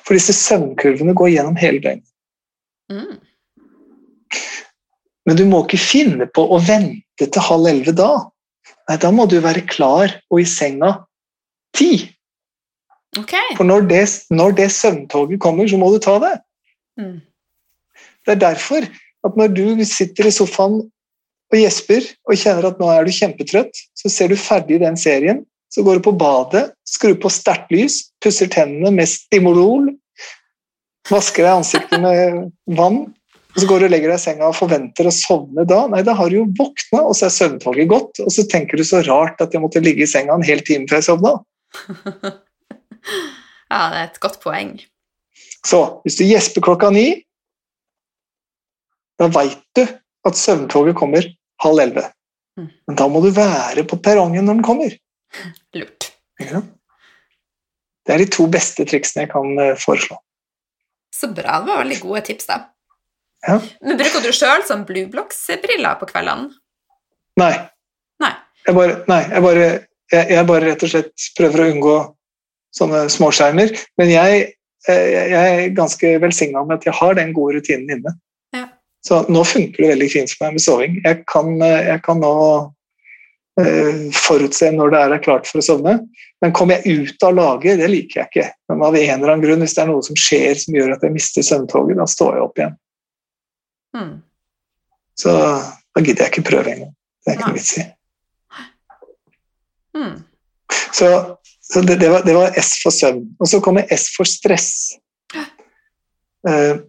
For 0.04 0.16
disse 0.16 0.34
søvnkurvene 0.36 1.14
går 1.16 1.32
gjennom 1.34 1.58
hele 1.60 1.82
døgnet. 1.82 2.06
Mm. 2.90 3.18
Men 5.28 5.38
du 5.38 5.44
må 5.46 5.62
ikke 5.64 5.80
finne 5.80 6.26
på 6.34 6.42
å 6.42 6.58
vente 6.64 7.26
til 7.26 7.46
halv 7.46 7.70
elleve 7.70 7.94
da. 7.96 8.10
Nei, 8.90 8.96
da 8.98 9.10
må 9.14 9.26
du 9.30 9.38
være 9.42 9.62
klar 9.70 10.12
og 10.32 10.42
i 10.42 10.46
senga 10.48 10.96
ti. 11.76 12.08
Okay. 13.18 13.56
For 13.58 13.66
når 13.66 13.86
det, 13.90 14.04
når 14.30 14.56
det, 14.58 14.70
søvntoget 14.74 15.40
kommer, 15.42 15.68
så 15.70 15.78
må 15.78 15.90
du 15.94 15.98
ta 16.02 16.16
det. 16.22 16.34
Mm. 17.00 17.18
Det 18.26 18.34
er 18.34 18.42
derfor 18.42 18.86
at 19.26 19.36
når 19.38 19.54
du 19.54 19.84
sitter 19.86 20.28
i 20.28 20.34
sofaen 20.34 20.80
og 21.50 21.58
gjesper 21.58 22.06
og 22.28 22.38
kjenner 22.38 22.68
at 22.70 22.78
nå 22.80 22.90
er 22.92 23.06
du 23.06 23.14
kjempetrøtt, 23.14 23.82
så 23.98 24.12
ser 24.12 24.30
du 24.30 24.38
ferdig 24.38 24.78
den 24.82 24.98
serien, 25.00 25.42
så 25.70 25.84
går 25.86 25.98
du 25.98 26.04
på 26.08 26.16
badet, 26.18 26.70
skrur 26.88 27.16
på 27.22 27.30
sterkt 27.32 27.70
lys, 27.74 28.02
pusser 28.22 28.50
tennene 28.50 28.90
med 28.94 29.08
Stimolol, 29.08 29.92
vasker 31.10 31.46
deg 31.46 31.60
ansiktet 31.60 32.02
med 32.02 32.50
vann, 32.76 33.04
og 33.50 33.58
så 33.58 33.66
går 33.66 33.82
du 33.82 33.86
og 33.88 33.92
legger 33.92 34.12
deg 34.12 34.20
i 34.20 34.22
senga 34.22 34.50
og 34.50 34.58
forventer 34.58 35.08
å 35.10 35.14
sovne 35.14 35.64
da. 35.66 35.80
Nei, 35.90 36.04
da 36.06 36.14
har 36.18 36.30
du 36.30 36.36
jo 36.38 36.44
våkna, 36.58 37.02
og 37.02 37.16
så 37.18 37.26
er 37.26 37.34
søvntoget 37.34 37.90
gått, 37.90 38.20
og 38.22 38.30
så 38.34 38.44
tenker 38.50 38.78
du 38.78 38.86
så 38.86 39.02
rart 39.06 39.42
at 39.42 39.54
jeg 39.54 39.62
måtte 39.62 39.82
ligge 39.82 40.06
i 40.06 40.10
senga 40.10 40.36
en 40.36 40.46
hel 40.46 40.62
time 40.66 40.86
før 40.90 41.00
jeg 41.00 41.08
sovna. 41.08 41.32
ja, 43.72 43.82
det 43.90 43.98
er 43.98 44.04
et 44.04 44.22
godt 44.22 44.38
poeng. 44.44 44.76
Så 45.66 45.82
hvis 46.04 46.18
du 46.20 46.24
gjesper 46.28 46.64
klokka 46.64 46.92
ni, 46.94 47.08
da 49.20 49.28
veit 49.34 49.60
du 49.76 49.84
at 50.26 50.38
søvntoget 50.38 50.96
kommer 50.96 51.26
halv 51.60 51.82
elleve. 51.82 52.06
Mm. 52.58 52.70
Men 52.88 52.98
da 53.02 53.08
må 53.10 53.22
du 53.24 53.30
være 53.34 53.84
på 53.88 53.98
perrongen 54.02 54.46
når 54.46 54.60
den 54.60 54.66
kommer. 54.66 54.94
Lurt. 55.76 56.10
Det 56.40 58.14
er 58.14 58.22
de 58.22 58.28
to 58.32 58.46
beste 58.50 58.86
triksene 58.88 59.26
jeg 59.26 59.32
kan 59.32 59.58
eh, 59.60 59.76
foreslå. 59.78 60.18
Så 61.14 61.28
bra. 61.34 61.60
Det 61.60 61.68
var 61.68 61.82
veldig 61.82 61.98
gode 62.02 62.22
tips, 62.30 62.48
da. 62.48 62.62
Ja. 63.46 63.58
Men 63.84 63.98
Bruker 64.00 64.24
du 64.24 64.30
sjøl 64.36 64.64
sånn 64.68 64.86
blueblocks-briller 64.88 65.98
på 66.00 66.08
kveldene? 66.10 66.50
Nei. 67.40 67.52
Nei. 68.20 68.32
Jeg 68.66 68.76
bare, 68.76 68.96
nei, 69.08 69.20
jeg 69.30 69.44
bare, 69.44 69.68
jeg, 70.12 70.24
jeg 70.34 70.48
bare 70.48 70.66
rett 70.66 70.82
og 70.84 70.92
slett 70.92 71.28
prøver 71.38 71.62
å 71.62 71.68
unngå 71.74 71.94
sånne 72.76 73.04
småskjermer. 73.12 73.72
Men 74.00 74.12
jeg, 74.12 74.42
eh, 74.88 75.06
jeg 75.32 75.54
er 75.54 75.76
ganske 75.76 76.12
velsigna 76.24 76.64
med 76.66 76.80
at 76.80 76.90
jeg 76.90 76.98
har 76.98 77.16
den 77.18 77.32
gode 77.36 77.58
rutinen 77.58 77.96
inne. 77.96 78.14
Ja. 78.56 78.66
Så 79.06 79.22
nå 79.32 79.44
funker 79.48 79.84
det 79.84 79.94
veldig 79.94 80.10
fint 80.12 80.34
for 80.34 80.46
meg 80.46 80.58
med 80.58 80.66
soving. 80.66 81.00
Jeg 81.04 81.24
kan, 81.30 81.54
eh, 81.64 81.88
jeg 81.88 82.04
kan 82.06 82.20
nå 82.22 82.34
forutse 84.16 84.70
når 84.74 84.92
det 84.92 85.00
er 85.02 85.22
klart 85.24 85.48
for 85.48 85.60
å 85.60 85.64
sovne. 85.64 85.96
Men 86.40 86.54
kommer 86.56 86.80
jeg 86.80 87.04
ut 87.04 87.26
av 87.26 87.34
laget, 87.36 87.80
det 87.80 87.90
liker 87.90 88.22
jeg 88.22 88.30
ikke. 88.30 88.46
Men 88.70 88.84
av 88.86 88.96
en 88.96 89.12
eller 89.16 89.32
annen 89.34 89.44
grunn, 89.44 89.64
hvis 89.64 89.76
det 89.76 89.82
er 89.84 89.90
noe 89.90 90.04
som 90.06 90.18
skjer 90.18 90.56
som 90.60 90.76
gjør 90.76 90.94
at 90.94 91.04
jeg 91.04 91.14
mister 91.14 91.44
søvntoget, 91.46 91.98
da 92.00 92.06
står 92.08 92.38
jeg 92.38 92.46
opp 92.46 92.60
igjen. 92.60 92.76
Mm. 93.96 94.12
Så 95.20 95.34
da 95.36 96.02
gidder 96.04 96.24
jeg 96.24 96.32
ikke 96.32 96.46
prøve 96.48 96.74
engang. 96.74 96.94
Det 97.20 97.32
er 97.32 97.38
ikke 97.38 97.50
noe 97.50 97.58
vits 97.58 97.72
i. 97.76 97.86
Mm. 100.00 100.14
Så, 100.96 101.08
så 101.60 101.82
det, 101.84 101.98
det, 102.00 102.08
var, 102.12 102.24
det, 102.24 102.36
var, 102.36 102.54
S 102.60 102.76
for 102.82 102.94
søvn. 102.94 103.24
Og 103.40 103.50
så 103.50 103.60
kommer 103.64 103.90
S 103.92 104.08
for 104.14 104.28
stress. 104.28 104.70
Uh, 106.40 106.80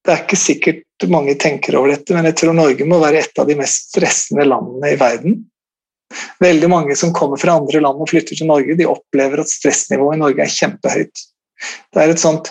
det 0.00 0.14
er 0.14 0.22
ikke 0.24 0.40
sikkert 0.40 0.86
mange 1.08 1.36
tenker 1.40 1.78
over 1.78 1.94
dette, 1.94 2.12
men 2.14 2.28
jeg 2.28 2.36
tror 2.40 2.56
Norge 2.56 2.86
må 2.88 2.98
være 3.00 3.22
et 3.24 3.40
av 3.40 3.48
de 3.48 3.56
mest 3.58 3.88
stressende 3.94 4.44
landene 4.48 4.92
i 4.92 4.98
verden. 5.00 5.38
Veldig 6.42 6.68
mange 6.70 6.96
som 6.98 7.14
kommer 7.14 7.40
fra 7.40 7.54
andre 7.60 7.80
land 7.80 8.02
og 8.02 8.10
flytter 8.10 8.36
til 8.36 8.50
Norge, 8.50 8.76
de 8.76 8.88
opplever 8.88 9.40
at 9.40 9.52
stressnivået 9.52 10.18
i 10.18 10.22
Norge 10.24 10.44
er 10.44 10.52
kjempehøyt. 10.52 11.22
Det 11.94 12.02
er 12.02 12.12
et 12.12 12.22
sånt 12.22 12.50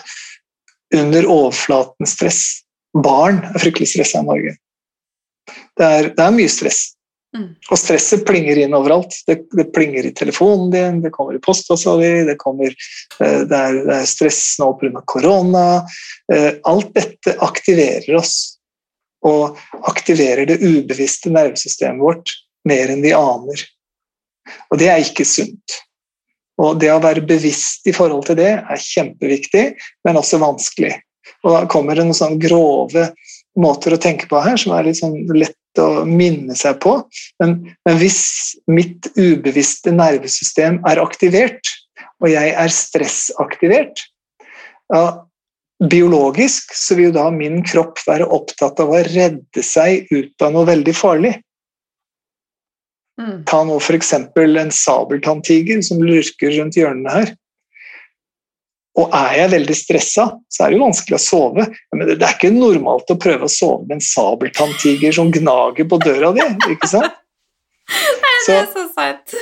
under 0.96 1.28
overflaten-stress. 1.30 2.40
Barn 3.04 3.42
er 3.52 3.62
fryktelig 3.62 3.92
stressa 3.92 4.22
i 4.22 4.26
Norge. 4.26 4.56
Det 5.78 5.86
er, 5.86 6.10
det 6.16 6.24
er 6.24 6.34
mye 6.34 6.50
stress. 6.50 6.88
Mm. 7.36 7.50
Og 7.70 7.78
stresset 7.78 8.24
plinger 8.26 8.58
inn 8.58 8.74
overalt. 8.74 9.14
Det, 9.26 9.36
det, 9.54 9.68
plinger 9.74 10.06
i 10.08 10.14
telefonen 10.16 10.70
din, 10.72 11.02
det 11.04 11.12
kommer 11.14 11.36
i 11.36 11.42
postkassa 11.42 11.94
di, 12.00 12.08
det, 12.26 12.36
eh, 12.36 13.42
det, 13.46 13.60
er, 13.60 13.76
det 13.86 13.98
er 14.00 14.08
stress 14.10 14.42
nå 14.62 14.72
pga. 14.80 15.02
korona. 15.06 15.66
Eh, 16.32 16.52
alt 16.66 16.90
dette 16.96 17.36
aktiverer 17.46 18.18
oss, 18.18 18.56
og 19.26 19.58
aktiverer 19.86 20.48
det 20.48 20.58
ubevisste 20.64 21.30
nervesystemet 21.30 22.02
vårt 22.02 22.34
mer 22.68 22.90
enn 22.92 23.04
vi 23.04 23.14
aner. 23.14 23.62
Og 24.72 24.80
det 24.80 24.90
er 24.90 25.04
ikke 25.04 25.28
sunt. 25.28 25.78
Og 26.60 26.80
det 26.80 26.90
å 26.92 27.00
være 27.00 27.24
bevisst 27.24 27.86
i 27.88 27.94
forhold 27.96 28.26
til 28.28 28.40
det 28.40 28.52
er 28.58 28.84
kjempeviktig, 28.84 29.64
men 30.04 30.18
også 30.20 30.40
vanskelig. 30.42 30.92
Og 31.44 31.54
da 31.54 31.62
kommer 31.70 31.96
det 31.96 32.04
noen 32.04 32.16
sånne 32.16 32.40
grove 32.42 33.06
måter 33.60 33.94
å 33.94 34.00
tenke 34.00 34.28
på 34.28 34.40
her 34.44 34.58
som 34.60 34.74
er 34.76 34.88
litt 34.88 34.98
sånn 35.00 35.16
lett 35.36 35.56
å 35.78 36.04
minne 36.08 36.56
seg 36.58 36.80
på. 36.82 36.96
Men, 37.42 37.56
men, 37.86 37.98
hvis 38.00 38.22
mitt 38.70 39.10
ubevisste 39.18 39.94
nervesystem 39.94 40.80
er 40.88 41.02
aktivert, 41.02 41.70
og 42.20 42.28
jeg 42.32 42.52
er 42.52 42.72
stressaktivert 42.74 44.02
ja, 44.92 45.04
Biologisk 45.80 46.74
så 46.76 46.96
vil 46.98 47.08
jo 47.08 47.14
da 47.14 47.30
min 47.32 47.62
kropp 47.64 48.02
være 48.04 48.26
opptatt 48.28 48.82
av 48.82 48.90
å 48.92 48.98
redde 49.06 49.62
seg 49.64 50.10
ut 50.12 50.44
av 50.44 50.52
noe 50.52 50.68
veldig 50.68 50.92
farlig. 50.92 51.30
Mm. 53.20 53.38
Ta 53.48 53.62
nå 53.64 53.78
f.eks. 53.80 54.12
en 54.12 54.74
sabeltanntiger 54.76 55.80
som 55.84 56.02
lurker 56.04 56.52
rundt 56.58 56.76
hjørnene 56.76 57.14
her. 57.14 57.32
Og 59.00 59.14
er 59.16 59.36
jeg 59.38 59.52
veldig 59.54 59.76
stressa, 59.78 60.26
så 60.50 60.64
er 60.64 60.72
det 60.72 60.78
jo 60.78 60.84
vanskelig 60.84 61.16
å 61.16 61.22
sove. 61.24 61.66
Men 61.94 62.12
det 62.12 62.18
er 62.18 62.36
ikke 62.36 62.52
normalt 62.52 63.12
å 63.12 63.18
prøve 63.20 63.48
å 63.48 63.52
sove 63.52 63.86
med 63.86 63.98
en 63.98 64.04
sabeltanntiger 64.04 65.14
som 65.16 65.32
gnager 65.32 65.88
på 65.88 66.00
døra 66.04 66.32
di, 66.36 66.46
ikke 66.74 66.90
sant? 66.90 67.18
Nei, 67.90 68.34
det 68.46 68.56
er 68.56 68.68
så 68.70 68.86
sant. 68.94 69.36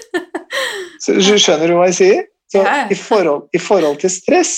så 1.02 1.16
Skjønner 1.44 1.72
du 1.72 1.78
hva 1.78 1.88
jeg 1.90 1.98
sier? 1.98 2.26
Så 2.48 2.62
i 2.64 2.96
forhold, 2.96 3.48
i 3.52 3.60
forhold 3.60 3.98
til 4.00 4.12
stress 4.12 4.54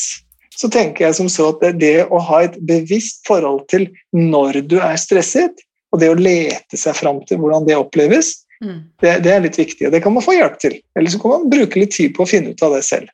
så 0.60 0.68
tenker 0.70 1.06
jeg 1.06 1.16
som 1.16 1.28
så 1.32 1.48
at 1.54 1.62
det, 1.62 1.72
det 1.80 2.06
å 2.12 2.20
ha 2.22 2.42
et 2.44 2.58
bevisst 2.68 3.24
forhold 3.26 3.64
til 3.72 3.88
når 4.14 4.60
du 4.68 4.76
er 4.82 4.98
stresset, 5.00 5.62
og 5.90 6.02
det 6.02 6.10
å 6.12 6.18
lete 6.18 6.78
seg 6.78 6.94
fram 6.98 7.22
til 7.26 7.40
hvordan 7.40 7.66
det 7.66 7.78
oppleves, 7.78 8.34
mm. 8.62 8.76
det, 9.02 9.14
det, 9.24 9.32
er 9.32 9.42
litt 9.46 9.58
viktig. 9.58 9.88
Og 9.88 9.94
det 9.94 10.02
kan 10.04 10.14
man 10.14 10.24
få 10.24 10.36
hjelp 10.36 10.58
til. 10.62 10.76
Eller 10.98 11.10
så 11.10 11.18
kan 11.22 11.34
man 11.34 11.48
bruke 11.50 11.80
litt 11.80 11.96
tid 11.96 12.12
på 12.14 12.26
å 12.26 12.30
finne 12.30 12.52
ut 12.52 12.62
av 12.66 12.76
det 12.76 12.84
selv. 12.86 13.10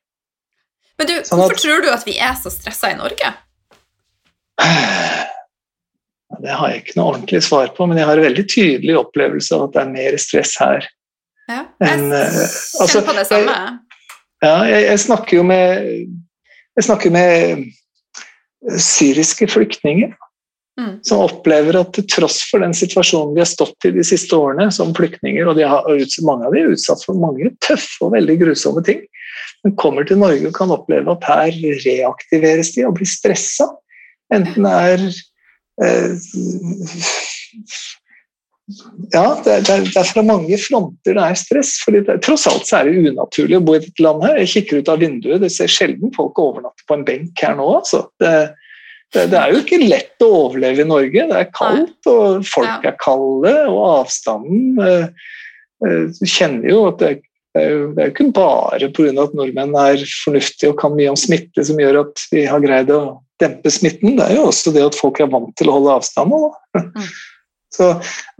Men 0.96 1.08
du, 1.10 1.14
sånn 1.26 1.40
hvorfor 1.40 1.56
at, 1.56 1.62
tror 1.62 1.82
du 1.84 1.88
at 1.92 2.04
vi 2.08 2.16
er 2.22 2.36
så 2.40 2.52
stressa 2.52 2.92
i 2.92 2.98
Norge? 2.98 3.32
Det 6.36 6.52
har 6.52 6.68
jeg 6.68 6.82
ikke 6.82 6.96
noe 6.98 7.12
ordentlig 7.14 7.38
svar 7.46 7.70
på, 7.72 7.86
men 7.88 7.96
jeg 7.96 8.06
har 8.10 8.18
en 8.18 8.26
veldig 8.26 8.42
tydelig 8.50 8.96
opplevelse 9.00 9.56
av 9.56 9.62
at 9.64 9.72
det 9.72 9.80
er 9.80 9.92
mer 9.94 10.16
stress 10.20 10.50
her. 10.60 10.84
Ja, 11.48 11.62
jeg 11.80 11.94
enn, 11.94 12.10
uh, 12.12 12.42
altså, 12.82 13.00
på 13.06 13.14
det 13.16 13.24
samme. 13.28 13.54
Jeg, 13.54 14.02
ja, 14.44 14.56
jeg, 14.68 14.82
jeg, 14.84 15.00
snakker 15.00 15.38
jo 15.38 15.44
med 15.46 15.86
Jeg 16.76 16.84
snakker 16.84 17.14
med 17.14 17.64
syriske 18.82 19.48
flyktninger 19.48 20.12
mm. 20.80 20.94
som 21.06 21.24
opplever 21.24 21.78
at 21.80 21.92
til 21.96 22.08
tross 22.16 22.40
for 22.50 22.64
den 22.64 22.74
situasjonen 22.76 23.34
de 23.36 23.44
har 23.44 23.50
stått 23.50 23.88
i 23.88 23.94
de 23.96 24.04
siste 24.06 24.36
årene 24.36 24.68
som 24.74 24.94
flyktninger, 24.96 25.48
og 25.48 25.60
har, 25.60 25.88
mange 26.26 26.48
av 26.48 26.56
de 26.56 26.64
er 26.64 26.74
utsatt 26.74 27.04
for 27.06 27.18
mange 27.20 27.52
tøffe 27.64 28.06
og 28.06 28.14
veldig 28.16 28.40
grusomme 28.44 28.84
ting, 28.86 29.04
men 29.64 29.78
kommer 29.80 30.06
til 30.06 30.20
Norge 30.22 30.50
og 30.50 30.56
kan 30.56 30.74
oppleve 30.74 31.16
at 31.16 31.30
her 31.30 31.80
reaktiveres 31.84 32.74
de 32.76 32.86
og 32.88 32.98
blir 33.00 33.10
stressa. 33.10 33.70
Enten 34.34 34.66
det 34.66 34.76
er 34.90 35.08
Eh, 35.82 36.10
ja, 39.12 39.24
det 39.44 39.70
er, 39.70 40.06
fra 40.08 40.22
mange 40.24 40.56
fronter 40.58 41.14
det 41.18 41.22
er 41.22 41.38
stress. 41.38 41.74
det, 41.92 42.20
Tross 42.24 42.46
alt 42.50 42.68
så 42.68 42.80
er 42.80 42.88
det 42.88 43.12
unaturlig 43.12 43.58
å 43.60 43.64
bo 43.64 43.76
i 43.76 43.82
dette 43.84 44.02
landet. 44.02 44.30
her. 44.30 44.38
Jeg 44.42 44.52
kikker 44.54 44.80
ut 44.80 44.92
av 44.92 45.02
vinduet, 45.04 45.42
det 45.44 45.52
ser 45.54 45.70
sjelden 45.70 46.14
folk 46.16 46.38
overnatte 46.40 46.86
på 46.88 46.96
en 46.96 47.04
benk 47.06 47.44
her 47.44 47.56
nå. 47.58 47.68
altså. 47.80 48.06
Det, 48.20 48.32
det, 49.14 49.28
det, 49.32 49.38
er 49.38 49.52
jo 49.54 49.60
ikke 49.62 49.78
lett 49.84 50.24
å 50.24 50.32
overleve 50.46 50.82
i 50.82 50.88
Norge. 50.88 51.26
Det 51.30 51.38
er 51.38 51.52
kaldt, 51.54 52.08
og 52.10 52.46
folk 52.48 52.86
er 52.86 52.96
kalde, 53.00 53.54
og 53.70 53.78
avstanden 54.02 54.80
eh, 54.82 55.30
eh, 55.86 56.02
Du 56.16 56.26
kjenner 56.26 56.68
jo 56.72 56.80
at 56.90 56.98
det, 57.02 57.12
det 57.56 57.62
er 57.62 57.70
jo, 57.72 57.84
det 57.94 58.02
er 58.02 58.10
jo 58.10 58.14
ikke 58.16 58.26
bare 58.36 58.90
pga. 58.90 59.12
at 59.22 59.38
nordmenn 59.38 59.78
er 59.80 60.02
fornuftige 60.24 60.72
og 60.72 60.80
kan 60.80 60.96
mye 60.96 61.12
om 61.14 61.20
smitte 61.20 61.64
som 61.64 61.80
gjør 61.80 62.02
at 62.02 62.26
vi 62.34 62.44
har 62.50 62.64
greid 62.64 62.92
å 62.92 63.20
dempe 63.40 63.70
smitten, 63.72 64.16
det 64.16 64.26
er 64.26 64.38
jo 64.38 64.46
også 64.50 64.72
det 64.72 64.84
at 64.86 64.96
folk 64.96 65.20
er 65.20 65.30
vant 65.32 65.52
til 65.58 65.70
å 65.70 65.78
holde 65.78 65.96
avstand. 65.98 66.36
Mm. 66.76 67.08
Så 67.76 67.90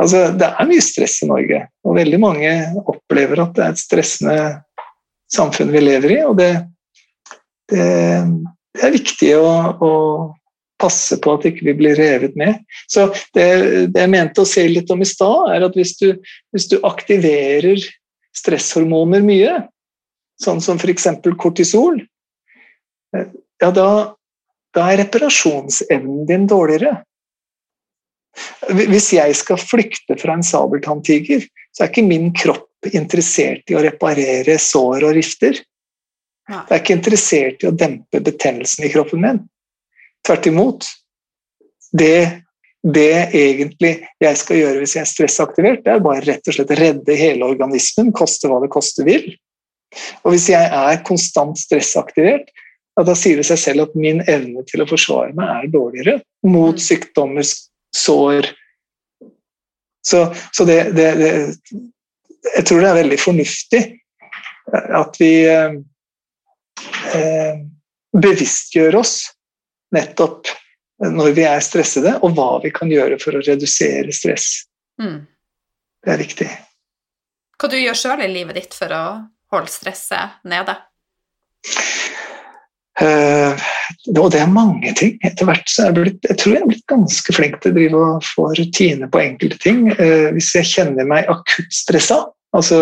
altså, 0.01 0.23
det 0.39 0.47
er 0.49 0.69
mye 0.69 0.85
stress 0.85 1.19
i 1.25 1.29
Norge, 1.29 1.59
og 1.85 1.99
veldig 1.99 2.21
mange 2.23 2.53
opplever 2.89 3.43
at 3.43 3.53
det 3.57 3.65
er 3.65 3.75
et 3.75 3.83
stressende 3.83 4.37
samfunn 5.33 5.73
vi 5.75 5.83
lever 5.83 6.15
i, 6.15 6.21
og 6.25 6.39
det, 6.39 6.53
det, 7.73 7.89
det 8.77 8.87
er 8.87 8.95
viktig 8.95 9.33
å, 9.37 9.51
å, 9.83 9.91
passe 10.81 11.17
på 11.23 11.37
at 11.37 11.47
ikke 11.49 11.65
vi 11.65 11.73
ikke 11.73 11.81
blir 11.81 12.01
revet 12.01 12.35
med. 12.37 12.59
Så 12.93 13.09
det, 13.37 13.47
det, 13.93 14.03
jeg 14.03 14.13
mente 14.13 14.43
å 14.43 14.49
si 14.49 14.67
litt 14.69 14.91
om 14.93 15.05
i 15.05 15.09
stad, 15.09 15.55
er 15.55 15.65
at 15.69 15.79
hvis 15.79 15.95
du, 16.01 16.11
hvis 16.53 16.69
du 16.73 16.77
aktiverer 16.85 17.81
stresshormoner 18.37 19.25
mye, 19.25 19.57
sånn 20.43 20.61
som 20.61 20.77
f.eks. 20.77 21.09
kortisol, 21.41 22.03
ja, 23.17 23.71
da 23.73 23.89
da 24.77 24.91
er 24.93 25.01
reparasjonsevnen 25.05 26.27
din 26.29 26.47
dårligere. 26.51 26.99
Hvis 28.69 29.09
jeg 29.17 29.37
skal 29.39 29.61
flykte 29.61 30.19
fra 30.21 30.37
en 30.37 30.45
sabeltanntiger, 30.45 31.47
så 31.73 31.85
er 31.85 31.93
ikke 31.93 32.05
min 32.05 32.29
kropp 32.37 32.91
interessert 32.93 33.73
i 33.73 33.77
å 33.77 33.85
reparere 33.85 34.59
sår 34.61 35.07
og 35.09 35.17
rifter. 35.17 35.63
Jeg 36.47 36.69
er 36.69 36.83
ikke 36.83 36.99
interessert 36.99 37.65
i 37.65 37.71
å 37.71 37.75
dempe 37.75 38.21
betennelsen 38.23 38.87
i 38.87 38.93
kroppen 38.93 39.25
min. 39.25 39.41
Tvert 40.27 40.47
imot. 40.51 40.87
Det, 41.97 42.43
det 42.83 43.11
egentlig 43.31 43.93
jeg 44.23 44.39
skal 44.41 44.61
gjøre 44.61 44.83
hvis 44.83 44.97
jeg 44.99 45.05
er 45.05 45.11
stressaktivert, 45.11 45.85
det 45.87 45.95
er 45.95 46.05
bare 46.05 46.25
rett 46.27 46.51
og 46.51 46.57
slett 46.57 46.75
redde 46.79 47.19
hele 47.19 47.47
organismen, 47.47 48.13
koste 48.17 48.51
hva 48.51 48.59
det 48.65 48.73
koste 48.75 49.07
vil. 49.07 49.29
Og 50.25 50.35
hvis 50.35 50.49
jeg 50.51 50.67
er 50.67 51.03
konstant 51.07 51.59
stressaktivert, 51.61 52.51
ja, 52.97 53.05
da 53.05 53.15
sier 53.19 53.39
det 53.39 53.47
seg 53.49 53.61
selv 53.61 53.87
at 53.87 53.97
min 53.99 54.23
evne 54.25 54.65
til 54.69 54.83
å 54.83 54.89
forsvare 54.89 55.35
meg 55.37 55.51
er 55.53 55.73
dårligere 55.73 56.21
mot 56.49 56.77
mm. 56.77 56.85
sykdommer, 56.89 57.45
sår 57.97 58.51
Så, 60.07 60.19
så 60.53 60.65
det, 60.69 60.93
det, 60.97 61.07
det, 61.19 61.31
Jeg 62.57 62.65
tror 62.67 62.83
det 62.83 62.89
er 62.91 62.99
veldig 63.01 63.19
fornuftig 63.21 63.81
at 64.75 65.17
vi 65.21 65.31
eh, 65.47 65.77
eh, 67.15 67.61
bevisstgjør 68.17 68.99
oss 69.01 69.15
nettopp 69.97 70.53
når 71.05 71.35
vi 71.37 71.45
er 71.45 71.61
stressede, 71.65 72.15
og 72.25 72.37
hva 72.37 72.57
vi 72.63 72.73
kan 72.73 72.89
gjøre 72.93 73.19
for 73.21 73.37
å 73.37 73.43
redusere 73.45 74.15
stress. 74.17 74.65
Mm. 75.03 75.27
Det 76.05 76.15
er 76.15 76.23
viktig. 76.23 76.49
Hva 77.57 77.73
du 77.73 77.77
gjør 77.81 77.99
sjøl 77.99 78.25
i 78.25 78.33
livet 78.33 78.57
ditt 78.61 78.77
for 78.77 78.93
å 78.97 79.05
holde 79.53 79.73
stresset 79.73 80.41
nede? 80.49 80.77
Uh, 82.97 83.53
og 84.17 84.31
det 84.33 84.41
er 84.41 84.49
mange 84.49 84.93
ting. 84.97 85.17
Etter 85.27 85.49
hvert 85.49 85.69
så 85.69 85.85
er 85.85 85.91
jeg 85.91 85.97
blitt, 85.99 86.29
jeg 86.31 86.39
tror 86.41 86.55
jeg 86.55 86.63
er 86.63 86.71
blitt 86.71 86.87
ganske 86.89 87.35
flink 87.37 87.59
til 87.61 87.75
å 87.75 87.77
drive 87.77 88.05
og 88.07 88.25
få 88.25 88.47
rutine 88.57 89.09
på 89.13 89.21
enkelte 89.21 89.59
ting. 89.61 89.83
Uh, 89.99 90.33
hvis 90.37 90.55
jeg 90.57 90.71
kjenner 90.71 91.09
meg 91.09 91.29
akutt 91.33 91.77
stressa, 91.77 92.23
altså 92.57 92.81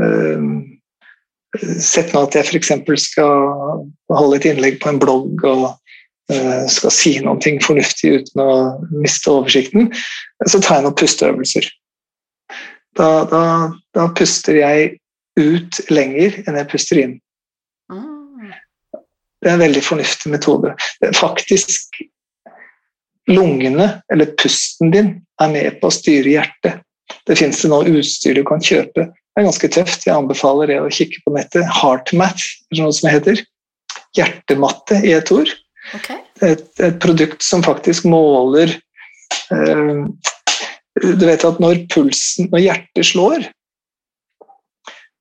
uh, 0.00 0.50
Sett 1.82 2.12
nå 2.14 2.20
at 2.28 2.36
jeg 2.38 2.46
f.eks. 2.46 2.68
skal 3.02 3.80
holde 4.14 4.36
et 4.36 4.44
innlegg 4.46 4.76
på 4.78 4.86
en 4.86 5.00
blogg 5.02 5.40
og 5.50 5.64
skal 6.70 6.92
si 6.94 7.12
noe 7.24 7.52
fornuftig 7.64 8.12
uten 8.20 8.42
å 8.42 8.50
miste 8.90 9.32
oversikten, 9.32 9.90
så 10.46 10.60
tar 10.60 10.80
jeg 10.80 10.86
noen 10.86 10.98
pusteøvelser. 11.00 11.68
Da, 12.98 13.08
da, 13.30 13.42
da 13.96 14.08
puster 14.18 14.58
jeg 14.58 14.96
ut 15.38 15.80
lenger 15.92 16.40
enn 16.44 16.58
jeg 16.58 16.70
puster 16.70 17.02
inn. 17.02 17.18
Det 19.40 19.48
er 19.48 19.56
en 19.56 19.62
veldig 19.62 19.82
fornuftig 19.84 20.32
metode. 20.34 20.74
Faktisk 21.16 22.02
lungene, 23.30 24.02
eller 24.12 24.34
pusten 24.40 24.92
din, 24.92 25.14
er 25.40 25.52
med 25.52 25.78
på 25.80 25.88
å 25.88 25.94
styre 25.94 26.34
hjertet. 26.34 26.82
Det 27.26 27.38
fins 27.38 27.62
det 27.62 27.70
nå 27.70 27.80
utstyr 27.88 28.36
du 28.36 28.42
kan 28.46 28.60
kjøpe. 28.62 29.06
Det 29.08 29.40
er 29.40 29.46
ganske 29.46 29.70
tøft. 29.72 30.04
Jeg 30.06 30.16
anbefaler 30.16 30.70
det 30.70 30.80
å 30.82 30.92
kikke 30.92 31.22
på 31.24 31.32
nettet. 31.34 31.64
Heartmath, 31.80 32.44
eller 32.70 32.88
noe 32.88 32.96
som 32.96 33.10
heter. 33.10 33.40
Hjertematte 34.18 35.00
i 35.06 35.14
et 35.16 35.32
ord. 35.32 35.52
Okay. 35.98 36.20
Et, 36.46 36.66
et, 36.78 36.98
produkt 37.02 37.42
som 37.42 37.64
faktisk 37.66 38.04
måler 38.06 38.76
eh, 39.50 39.96
Du 41.00 41.24
vet 41.26 41.44
at 41.46 41.58
når 41.62 41.84
pulsen, 41.90 42.50
når 42.52 42.62
hjertet 42.64 43.08
slår, 43.10 43.48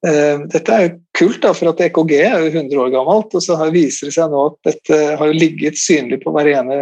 Eh, 0.08 0.46
dette 0.48 0.72
er 0.72 0.86
jo 0.86 0.92
kult, 1.18 1.42
da, 1.44 1.52
for 1.56 1.74
at 1.74 1.82
EKG 1.84 2.14
er 2.22 2.46
jo 2.46 2.52
100 2.54 2.84
år 2.86 2.92
gammelt. 2.94 3.36
Og 3.36 3.44
så 3.44 3.58
viser 3.74 4.10
det 4.10 4.16
seg 4.16 4.32
nå 4.32 4.46
at 4.52 4.60
dette 4.72 5.00
har 5.20 5.36
ligget 5.36 5.80
synlig 5.80 6.22
på 6.24 6.34
hver 6.36 6.52
ene 6.54 6.82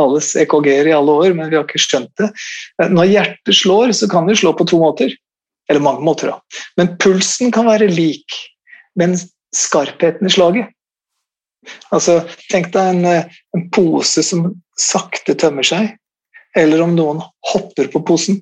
alles 0.00 0.34
EKG-er 0.36 0.90
i 0.90 0.96
alle 0.96 1.12
år, 1.24 1.34
men 1.36 1.48
vi 1.48 1.56
har 1.56 1.64
ikke 1.64 1.80
skjønt 1.80 2.12
det. 2.20 2.30
Eh, 2.80 2.92
når 2.92 3.12
hjertet 3.12 3.60
slår, 3.60 3.94
så 3.96 4.08
kan 4.12 4.28
det 4.28 4.38
slå 4.40 4.54
på 4.56 4.68
to 4.68 4.80
måter. 4.82 5.12
Eller 5.68 5.82
mange 5.82 6.04
måter, 6.06 6.30
da. 6.30 6.62
Men 6.78 6.94
pulsen 7.02 7.50
kan 7.54 7.66
være 7.66 7.90
lik, 7.90 8.36
men 8.96 9.16
skarpheten 9.56 10.28
i 10.28 10.32
slaget 10.32 10.72
Altså, 11.94 12.20
Tenk 12.50 12.72
deg 12.74 12.90
en, 12.94 13.04
eh, 13.10 13.38
en 13.56 13.68
pose 13.74 14.22
som 14.26 14.48
sakte 14.78 15.36
tømmer 15.38 15.66
seg, 15.66 15.94
eller 16.56 16.82
om 16.84 16.94
noen 16.96 17.22
hopper 17.52 17.88
på 17.92 18.02
posen. 18.06 18.40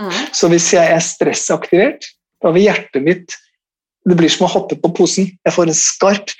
Mm. 0.00 0.12
Så 0.34 0.50
hvis 0.50 0.72
jeg 0.74 0.90
er 0.90 1.02
stressaktivert, 1.04 2.06
da 2.42 2.52
vil 2.54 2.68
hjertet 2.68 3.02
mitt 3.04 3.40
Det 4.04 4.18
blir 4.18 4.28
som 4.28 4.44
å 4.44 4.50
hoppe 4.52 4.76
på 4.76 4.90
posen. 4.92 5.30
Jeg 5.46 5.52
får 5.54 5.70
en 5.70 5.76
skarp, 5.78 6.32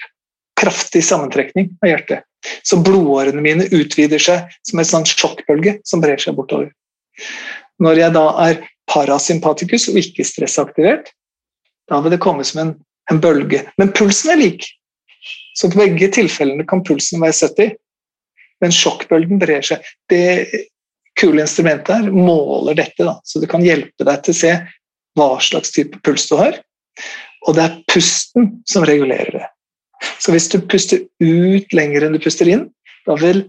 kraftig 0.61 1.01
sammentrekning 1.01 1.71
av 1.81 1.89
hjertet. 1.89 2.27
Så 2.61 2.77
blodårene 2.77 3.41
mine 3.41 3.65
utvider 3.73 4.21
seg 4.21 4.51
som 4.69 4.83
en 4.83 4.89
sånn 4.91 5.07
sjokkbølge 5.09 5.79
som 5.89 6.03
brer 6.05 6.21
seg 6.21 6.37
bortover. 6.37 6.69
Når 7.81 8.03
jeg 8.03 8.15
da 8.19 8.25
er 8.45 8.61
parasympatikus 8.93 9.89
og 9.89 9.97
ikke 10.03 10.27
stressaktivert, 10.29 11.09
da 11.89 12.03
vil 12.05 12.13
det 12.13 12.21
komme 12.21 12.45
som 12.45 12.61
en, 12.61 12.75
en 13.09 13.21
bølge. 13.25 13.63
Men 13.81 13.93
pulsen 13.97 14.35
er 14.35 14.43
lik. 14.43 14.69
Så 15.55 15.71
på 15.71 15.79
begge 15.79 16.11
tilfellene 16.15 16.67
kan 16.69 16.83
pulsen 16.87 17.23
være 17.23 17.37
70, 17.39 17.75
men 18.63 18.75
sjokkbølgen 18.75 19.41
brer 19.43 19.65
seg. 19.67 19.85
Det 20.11 20.65
kule 21.19 21.45
instrumentet 21.45 21.95
her 21.95 22.11
måler 22.15 22.77
dette, 22.79 23.07
da, 23.07 23.19
så 23.23 23.43
det 23.43 23.51
kan 23.53 23.65
hjelpe 23.65 24.07
deg 24.07 24.25
til 24.25 24.35
å 24.35 24.41
se 24.41 24.55
hva 25.15 25.29
slags 25.43 25.71
type 25.75 26.01
puls 26.07 26.27
du 26.31 26.37
har. 26.41 26.59
Og 27.47 27.57
det 27.57 27.67
er 27.67 27.77
pusten 27.93 28.51
som 28.71 28.87
regulerer 28.89 29.39
det. 29.39 29.49
Så 30.21 30.35
hvis 30.35 30.49
du 30.53 30.59
puster 30.61 31.05
ut 31.23 31.77
lenger 31.77 32.07
enn 32.07 32.17
du 32.17 32.23
puster 32.23 32.49
inn, 32.51 32.67
da 33.07 33.17
vil 33.21 33.45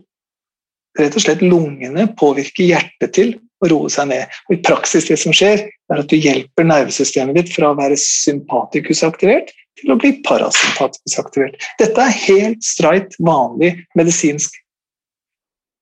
rett 0.99 1.17
og 1.17 1.25
slett 1.25 1.43
lungene 1.43 2.07
påvirke 2.19 2.67
hjertet 2.67 3.15
til 3.17 3.33
å 3.63 3.69
roe 3.71 3.91
seg 3.91 4.11
ned. 4.11 4.31
Og 4.47 4.57
I 4.57 4.61
praksis 4.63 5.07
det 5.09 5.17
som 5.19 5.33
skjer, 5.35 5.65
er 5.65 6.01
at 6.01 6.11
du 6.11 6.15
hjelper 6.19 6.67
nervesystemet 6.67 7.39
ditt 7.39 7.53
fra 7.55 7.71
å 7.71 7.77
være 7.79 7.97
sympatikusaktivert 7.99 9.51
til 9.79 9.91
å 9.91 9.97
bli 9.99 10.11
parasympatisk 10.25 11.19
aktivert. 11.19 11.55
Dette 11.79 12.01
er 12.01 12.13
helt 12.25 12.63
streit, 12.63 13.15
vanlig 13.19 13.85
medisinsk 13.95 14.53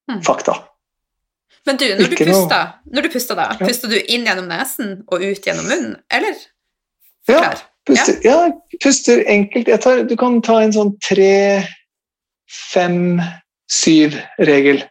Mm. 0.09 0.19
fakta. 0.21 0.57
Men 1.65 1.77
du, 1.77 1.85
når 1.95 2.09
du 2.09 2.15
puster, 2.17 2.49
noe- 2.49 2.73
når 2.93 3.01
du 3.03 3.09
puster 3.09 3.35
da, 3.35 3.45
Ja. 3.59 3.65
puster 3.67 3.87
du 3.87 3.95
inn 4.11 4.25
gjennom 4.25 4.47
nesen 4.49 5.03
og 5.07 5.21
ut 5.21 5.45
gjennom 5.45 5.63
munnen, 5.65 5.95
eller? 6.11 6.35
Ja, 7.29 7.53
puster, 7.85 8.19
ja, 8.21 8.51
puster 8.81 9.23
enkelt. 9.27 9.81
Tar, 9.81 10.03
du 10.03 10.17
kan 10.17 10.41
ta 10.41 10.57
en 10.59 10.73
sånn 10.73 10.99
tre, 10.99 11.63
fem, 12.49 13.21
syv-regel. 13.71 14.83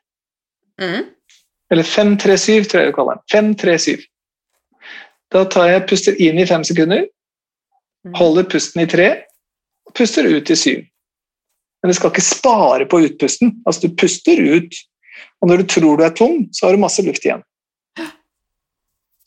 Mm. 0.81 1.05
Eller 1.71 1.83
fem, 1.83 2.17
tre, 2.17 2.39
syv, 2.39 2.65
tror 2.65 2.81
jeg 2.81 2.87
du 2.93 2.97
kaller 2.97 3.15
den. 3.17 3.23
Fem, 3.31 3.55
tre, 3.55 3.77
syv. 3.79 4.01
Da 5.31 5.45
tar 5.45 5.69
jeg 5.69 5.87
puster 5.89 6.17
inn 6.21 6.39
i 6.39 6.47
fem 6.47 6.65
sekunder. 6.65 7.05
Holder 8.17 8.49
pusten 8.51 8.83
i 8.83 8.89
tre, 8.91 9.09
og 9.87 9.95
puster 9.99 10.27
ut 10.27 10.51
i 10.51 10.57
syv. 10.59 10.83
Men 11.83 11.91
du 11.91 11.99
skal 11.99 12.13
ikke 12.13 12.25
spare 12.25 12.87
på 12.87 13.01
utpusten. 13.07 13.57
Altså, 13.67 13.87
du 13.89 13.97
puster 13.99 14.39
ut, 14.39 14.77
og 15.43 15.51
når 15.51 15.63
du 15.63 15.71
tror 15.75 15.99
du 15.99 16.05
er 16.07 16.15
tom, 16.15 16.45
så 16.55 16.67
har 16.67 16.77
du 16.77 16.83
masse 16.83 17.03
luft 17.03 17.27
igjen. 17.27 17.43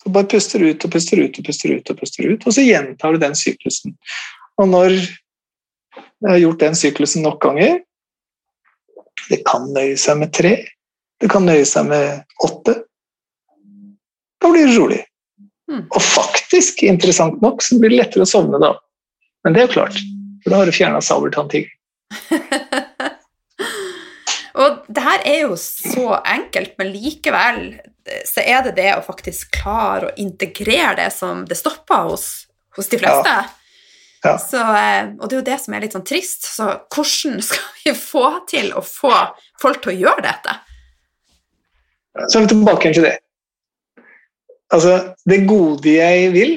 Så 0.03 0.11
bare 0.13 0.29
puster 0.29 0.63
ut 0.63 0.85
og 0.85 0.93
puster 0.93 1.19
ut 1.19 1.39
og 1.39 1.47
puster 1.47 1.75
ut, 1.75 1.91
og 1.91 1.99
puster 1.99 2.29
ut, 2.29 2.45
og 2.45 2.55
så 2.55 2.63
gjentar 2.63 3.15
du 3.15 3.21
den 3.23 3.35
syklusen. 3.35 3.95
Og 4.61 4.69
når 4.69 4.95
jeg 4.95 6.29
har 6.29 6.41
gjort 6.43 6.61
den 6.63 6.77
syklusen 6.77 7.25
nok 7.25 7.41
ganger 7.43 7.81
Det 9.29 9.39
kan 9.47 9.65
nøye 9.73 9.95
seg 9.97 10.19
med 10.19 10.31
tre, 10.35 10.51
det 11.21 11.29
kan 11.31 11.47
nøye 11.47 11.63
seg 11.65 11.87
med 11.87 12.35
åtte. 12.45 12.75
Da 14.37 14.51
blir 14.51 14.67
det 14.69 14.75
rolig. 14.77 14.99
Mm. 15.71 15.85
Og 15.89 16.01
faktisk, 16.01 16.83
interessant 16.85 17.41
nok, 17.41 17.63
så 17.65 17.79
blir 17.79 17.93
det 17.93 18.03
lettere 18.03 18.25
å 18.25 18.29
sovne 18.29 18.61
da. 18.61 18.75
Men 19.45 19.55
det 19.55 19.61
er 19.61 19.67
jo 19.67 19.75
klart, 19.79 19.97
for 20.43 20.53
da 20.53 20.61
har 20.61 20.69
du 20.69 20.75
fjerna 20.75 21.01
sabeltanntigeren. 21.03 21.73
Og 24.55 24.85
det 24.87 25.03
her 25.03 25.23
er 25.27 25.39
jo 25.49 25.57
så 25.59 26.15
enkelt, 26.23 26.77
men 26.79 26.93
likevel 26.93 27.57
så 28.23 28.43
er 28.45 28.61
det 28.67 28.75
det 28.77 28.91
å 28.95 29.03
faktisk 29.03 29.57
klare 29.57 30.07
å 30.09 30.15
integrere 30.21 30.93
det 30.99 31.09
som 31.11 31.43
det 31.49 31.57
stopper 31.59 32.11
hos, 32.11 32.27
hos 32.77 32.87
de 32.91 32.99
fleste. 33.01 33.33
Ja. 34.25 34.35
Så, 34.41 34.57
eh, 34.57 35.11
og 35.19 35.27
det 35.29 35.35
er 35.35 35.41
jo 35.41 35.47
det 35.49 35.57
som 35.61 35.75
er 35.75 35.83
litt 35.83 35.95
sånn 35.97 36.05
trist. 36.07 36.47
Så 36.47 36.69
hvordan 36.93 37.41
skal 37.49 37.83
vi 37.83 37.95
få 37.97 38.25
til 38.49 38.71
å 38.77 38.85
få 38.85 39.13
folk 39.61 39.83
til 39.83 39.93
å 39.95 39.99
gjøre 40.05 40.25
dette? 40.25 40.55
Så 42.29 42.39
er 42.39 42.45
vi 42.45 42.53
tilbake 42.53 42.93
til 42.95 43.09
det. 43.09 43.17
Altså, 44.73 45.15
det 45.29 45.45
gode 45.49 45.97
jeg 45.97 46.31
vil, 46.33 46.55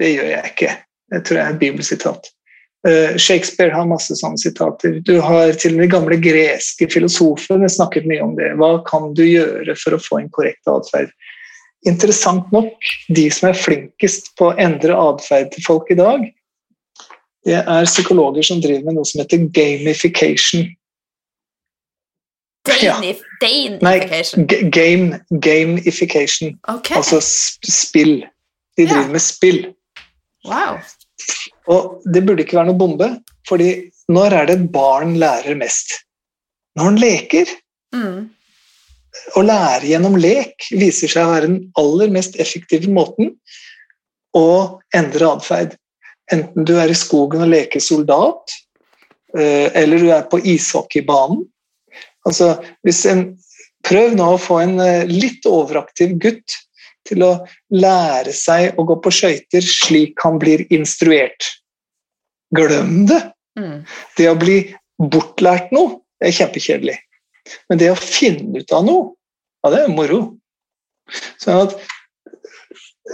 det 0.00 0.14
gjør 0.14 0.30
jeg 0.32 0.52
ikke. 0.52 0.76
Det 1.10 1.24
tror 1.26 1.36
jeg 1.36 1.46
er 1.46 1.56
et 1.56 1.60
bibelsitat. 1.60 2.30
Eh, 2.88 3.16
Shakespeare 3.20 3.74
har 3.74 3.88
masse 3.88 4.14
sånne 4.16 4.40
sitater. 4.40 5.00
Du 5.04 5.18
har 5.20 5.52
til 5.52 5.74
og 5.74 5.80
med 5.80 5.88
de 5.88 5.92
gamle 5.92 6.16
greske 6.22 6.88
filosofene 6.88 7.68
snakket 7.68 8.08
mye 8.08 8.24
om 8.24 8.32
det. 8.38 8.54
Hva 8.60 8.78
kan 8.86 9.10
du 9.16 9.24
gjøre 9.26 9.76
for 9.76 9.96
å 9.96 10.00
få 10.00 10.22
en 10.22 10.32
korrekt 10.32 10.70
atferd? 10.70 11.12
Interessant 11.88 12.48
nok, 12.52 12.76
de 13.12 13.26
som 13.32 13.50
er 13.50 13.60
flinkest 13.60 14.32
på 14.40 14.50
å 14.50 14.56
endre 14.60 14.96
atferd 14.96 15.52
til 15.52 15.64
folk 15.66 15.92
i 15.92 15.98
dag, 16.00 16.24
det 17.48 17.56
er 17.60 17.88
psykologer 17.88 18.44
som 18.44 18.60
driver 18.60 18.84
med 18.88 18.98
noe 18.98 19.08
som 19.08 19.22
heter 19.22 19.46
gamification. 19.56 20.66
Danif 22.80 23.20
Nei, 23.80 23.98
game, 24.70 25.20
gamification. 25.40 26.58
Okay. 26.68 26.96
Altså 26.96 27.20
spill. 27.24 28.20
De 28.76 28.86
driver 28.86 29.06
Ja. 29.06 29.12
med 29.12 29.20
spill. 29.24 29.74
wow. 30.44 30.78
Og 31.68 32.02
det 32.14 32.22
burde 32.26 32.42
ikke 32.44 32.56
være 32.56 32.70
noe 32.70 32.78
bombe, 32.80 33.08
fordi 33.48 33.90
når 34.08 34.32
er 34.32 34.46
det 34.46 34.54
et 34.58 34.72
barn 34.72 35.16
lærer 35.20 35.56
mest? 35.56 35.92
Når 36.76 36.84
han 36.84 36.96
leker. 37.00 37.46
Mm. 37.94 38.30
Å 39.36 39.42
lære 39.42 39.90
gjennom 39.90 40.16
lek 40.16 40.68
viser 40.70 41.10
seg 41.10 41.26
å 41.26 41.32
være 41.34 41.46
den 41.48 41.72
aller 41.78 42.10
mest 42.14 42.38
effektive 42.40 42.88
måten 42.88 43.34
å 44.36 44.78
endre 44.94 45.30
atferd. 45.34 45.76
Enten 46.32 46.64
du 46.64 46.76
er 46.78 46.92
i 46.92 46.98
skogen 46.98 47.42
og 47.42 47.50
leker 47.50 47.82
soldat, 47.82 48.54
eh, 49.36 49.68
eller 49.74 49.98
du 49.98 50.10
er 50.14 50.22
på 50.30 50.38
ishockeybanen. 50.38 51.44
Altså, 52.28 52.52
hvis 52.86 53.04
en, 53.08 53.24
prøv 53.86 54.16
nå 54.16 54.34
å 54.34 54.40
få 54.40 54.60
en 54.64 54.76
eh, 54.84 55.08
litt 55.08 55.46
overaktiv 55.48 56.16
gutt 56.20 56.56
til 57.08 57.24
å 57.24 57.30
lære 57.72 58.32
seg 58.36 58.78
å 58.78 58.84
gå 58.88 58.98
på 59.02 59.12
skøyter 59.14 59.64
slik 59.64 60.20
han 60.24 60.38
blir 60.42 60.66
instruert. 60.74 61.48
Glem 62.56 63.06
det! 63.08 63.22
Mm. 63.58 63.80
Det 64.18 64.28
å 64.30 64.38
bli 64.38 64.58
bortlært 65.00 65.72
noe, 65.74 66.00
det 66.20 66.30
er 66.30 66.36
kjempekjedelig. 66.42 66.98
Men 67.70 67.80
det 67.80 67.88
å 67.92 67.98
finne 67.98 68.60
ut 68.60 68.74
av 68.76 68.84
noe, 68.86 69.08
ja, 69.64 69.72
det 69.72 69.80
er 69.84 69.94
moro. 69.94 70.20
Sånn 71.40 71.64
at 71.64 71.74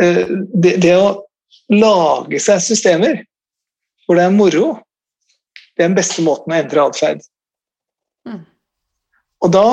eh, 0.03 0.27
det, 0.53 0.77
det 0.83 0.97
å 0.99 1.15
lage 1.73 2.41
seg 2.43 2.61
systemer 2.63 3.23
hvor 4.07 4.19
det 4.19 4.27
er 4.27 4.35
moro, 4.35 4.67
det 5.75 5.85
er 5.85 5.91
den 5.91 5.97
beste 5.99 6.23
måten 6.25 6.53
å 6.53 6.59
endre 6.59 6.85
atferd. 6.89 7.25
Mm. 8.27 8.45
Og 9.47 9.53
da 9.55 9.67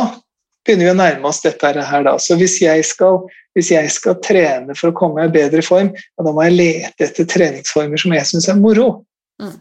begynner 0.63 0.85
vi 0.85 0.93
å 0.93 0.99
nærme 0.99 1.29
oss 1.29 1.41
dette 1.43 1.73
her. 1.73 2.05
Da. 2.05 2.15
Så 2.21 2.37
hvis 2.39 2.59
jeg, 2.61 2.85
skal, 2.87 3.23
hvis 3.57 3.73
jeg 3.73 3.91
skal 3.91 4.19
trene 4.23 4.77
for 4.77 4.91
å 4.91 4.97
komme 4.97 5.25
i 5.25 5.33
bedre 5.33 5.63
form, 5.65 5.91
ja, 5.93 6.25
da 6.25 6.33
må 6.33 6.45
jeg 6.45 6.57
lete 6.59 7.07
etter 7.07 7.27
treningsformer 7.29 7.99
som 7.99 8.15
jeg 8.15 8.29
syns 8.29 8.49
er 8.51 8.59
moro. 8.61 8.89
Mm. 9.41 9.57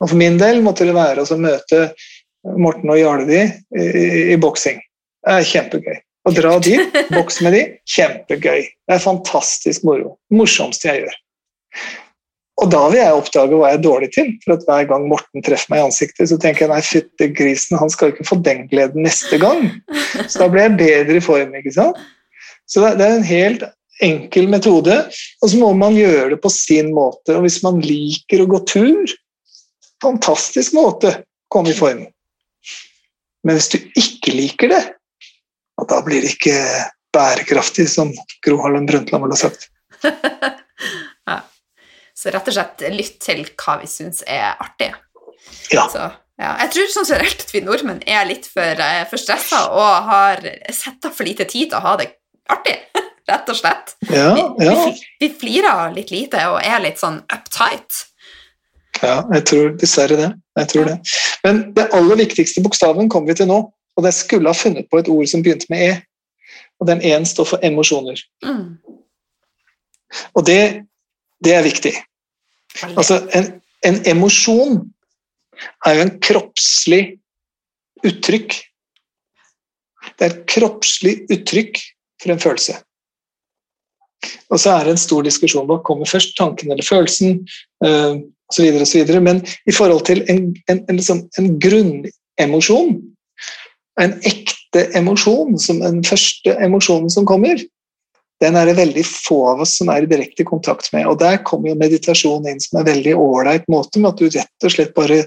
Og 0.00 0.08
for 0.08 0.16
min 0.16 0.38
del 0.40 0.62
måtte 0.64 0.88
det 0.88 0.96
være 0.96 1.26
å 1.26 1.40
møte 1.40 1.90
Morten 2.56 2.88
og 2.88 2.96
Jarle 2.96 3.36
i, 3.36 3.42
i, 3.76 4.12
i 4.32 4.38
boksing. 4.40 4.80
Det 5.20 5.34
er 5.36 5.50
kjempegøy. 5.50 5.98
Å 6.28 6.32
dra 6.36 6.54
dit, 6.60 6.96
bokse 7.12 7.44
med 7.44 7.54
de, 7.56 7.60
kjempegøy. 7.88 8.64
Det 8.88 8.96
er 8.96 9.02
fantastisk 9.04 9.84
moro. 9.88 10.14
Morsomste 10.32 10.88
jeg 10.88 11.04
gjør. 11.04 11.18
Og 12.60 12.68
da 12.68 12.80
vil 12.92 13.00
jeg 13.00 13.16
oppdage 13.16 13.56
hva 13.56 13.70
jeg 13.70 13.78
er 13.78 13.84
dårlig 13.84 14.10
til. 14.12 14.30
For 14.44 14.54
at 14.54 14.64
hver 14.68 14.88
gang 14.90 15.06
Morten 15.08 15.44
treffer 15.44 15.72
meg 15.72 15.80
i 15.80 15.86
ansiktet, 15.88 16.28
så 16.28 16.36
tenker 16.40 16.66
jeg 16.66 16.72
nei, 16.72 16.80
fytte 16.84 17.30
grisen, 17.32 17.78
han 17.80 17.92
skal 17.92 18.12
ikke 18.12 18.26
få 18.28 18.36
den 18.44 18.66
gleden 18.68 19.06
neste 19.06 19.40
gang. 19.40 19.64
Så 20.26 20.42
da 20.42 20.48
blir 20.52 20.66
jeg 20.66 20.76
bedre 20.80 21.16
i 21.16 21.24
form, 21.24 21.54
ikke 21.56 21.72
sant. 21.76 22.00
Så 22.70 22.84
det, 22.84 23.06
er 23.06 23.16
en 23.16 23.26
helt 23.26 23.64
enkel 24.04 24.46
metode, 24.52 24.96
og 25.40 25.50
så 25.52 25.58
må 25.60 25.72
man 25.76 25.96
gjøre 25.96 26.34
det 26.34 26.40
på 26.44 26.52
sin 26.52 26.92
måte. 26.96 27.34
Og 27.38 27.46
hvis 27.46 27.60
man 27.64 27.80
liker 27.84 28.44
å 28.44 28.48
gå 28.52 28.62
tur, 28.68 29.16
fantastisk 30.04 30.76
måte 30.76 31.14
å 31.16 31.18
komme 31.52 31.72
i 31.72 31.76
form. 31.76 32.04
Men 33.46 33.56
hvis 33.56 33.72
du 33.72 33.80
ikke 33.80 34.36
liker 34.36 34.72
det, 34.72 34.84
da 35.88 36.04
blir 36.04 36.20
det 36.20 36.34
ikke 36.34 36.56
bærekraftig, 37.16 37.88
som 37.88 38.12
Gro 38.44 38.60
Harlem 38.60 38.84
Brundtland 38.86 39.24
ville 39.24 39.40
sagt. 39.40 39.70
Så 42.20 42.28
rett 42.34 42.48
og 42.50 42.52
slett 42.52 42.82
lytt 42.92 43.16
til 43.24 43.46
hva 43.56 43.78
vi 43.80 43.88
syns 43.88 44.20
er 44.28 44.50
artig. 44.60 44.90
Ja. 45.72 45.86
Så, 45.88 46.02
ja. 46.40 46.50
Jeg 46.66 46.72
tror 46.74 46.90
sånn 46.92 47.08
generelt 47.08 47.44
at 47.46 47.54
vi 47.54 47.62
nordmenn 47.64 48.02
er 48.04 48.26
litt 48.28 48.44
for, 48.50 48.82
eh, 48.84 49.06
for 49.08 49.20
stressa 49.20 49.62
og 49.72 50.10
har 50.10 50.44
sett 50.68 51.08
av 51.08 51.14
for 51.16 51.24
lite 51.24 51.46
tid 51.48 51.70
til 51.70 51.78
å 51.78 51.84
ha 51.86 51.94
det 52.00 52.10
artig, 52.52 52.76
rett 53.30 53.48
og 53.48 53.56
slett. 53.56 53.94
Ja, 54.10 54.34
Vi, 54.36 54.44
ja, 54.66 54.74
vi, 54.84 55.08
vi 55.22 55.30
flirer 55.40 55.94
litt 55.96 56.12
lite 56.12 56.42
og 56.50 56.58
er 56.60 56.84
litt 56.84 57.00
sånn 57.00 57.22
uptight. 57.32 58.04
ja, 59.00 59.22
jeg 59.32 59.46
tror 59.48 59.72
dessverre 59.80 60.20
det. 60.20 60.30
Jeg 60.60 60.68
tror 60.74 60.90
det. 60.90 60.98
Men 61.46 61.62
det 61.72 61.88
aller 61.96 62.20
viktigste 62.20 62.60
bokstaven 62.60 63.08
kommer 63.08 63.32
vi 63.32 63.38
til 63.40 63.48
nå, 63.48 63.62
og 63.96 64.04
jeg 64.10 64.18
skulle 64.18 64.52
ha 64.52 64.56
funnet 64.56 64.90
på 64.92 65.00
et 65.00 65.08
ord 65.08 65.24
som 65.30 65.40
begynte 65.46 65.72
med 65.72 65.86
E. 65.88 65.96
Og 66.80 66.88
den 66.88 67.00
E-en 67.00 67.24
står 67.28 67.48
for 67.54 67.64
emosjoner. 67.64 68.20
Mm. 68.44 68.76
Og 70.36 70.44
det, 70.44 70.84
det 71.44 71.56
er 71.56 71.64
viktig. 71.64 71.96
Altså, 72.96 73.20
en, 73.34 73.48
en 73.86 74.00
emosjon 74.08 74.80
er 75.86 75.96
jo 75.96 76.04
en 76.06 76.12
kroppslig 76.22 77.02
uttrykk. 78.06 78.54
Det 80.16 80.26
er 80.26 80.30
et 80.32 80.46
kroppslig 80.48 81.16
uttrykk 81.32 81.80
for 82.22 82.32
en 82.32 82.42
følelse. 82.42 82.76
Og 84.52 84.60
så 84.60 84.74
er 84.74 84.84
det 84.84 84.94
en 84.94 85.00
stor 85.00 85.24
diskusjon 85.24 85.68
hva 85.68 85.80
kommer 85.84 86.08
først, 86.08 86.34
tanken 86.38 86.72
eller 86.72 86.84
følelsen, 86.84 87.40
uh, 87.84 88.20
osv., 88.52 88.80
osv. 88.84 89.12
Men 89.24 89.42
i 89.68 89.74
forhold 89.74 90.04
til 90.08 90.22
en, 90.28 90.50
en, 90.68 90.82
en, 90.84 90.96
liksom, 90.96 91.24
en 91.40 91.54
grunnemosjon, 91.62 92.98
en 94.00 94.16
ekte 94.28 94.86
emosjon, 94.96 95.56
som 95.60 95.80
den 95.82 96.02
første 96.06 96.56
emosjonen 96.64 97.12
som 97.12 97.28
kommer, 97.28 97.60
den 98.40 98.56
er 98.56 98.70
det 98.70 98.78
veldig 98.78 99.04
få 99.06 99.38
av 99.52 99.62
oss 99.66 99.76
som 99.80 99.90
er 99.92 100.04
i 100.04 100.10
direkte 100.10 100.46
kontakt 100.48 100.92
med. 100.94 101.06
Og 101.10 101.18
der 101.20 101.42
kommer 101.44 101.72
jo 101.72 101.80
meditasjon 101.80 102.48
inn 102.48 102.60
som 102.62 102.80
en 102.80 102.88
veldig 102.88 103.16
ålreit 103.20 103.66
måte, 103.72 104.00
med 104.00 104.14
at 104.14 104.20
du 104.22 104.30
rett 104.32 104.66
og 104.66 104.74
slett 104.74 104.94
bare 104.96 105.24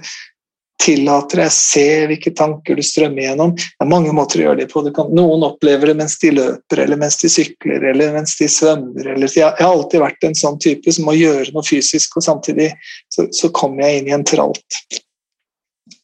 tillater 0.84 1.40
deg 1.40 1.48
å 1.48 1.54
se 1.54 1.86
hvilke 2.10 2.32
tanker 2.36 2.76
du 2.76 2.82
strømmer 2.84 3.28
gjennom. 3.28 3.54
Det 3.56 3.84
er 3.84 3.90
mange 3.90 4.12
måter 4.16 4.40
å 4.40 4.48
gjøre 4.48 4.60
det 4.62 4.68
på. 4.72 4.82
Noen 5.14 5.46
opplever 5.46 5.90
det 5.90 5.96
mens 6.00 6.18
de 6.20 6.32
løper, 6.34 6.82
eller 6.84 7.00
mens 7.00 7.16
de 7.22 7.30
sykler, 7.32 7.86
eller 7.92 8.12
mens 8.16 8.34
de 8.40 8.48
svømmer. 8.50 9.12
Eller, 9.14 9.30
jeg, 9.30 9.46
har 9.46 9.70
alltid 9.70 10.02
vært 10.02 10.28
en 10.28 10.36
sånn 10.38 10.58
type 10.62 10.92
som 10.92 11.08
må 11.08 11.16
gjøre 11.16 11.54
noe 11.54 11.66
fysisk, 11.66 12.18
og 12.18 12.26
samtidig 12.26 12.72
så, 13.12 13.28
så 13.32 13.52
kommer 13.54 13.86
jeg 13.86 14.02
inn 14.02 14.10
i 14.10 14.16
en 14.18 14.26
tralt. 14.28 14.82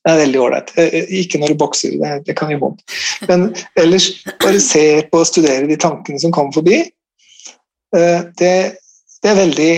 Det 0.00 0.08
er 0.08 0.22
veldig 0.22 0.40
ålreit. 0.40 0.72
Eh, 0.80 0.94
eh, 0.96 1.12
ikke 1.20 1.42
når 1.42 1.52
du 1.52 1.61
bokser, 1.61 1.98
det, 2.00 2.14
det 2.28 2.36
kan 2.38 2.52
gjøre 2.52 2.62
vondt. 2.62 2.96
Men 3.28 3.50
ellers, 3.80 4.08
bare 4.40 4.62
se 4.64 4.84
på 5.11 5.20
og 5.20 5.28
studere 5.28 5.68
de 5.68 5.76
tankene 5.80 6.20
som 6.22 6.32
kommer 6.32 6.56
forbi. 6.56 6.80
Eh, 7.97 8.20
det, 8.38 8.55
det 9.22 9.30
er 9.30 9.41
veldig 9.41 9.72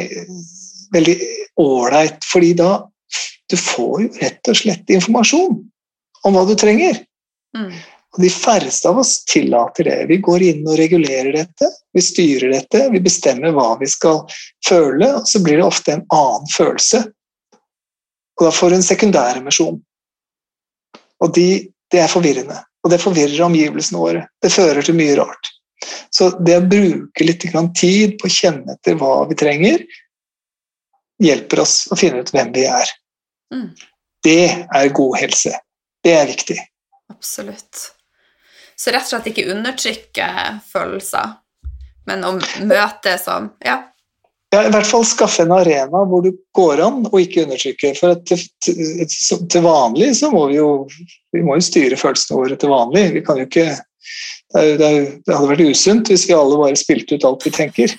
veldig 0.93 1.17
ålreit, 1.57 2.25
fordi 2.33 2.53
da 2.59 2.73
du 3.51 3.57
får 3.57 4.03
jo 4.03 4.11
rett 4.21 4.49
og 4.49 4.57
slett 4.57 4.93
informasjon 4.93 5.59
om 6.27 6.37
hva 6.37 6.45
du 6.49 6.55
trenger. 6.59 7.03
Mm. 7.57 7.73
Og 8.13 8.21
De 8.25 8.31
færreste 8.33 8.89
av 8.89 9.01
oss 9.01 9.23
tillater 9.29 9.89
det. 9.89 9.99
Vi 10.09 10.19
går 10.25 10.45
inn 10.49 10.67
og 10.67 10.77
regulerer 10.81 11.33
dette, 11.37 11.69
vi 11.93 12.05
styrer 12.05 12.53
dette, 12.53 12.87
vi 12.93 13.01
bestemmer 13.05 13.55
hva 13.57 13.75
vi 13.81 13.89
skal 13.89 14.23
føle, 14.67 15.09
og 15.19 15.29
så 15.29 15.41
blir 15.45 15.61
det 15.61 15.69
ofte 15.69 15.97
en 15.97 16.05
annen 16.13 16.53
følelse. 16.53 17.03
Og 18.39 18.47
da 18.49 18.53
får 18.57 18.73
du 18.73 18.79
en 18.79 18.85
sekundær 18.85 19.37
emisjon 19.39 19.77
Og 21.23 21.35
de, 21.37 21.69
det 21.93 22.01
er 22.01 22.09
forvirrende. 22.11 22.57
Og 22.83 22.91
det 22.91 22.99
forvirrer 22.99 23.45
omgivelsene 23.45 24.01
våre. 24.01 24.25
Det 24.43 24.51
fører 24.51 24.83
til 24.83 24.97
mye 24.99 25.15
rart. 25.21 25.52
Så 26.11 26.31
det 26.45 26.59
å 26.59 26.67
bruke 26.67 27.25
litt 27.27 27.45
tid 27.79 28.19
på 28.21 28.29
å 28.29 28.33
kjenne 28.33 28.77
etter 28.77 28.99
hva 29.01 29.23
vi 29.31 29.39
trenger, 29.39 29.85
hjelper 31.23 31.63
oss 31.65 31.77
å 31.93 31.99
finne 31.99 32.23
ut 32.23 32.33
hvem 32.35 32.53
vi 32.55 32.67
er. 32.69 32.93
Mm. 33.55 33.71
Det 34.23 34.67
er 34.75 34.95
god 34.95 35.19
helse. 35.21 35.55
Det 36.03 36.15
er 36.19 36.27
viktig. 36.31 36.59
Absolutt. 37.13 37.87
Så 38.77 38.91
rett 38.91 39.07
og 39.07 39.13
slett 39.13 39.31
ikke 39.31 39.49
undertrykke 39.53 40.29
følelser, 40.73 41.37
men 42.11 42.25
å 42.27 42.37
møte 42.67 43.17
som 43.23 43.53
Ja. 43.65 43.83
Ja, 44.53 44.67
I 44.67 44.73
hvert 44.75 44.85
fall 44.85 45.05
skaffe 45.09 45.47
en 45.47 45.55
arena 45.57 46.03
hvor 46.05 46.21
du 46.21 46.35
går 46.53 46.83
an 46.85 47.07
og 47.09 47.15
ikke 47.17 47.47
undertrykke. 47.47 47.95
For 47.97 48.19
til, 48.29 48.43
til, 48.61 48.83
til, 49.09 49.63
vanlig 49.65 50.11
så 50.19 50.29
må 50.29 50.43
vi 50.51 50.59
jo 50.59 50.67
vi 51.33 51.41
må 51.41 51.57
jo 51.57 51.65
styre 51.65 51.97
følelsene 51.97 52.37
våre 52.37 52.59
til 52.61 52.69
vanlig. 52.69 53.07
Vi 53.15 53.23
kan 53.25 53.41
jo 53.41 53.47
ikke 53.49 53.71
det, 54.53 54.89
det, 55.25 55.33
hadde 55.33 55.49
vært 55.49 55.73
usunt 55.73 56.11
hvis 56.13 56.27
vi 56.29 56.37
alle 56.37 56.59
bare 56.61 56.77
spilte 56.77 57.17
ut 57.17 57.27
alt 57.29 57.49
vi 57.49 57.55
tenker. 57.55 57.99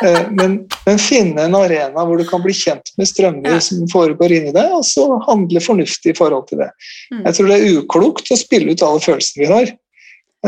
Eh, 0.00 0.30
men, 0.32 0.54
men, 0.86 0.96
finne 0.96 1.42
en 1.44 1.54
arena 1.58 2.06
hvor 2.08 2.16
du 2.16 2.22
kan 2.24 2.40
bli 2.40 2.54
kjent 2.56 2.86
med 2.96 3.04
strømmer 3.04 3.58
ja. 3.58 3.58
som 3.60 3.82
foregår 3.92 4.32
inni 4.32 4.52
deg, 4.54 4.70
og 4.72 4.80
så 4.88 5.02
handle 5.26 5.60
fornuftig 5.60 6.14
i 6.14 6.16
forhold 6.16 6.46
til 6.48 6.62
det. 6.62 6.70
Mm. 7.12 7.18
Jeg 7.26 7.36
tror 7.36 7.50
det 7.50 7.58
er 7.58 7.74
uklokt 7.76 8.30
å 8.32 8.38
spille 8.40 8.72
ut 8.72 8.84
alle 8.86 9.02
følelsene 9.04 9.42
vi 9.42 9.50
har. 9.50 9.72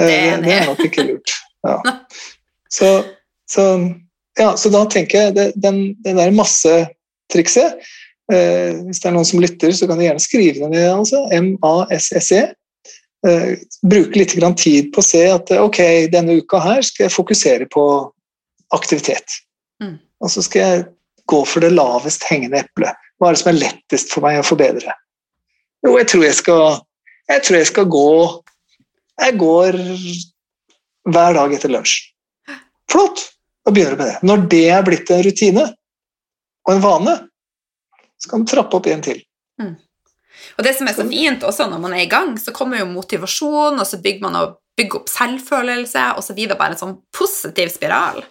Eh, 0.01 0.07
det, 0.09 0.39
det 0.47 0.55
er 0.57 0.65
nok 0.71 0.81
ikke 0.89 1.05
lurt. 1.11 1.35
Ja. 1.69 1.77
Så, 2.73 2.89
så, 3.53 3.65
ja, 4.41 4.55
så, 4.57 4.71
da 4.73 4.87
tenker 4.89 5.27
jeg 5.27 5.35
det, 5.37 5.43
den, 5.61 5.83
den 6.07 6.17
der 6.17 6.31
massetrikset 6.33 7.75
eh, 8.33 8.79
Hvis 8.87 9.03
det 9.03 9.11
er 9.11 9.13
noen 9.13 9.29
som 9.29 9.43
lytter, 9.45 9.75
så 9.77 9.85
kan 9.91 10.01
de 10.01 10.07
gjerne 10.07 10.25
skrive 10.25 10.63
det 10.63 10.71
ned. 10.73 10.87
Altså, 10.95 11.21
M-A-S-S-E 11.37 12.47
uh, 13.27 13.53
bruke 13.87 14.19
litt 14.19 14.35
tid 14.61 14.91
på 14.95 15.03
å 15.03 15.07
se 15.07 15.23
at 15.31 15.53
ok, 15.55 15.81
denne 16.13 16.41
uka 16.43 16.61
her 16.63 16.83
skal 16.87 17.07
jeg 17.07 17.17
fokusere 17.17 17.69
på 17.73 17.85
aktivitet. 18.73 19.41
Mm. 19.83 19.99
Og 20.23 20.31
så 20.33 20.45
skal 20.45 20.63
jeg 20.63 20.85
gå 21.31 21.45
for 21.49 21.65
det 21.65 21.73
lavest 21.75 22.25
hengende 22.29 22.63
eplet. 22.63 22.99
Hva 23.19 23.31
er 23.31 23.37
det 23.37 23.43
som 23.43 23.53
er 23.53 23.61
lettest 23.61 24.13
for 24.15 24.25
meg 24.25 24.41
å 24.41 24.47
forbedre? 24.47 24.95
Jo, 25.83 25.97
jeg 25.99 26.09
tror 26.11 26.25
jeg 26.27 26.39
skal, 26.39 26.81
jeg 27.31 27.45
tror 27.47 27.59
jeg 27.59 27.71
skal 27.73 27.91
gå 27.91 28.09
Jeg 29.23 29.37
går 29.39 29.77
hver 31.13 31.35
dag 31.37 31.53
etter 31.55 31.71
lunsj. 31.71 31.99
Flott! 32.91 33.29
Da 33.63 33.71
begynner 33.71 33.95
du 33.95 34.01
med 34.01 34.09
det. 34.09 34.19
Når 34.27 34.41
det 34.51 34.63
er 34.75 34.87
blitt 34.87 35.11
en 35.13 35.23
rutine 35.23 35.65
og 36.67 36.73
en 36.73 36.83
vane, 36.83 37.13
så 38.19 38.31
kan 38.31 38.43
du 38.43 38.51
trappe 38.51 38.79
opp 38.79 38.89
en 38.91 39.05
til. 39.05 39.21
Mm. 39.61 39.77
Og 40.59 40.67
det 40.67 40.75
som 40.77 40.89
er 40.89 40.97
så 40.97 41.07
fint 41.09 41.45
også 41.47 41.69
når 41.71 41.83
man 41.83 41.95
er 41.97 42.05
i 42.05 42.11
gang, 42.11 42.35
så 42.41 42.55
kommer 42.57 42.81
jo 42.81 42.91
motivasjon, 42.91 43.79
og 43.81 43.87
så 43.89 44.01
bygger 44.03 44.27
man 44.27 44.41
og 44.41 44.59
bygger 44.79 45.03
opp 45.03 45.13
selvfølelse, 45.13 46.09
og 46.17 46.25
så 46.25 46.37
blir 46.37 46.51
det 46.51 46.59
bare 46.61 46.77
en 46.77 46.83
sånn 46.83 46.97
positiv 47.15 47.73
spiral. 47.75 48.23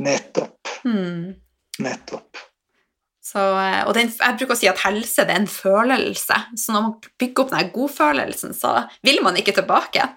Nettopp. 0.00 0.72
Hmm. 0.84 1.34
Nettopp. 1.80 2.46
Så, 3.30 3.38
eh, 3.38 3.82
og 3.86 3.94
den, 3.94 4.10
jeg 4.10 4.38
bruker 4.40 4.56
å 4.56 4.58
si 4.58 4.68
at 4.70 4.80
helse 4.82 5.24
det 5.26 5.34
er 5.36 5.42
en 5.44 5.50
følelse, 5.50 6.38
så 6.58 6.74
når 6.74 6.86
man 6.86 6.96
bygger 7.20 7.44
opp 7.44 7.52
den 7.52 7.74
godfølelsen, 7.74 8.56
så 8.56 8.74
vil 9.06 9.20
man 9.22 9.38
ikke 9.38 9.54
tilbake. 9.60 10.08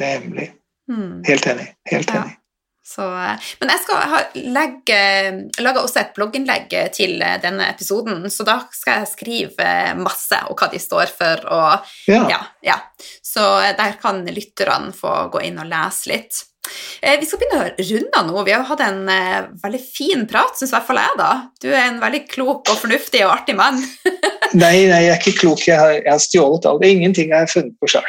Nemlig. 0.00 0.52
Hmm. 0.90 1.20
Helt 1.26 1.46
enig. 1.50 1.68
Helt 1.90 2.10
enig. 2.14 2.32
Ja. 2.32 2.40
Så, 2.84 3.02
eh, 3.02 3.50
men 3.60 3.72
jeg 3.72 3.80
skal 3.80 4.08
ha, 4.12 4.22
legge, 4.34 4.98
lage 5.64 5.80
også 5.80 6.02
et 6.02 6.14
blogginnlegg 6.16 6.74
til 6.92 7.16
eh, 7.24 7.38
denne 7.40 7.70
episoden, 7.72 8.26
så 8.30 8.44
da 8.44 8.58
skal 8.76 9.00
jeg 9.02 9.12
skrive 9.14 9.68
masse 10.02 10.40
og 10.50 10.60
hva 10.60 10.68
de 10.72 10.82
står 10.82 11.12
for. 11.14 11.46
Og, 11.48 11.94
ja. 12.12 12.24
Ja, 12.28 12.42
ja. 12.66 12.80
Så 13.24 13.44
eh, 13.62 13.72
der 13.78 13.96
kan 14.02 14.20
lytterne 14.28 14.92
få 14.96 15.30
gå 15.32 15.46
inn 15.48 15.62
og 15.62 15.70
lese 15.72 16.12
litt. 16.12 16.44
Vi 17.04 17.26
skal 17.28 17.40
begynne 17.40 17.58
å 17.60 17.72
runde 17.76 18.20
nå. 18.24 18.42
Vi 18.46 18.52
har 18.54 18.62
hatt 18.64 18.82
en 18.84 19.08
eh, 19.12 19.48
veldig 19.60 19.80
fin 19.84 20.22
prat, 20.28 20.56
syns 20.56 20.72
i 20.72 20.76
hvert 20.76 20.86
fall 20.86 21.00
jeg. 21.02 21.16
da. 21.20 21.30
Du 21.60 21.68
er 21.68 21.82
en 21.90 22.00
veldig 22.00 22.22
klok 22.30 22.70
og 22.72 22.78
fornuftig 22.80 23.20
og 23.26 23.34
artig 23.34 23.56
mann. 23.58 23.82
nei, 24.62 24.86
nei, 24.88 25.02
jeg 25.04 25.12
er 25.12 25.20
ikke 25.20 25.34
klok. 25.42 25.64
Jeg 25.68 25.80
har, 25.80 25.92
jeg 25.98 26.10
har 26.10 26.22
stjålet 26.24 26.68
alt. 26.70 26.80
Det 26.80 26.88
er 26.88 26.96
ingenting 26.96 27.34
jeg 27.34 27.44
har 27.44 27.52
funnet 27.52 27.76
på 27.80 27.90
sjøl. 27.92 28.08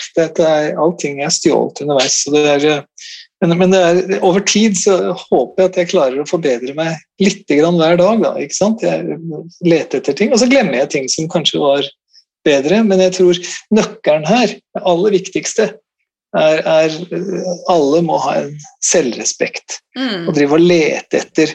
Allting 0.86 1.20
jeg 1.20 1.28
har 1.28 1.36
stjålet 1.36 1.84
underveis. 1.84 2.22
Så 2.24 2.36
det 2.36 2.46
er, 2.54 2.68
men, 3.44 3.58
men 3.60 3.76
er, 3.76 4.02
over 4.24 4.44
tid 4.48 4.78
så 4.80 4.96
håper 5.12 5.62
jeg 5.62 5.70
at 5.72 5.80
jeg 5.80 5.92
klarer 5.92 6.22
å 6.22 6.30
forbedre 6.30 6.76
meg 6.78 6.96
litt 7.22 7.44
hver 7.52 8.00
dag. 8.00 8.22
Da, 8.24 8.34
ikke 8.40 8.58
sant? 8.58 8.84
Jeg 8.86 9.18
leter 9.66 10.00
etter 10.00 10.16
ting, 10.18 10.32
og 10.32 10.42
så 10.42 10.50
glemmer 10.50 10.80
jeg 10.80 10.94
ting 10.94 11.10
som 11.12 11.28
kanskje 11.32 11.62
var 11.62 11.90
bedre. 12.48 12.80
Men 12.88 13.04
jeg 13.04 13.18
tror 13.18 13.42
nøkkelen 13.76 14.30
her, 14.30 14.56
det 14.56 14.86
aller 14.88 15.18
viktigste, 15.18 15.74
er, 16.36 16.64
er 16.68 16.96
alle 17.72 18.02
må 18.04 18.18
ha 18.24 18.38
en 18.42 18.50
selvrespekt. 18.84 19.80
Mm. 19.98 20.28
Og 20.28 20.34
drive 20.36 20.58
og 20.58 20.66
lete 20.66 21.22
etter 21.22 21.54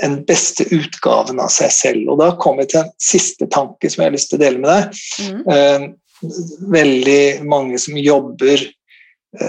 den 0.00 0.20
beste 0.28 0.68
utgaven 0.72 1.40
av 1.42 1.52
seg 1.52 1.72
selv. 1.74 2.06
Og 2.12 2.20
da 2.22 2.30
kommer 2.40 2.64
jeg 2.64 2.74
til 2.74 2.84
en 2.84 2.94
siste 3.02 3.48
tanke 3.52 3.90
som 3.90 4.04
jeg 4.04 4.10
har 4.10 4.16
lyst 4.16 4.32
til 4.32 4.40
å 4.40 4.44
dele 4.44 4.62
med 4.62 4.72
deg. 4.72 5.04
Mm. 5.24 5.44
Eh, 5.56 5.90
veldig 6.72 7.22
mange 7.48 7.80
som 7.80 7.98
jobber 8.00 8.64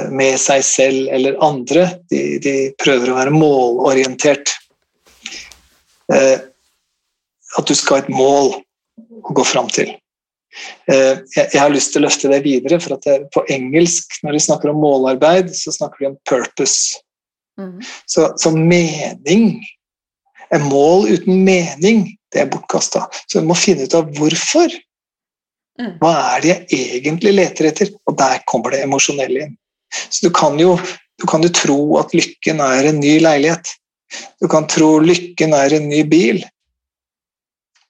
med 0.10 0.40
seg 0.42 0.64
selv 0.66 1.10
eller 1.14 1.38
andre. 1.46 1.88
De, 2.10 2.22
de 2.42 2.56
prøver 2.82 3.12
å 3.12 3.18
være 3.20 3.34
målorientert. 3.36 4.56
Eh, 6.14 6.40
at 7.56 7.70
du 7.70 7.76
skal 7.78 8.00
ha 8.00 8.04
et 8.04 8.14
mål 8.14 8.56
å 8.56 9.36
gå 9.36 9.46
fram 9.48 9.70
til. 9.74 9.94
Eh, 10.88 11.14
jeg, 11.36 11.48
jeg, 11.52 11.60
har 11.60 11.74
lyst 11.74 11.94
til 11.94 12.04
å 12.04 12.08
løfte 12.08 12.32
det 12.32 12.42
videre, 12.46 12.80
for 12.84 12.96
at 12.98 13.08
det, 13.08 13.18
på 13.36 13.44
engelsk, 13.52 14.20
når 14.24 14.38
de 14.38 14.44
snakker 14.48 14.72
om 14.72 14.82
målarbeid, 14.84 15.52
så 15.56 15.74
snakker 15.76 16.04
de 16.04 16.12
om 16.14 16.20
purpose. 16.30 17.02
Mm. 17.60 17.80
Så, 18.12 18.34
så, 18.36 18.52
mening 18.52 19.62
En 20.52 20.66
mål 20.68 21.08
uten 21.08 21.40
mening, 21.42 22.04
det 22.32 22.44
er 22.44 22.50
bortkasta. 22.52 23.08
Så 23.26 23.40
vi 23.40 23.48
må 23.50 23.56
finne 23.58 23.88
ut 23.88 23.96
av 23.98 24.12
hvorfor. 24.14 24.70
Mm. 25.82 25.96
Hva 26.00 26.12
er 26.36 26.44
det 26.44 26.52
jeg 26.52 27.00
egentlig 27.00 27.34
leter 27.34 27.68
etter? 27.72 27.90
Og 28.06 28.14
der 28.20 28.44
kommer 28.46 28.76
det 28.76 28.84
emosjonelle 28.86 29.48
inn. 29.48 29.56
Så 30.10 30.28
du 30.28 30.32
kan 30.36 30.60
jo 30.60 30.76
du 31.22 31.28
kan 31.30 31.44
jo 31.46 31.52
tro 31.56 31.80
at 32.02 32.14
lykken 32.16 32.60
er 32.64 32.90
en 32.90 33.00
ny 33.00 33.18
leilighet. 33.24 33.70
Du 34.44 34.50
kan 34.52 34.68
tro 34.68 34.98
lykken 35.00 35.56
er 35.56 35.74
en 35.78 35.88
ny 35.90 36.04
bil. 36.12 36.42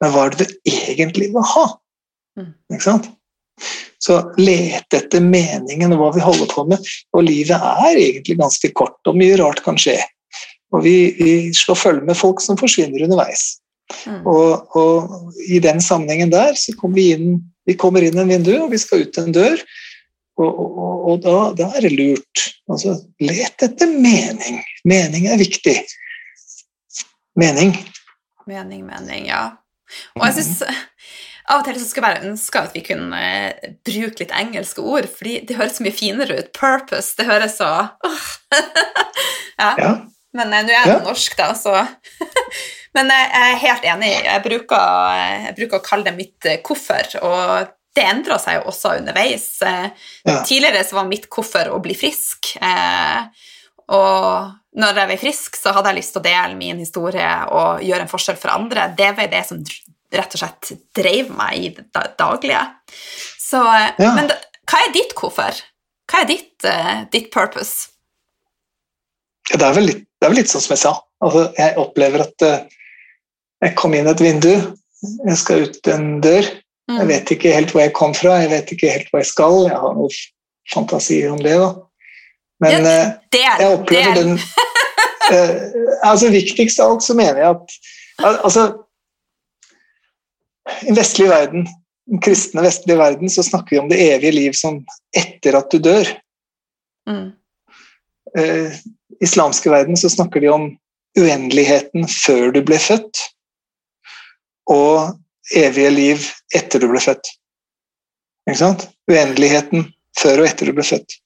Men 0.01 0.13
hva 0.13 0.27
er 0.27 0.35
det 0.35 0.45
du 0.45 0.69
egentlig 0.69 1.31
vil 1.33 1.47
ha? 1.55 1.65
Mm. 2.37 2.51
Ikke 2.75 2.85
sant? 2.85 3.09
Så 4.03 4.19
lete 4.37 4.99
etter 4.99 5.23
meningen 5.23 5.95
og 5.95 6.01
hva 6.01 6.11
vi 6.13 6.25
holder 6.25 6.51
på 6.51 6.65
med. 6.69 6.91
Og 7.15 7.25
livet 7.25 7.57
er 7.57 7.97
egentlig 7.97 8.37
ganske 8.41 8.69
kort, 8.77 8.99
og 9.09 9.17
mye 9.17 9.39
rart 9.41 9.63
kan 9.65 9.79
skje. 9.81 9.97
Og 10.75 10.83
vi, 10.85 11.15
vi 11.17 11.33
slår 11.55 11.79
følge 11.79 12.05
med 12.05 12.19
folk 12.19 12.43
som 12.43 12.59
forsvinner 12.59 13.07
underveis. 13.07 13.55
Mm. 14.05 14.21
Og, 14.29 14.77
og, 14.77 15.33
i 15.49 15.61
den 15.63 15.81
sammenhengen 15.81 16.33
der 16.33 16.53
så 16.57 16.73
kommer 16.77 16.99
vi 16.99 17.11
inn 17.15 17.35
vi 17.65 17.73
kommer 17.81 18.03
inn 18.05 18.17
en 18.21 18.29
vindu, 18.29 18.51
og 18.61 18.69
vi 18.69 18.77
skal 18.77 19.07
ut 19.07 19.17
en 19.17 19.33
dør. 19.33 19.61
Og, 20.35 20.59
og, 20.59 20.95
og 21.11 21.19
da, 21.23 21.35
da, 21.55 21.69
er 21.77 21.85
det 21.87 21.93
lurt. 21.95 22.45
Altså, 22.71 22.97
let 23.23 23.63
etter 23.63 23.91
mening. 23.91 24.59
Mening 24.87 25.29
er 25.31 25.39
viktig. 25.39 25.77
Mening. 27.39 27.75
Mening, 28.49 28.83
mening, 28.87 29.29
ja. 29.29 29.45
Og 30.17 30.25
jeg 30.27 30.41
synes 30.41 30.63
av 31.45 31.61
og 31.61 31.67
til 31.67 31.77
så 31.77 31.85
skulle 31.85 32.09
jeg 32.09 32.15
bare 32.15 32.29
ønske 32.31 32.61
at 32.61 32.73
vi 32.73 32.81
kunne 32.85 33.19
uh, 33.21 33.73
bruke 33.85 34.23
litt 34.23 34.33
engelske 34.33 34.81
ord, 34.81 35.05
fordi 35.13 35.37
det 35.45 35.59
høres 35.59 35.77
mye 35.83 35.93
finere 35.93 36.39
ut. 36.39 36.49
Purpose, 36.57 37.13
det 37.19 37.27
høres 37.29 37.59
så 37.59 37.71
uh. 37.85 38.25
ja. 39.61 39.71
ja. 39.77 39.91
Men 40.35 40.49
uh, 40.49 40.63
nå 40.65 40.73
er 40.73 40.79
jeg 40.79 40.93
ja. 40.95 40.99
norsk, 41.05 41.37
da, 41.37 41.51
så 41.57 41.85
Men 42.95 43.11
jeg 43.11 43.31
er 43.35 43.57
helt 43.59 43.85
enig. 43.91 44.09
Jeg 44.23 44.41
bruker, 44.45 45.21
jeg 45.43 45.55
bruker 45.57 45.81
å 45.81 45.83
kalle 45.83 46.07
det 46.07 46.13
mitt 46.15 46.45
hvorfor, 46.63 47.09
og 47.27 47.73
det 47.95 48.03
endra 48.03 48.37
seg 48.41 48.59
jo 48.59 48.69
også 48.71 48.95
underveis. 48.99 49.47
Eh, 49.63 49.87
ja. 50.27 50.39
Tidligere 50.45 50.83
så 50.87 50.99
var 50.99 51.09
mitt 51.09 51.27
hvorfor 51.31 51.71
å 51.71 51.81
bli 51.83 51.95
frisk. 51.97 52.55
Eh, 52.59 53.45
og 53.95 54.79
når 54.79 54.99
jeg 54.99 55.11
ble 55.11 55.17
frisk, 55.21 55.59
så 55.59 55.73
hadde 55.75 55.93
jeg 55.93 56.01
lyst 56.01 56.15
til 56.15 56.23
å 56.23 56.25
dele 56.25 56.59
min 56.59 56.81
historie 56.81 57.31
og 57.55 57.83
gjøre 57.85 58.05
en 58.05 58.11
forskjell 58.11 58.39
for 58.41 58.55
andre. 58.55 58.89
Det 58.97 59.11
var 59.17 59.31
det 59.31 59.43
som 59.47 59.61
rett 60.15 60.35
og 60.35 60.41
slett 60.41 60.73
drev 60.95 61.31
meg 61.35 61.59
i 61.59 61.71
det 61.75 62.05
daglige. 62.19 62.63
Så, 63.39 63.61
ja. 63.61 64.11
Men 64.17 64.31
hva 64.31 64.81
er 64.81 64.95
ditt 64.95 65.13
hvorfor? 65.17 65.59
Hva 66.09 66.23
er 66.23 66.29
ditt, 66.29 66.65
ditt 67.13 67.29
purpose? 67.33 67.91
Ja, 69.51 69.59
det, 69.61 69.67
er 69.67 69.85
litt, 69.85 70.03
det, 70.09 70.25
er 70.25 70.33
vel 70.33 70.39
litt, 70.41 70.49
sånn 70.49 70.63
som 70.65 70.73
jeg 70.73 70.81
sa. 70.81 70.93
Altså, 71.23 71.45
jeg 71.57 71.77
opplever 71.81 72.25
at 72.25 72.45
jeg 72.45 73.75
kom 73.77 73.93
inn 73.97 74.09
et 74.09 74.21
vindu, 74.21 74.51
jeg 75.29 75.39
skal 75.39 75.67
ut 75.69 75.91
en 75.93 76.07
dør. 76.25 76.49
Jeg 76.85 77.01
mm. 77.01 77.09
vet 77.09 77.31
ikke 77.33 77.53
helt 77.55 77.71
hvor 77.73 77.81
jeg 77.81 77.93
kom 77.97 78.13
fra, 78.13 78.35
jeg 78.43 78.51
vet 78.51 78.71
ikke 78.75 78.91
helt 78.93 79.07
hvor 79.09 79.21
jeg 79.21 79.29
skal. 79.31 79.59
Jeg 79.65 79.79
har 79.81 79.93
noen 79.97 80.17
fantasier 80.73 81.31
om 81.33 81.41
det, 81.41 81.55
da. 81.61 81.69
Men 82.63 82.75
ja, 82.75 82.91
eh, 82.91 83.07
det 83.33 83.41
er, 83.43 83.61
jeg 83.63 83.77
opplever 83.79 84.13
den 84.15 84.35
uh, 84.37 85.55
altså 86.09 86.29
Viktigst 86.31 86.79
av 86.79 86.93
alt 86.93 87.03
så 87.03 87.15
mener 87.17 87.41
jeg 87.41 87.49
at 87.49 87.73
altså, 88.45 88.63
I 90.85 90.85
den 90.87 90.99
vestlige 91.01 91.33
verden, 91.33 91.65
den 92.07 92.21
kristne 92.23 92.63
vestlige 92.63 93.01
verden, 93.01 93.33
så 93.33 93.43
snakker 93.43 93.75
vi 93.75 93.81
om 93.81 93.89
det 93.91 93.99
evige 94.05 94.37
liv 94.37 94.55
som 94.55 94.79
etter 95.17 95.57
at 95.59 95.73
du 95.73 95.81
dør. 95.83 96.13
Mm. 97.09 97.27
Uh, 98.37 98.71
islamske 99.25 99.71
verden 99.73 99.99
så 99.99 100.09
snakker 100.13 100.43
de 100.43 100.53
om 100.53 100.69
uendeligheten 101.19 102.07
før 102.11 102.53
du 102.55 102.61
ble 102.65 102.79
født, 102.81 103.21
og 104.71 105.15
evige 105.53 105.91
liv 105.93 106.29
etter 106.55 106.81
du 106.81 106.87
ble 106.89 107.01
født. 107.03 107.29
Ikke 108.49 108.61
sant? 108.61 108.87
Uendeligheten 109.11 109.87
før 110.19 110.43
og 110.43 110.49
etter 110.49 110.69
du 110.69 110.75
ble 110.77 110.85
født. 110.85 111.17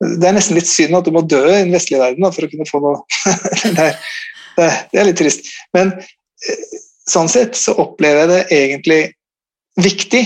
Det 0.00 0.28
er 0.28 0.36
nesten 0.36 0.58
litt 0.58 0.68
synd 0.68 0.96
at 0.98 1.06
du 1.06 1.12
må 1.14 1.22
dø 1.24 1.42
i 1.48 1.62
den 1.62 1.72
vestlige 1.72 2.02
verden 2.02 2.26
da, 2.26 2.32
for 2.34 2.44
å 2.44 2.50
kunne 2.52 2.68
få 2.68 2.82
noe 2.84 2.98
det, 3.78 3.86
er, 3.86 3.94
det, 4.92 5.00
er 5.00 5.08
litt 5.08 5.20
trist. 5.20 5.48
Men 5.76 5.94
eh, 5.96 6.64
sånn 7.08 7.30
sett 7.32 7.56
så 7.56 7.76
opplever 7.80 8.26
jeg 8.26 8.32
det 8.32 8.58
egentlig 8.58 9.00
viktig 9.80 10.22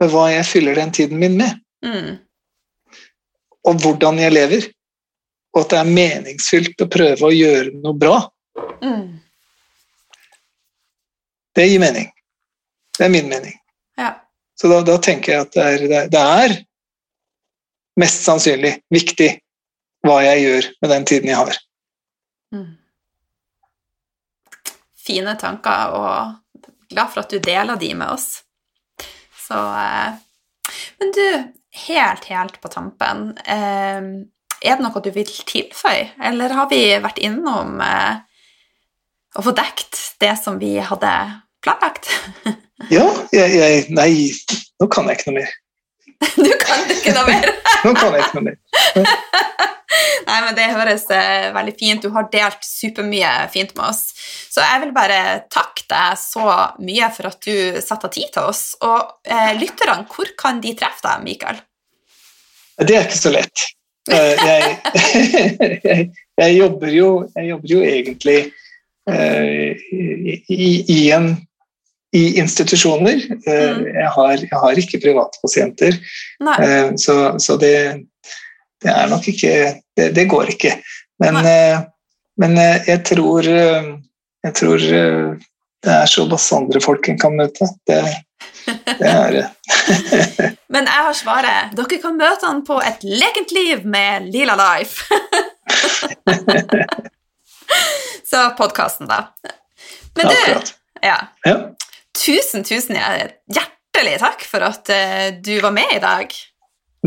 med 0.00 0.12
hva 0.12 0.30
jeg 0.32 0.48
fyller 0.48 0.78
den 0.80 0.92
tiden 0.96 1.20
min 1.20 1.36
med. 1.40 1.60
Mm. 1.84 2.16
Og 3.68 3.82
hvordan 3.84 4.20
jeg 4.22 4.32
lever 4.32 4.70
og 5.50 5.64
at 5.64 5.72
det 5.72 5.80
er 5.80 5.90
meningsfylt 5.96 6.84
å 6.84 6.88
prøve 6.90 7.26
å 7.26 7.34
gjøre 7.34 7.72
noe 7.82 7.96
bra. 7.98 8.18
Mm. 8.84 9.18
Det 11.56 11.66
gir 11.66 11.82
mening. 11.82 12.06
Det 13.00 13.06
er 13.06 13.12
min 13.14 13.30
mening. 13.32 13.54
Ja. 13.96 14.10
Så 14.60 14.68
da, 14.68 14.82
da, 14.84 14.98
tenker 15.00 15.32
jeg 15.32 15.46
at 15.46 15.54
det 15.56 15.62
er, 15.64 16.08
det 16.12 16.20
er, 16.20 16.58
mest 18.00 18.26
sannsynlig 18.26 18.74
viktig 18.92 19.30
hva 20.04 20.18
jeg 20.24 20.42
gjør 20.44 20.68
med 20.82 20.92
den 20.92 21.06
tiden 21.08 21.32
jeg 21.32 21.38
har. 21.40 21.56
Mm. 22.52 22.68
Fine 25.00 25.34
tanker, 25.40 25.96
og 25.96 26.68
glad 26.92 27.08
for 27.14 27.24
at 27.24 27.32
du 27.32 27.40
deler 27.40 27.80
de 27.80 27.90
med 27.96 28.12
oss. 28.12 28.28
Så 29.40 29.56
eh, 29.56 30.20
Men 31.00 31.16
du, 31.16 31.26
helt, 31.88 32.28
helt 32.28 32.60
på 32.60 32.68
tampen 32.68 33.30
eh, 33.48 34.00
er 34.60 34.76
det 34.76 34.84
noe 34.84 35.00
du 35.00 35.12
vil 35.16 35.36
tilføye, 35.48 36.10
eller 36.20 36.52
har 36.52 36.68
vi 36.68 36.84
vært 37.00 37.24
innom 37.24 37.80
eh, 37.80 38.20
å 39.32 39.44
få 39.48 39.56
dekt 39.56 40.20
det 40.20 40.36
som 40.36 40.60
vi 40.60 40.76
hadde 40.84 41.14
planlagt? 41.64 42.12
ja, 42.88 43.06
jeg, 43.34 43.56
jeg, 43.58 43.82
Nei, 43.92 44.12
nå 44.80 44.88
kan 44.92 45.10
jeg 45.10 45.20
ikke 45.20 45.30
noe 45.30 45.42
mer. 45.42 45.56
du 46.46 46.52
kan 46.60 46.84
ikke 46.92 47.14
noe 47.16 47.26
mer? 47.28 47.52
nå 47.84 47.94
kan 47.98 48.16
jeg 48.16 48.26
ikke 48.26 48.40
noe 48.40 48.48
mer. 48.50 48.58
Nei, 50.28 50.38
men 50.44 50.54
Det 50.54 50.68
høres 50.70 51.04
eh, 51.14 51.48
veldig 51.54 51.72
fint 51.78 52.04
Du 52.04 52.12
har 52.14 52.28
delt 52.30 52.62
supermye 52.64 53.30
fint 53.50 53.72
med 53.76 53.88
oss. 53.88 54.04
Så 54.50 54.62
jeg 54.62 54.84
vil 54.84 54.94
bare 54.94 55.20
takke 55.50 55.86
deg 55.90 56.20
så 56.20 56.46
mye 56.82 57.10
for 57.14 57.30
at 57.32 57.42
du 57.42 57.80
satte 57.82 58.08
av 58.08 58.14
tid 58.14 58.30
til 58.34 58.46
oss. 58.52 58.62
Og 58.86 59.26
eh, 59.26 59.52
lytterne, 59.58 60.06
hvor 60.10 60.30
kan 60.38 60.62
de 60.62 60.76
treffe 60.78 61.04
deg, 61.06 61.26
Mikael? 61.26 61.60
Det 62.80 62.96
er 62.96 63.08
ikke 63.08 63.20
så 63.20 63.34
lett. 63.34 63.66
Eh, 64.10 64.46
jeg, 64.46 64.76
jeg, 65.84 66.10
jeg, 66.40 66.54
jobber 66.56 66.94
jo, 66.94 67.10
jobber 67.36 67.68
jo, 67.68 67.80
egentlig 67.84 68.38
uh, 69.10 69.70
i, 69.92 70.70
i, 70.80 71.00
en, 71.12 71.34
i, 72.16 72.22
institusjoner. 72.40 73.22
Uh, 73.46 73.76
mm. 73.76 73.84
jeg, 73.86 74.10
har, 74.16 74.32
jeg, 74.36 74.60
har, 74.62 74.80
ikke 74.82 75.02
private 75.02 75.42
pasienter, 75.42 75.98
så, 76.98 77.16
så 77.38 77.56
det, 77.60 77.74
det, 78.82 78.90
er 78.90 79.10
nok 79.10 79.28
ikke 79.28 79.52
Det, 79.96 80.10
det 80.16 80.28
går 80.30 80.54
ikke. 80.56 80.78
Men, 81.20 81.36
men 82.40 82.56
jeg 82.86 83.02
tror 83.04 83.44
Jeg 83.44 84.54
tror 84.56 84.78
det 85.84 85.92
er 85.92 86.06
såpass 86.08 86.52
andre 86.52 86.80
folk 86.80 87.08
en 87.08 87.18
kan 87.20 87.36
møte. 87.36 87.68
Det, 87.88 88.00
det 88.98 89.08
er 89.08 89.30
det. 89.36 89.46
Men 90.72 90.88
jeg 90.88 91.06
har 91.06 91.16
svaret. 91.16 91.72
Dere 91.76 92.00
kan 92.02 92.18
møte 92.20 92.46
han 92.46 92.60
på 92.64 92.80
Et 92.84 93.04
lekent 93.04 93.52
liv 93.56 93.86
med 93.88 94.28
Lila 94.32 94.56
Life. 94.60 95.08
Så 98.30 98.50
podkasten, 98.50 99.08
da. 99.08 99.28
Men 100.14 100.26
du 100.26 100.34
ja. 101.02 101.16
ja. 101.44 101.70
Tusen, 102.16 102.64
tusen 102.66 102.98
hjertelig 102.98 104.16
takk 104.22 104.46
for 104.48 104.66
at 104.66 104.90
uh, 104.90 105.28
du 105.38 105.54
var 105.62 105.74
med 105.74 105.96
i 105.96 106.02
dag. 106.02 106.32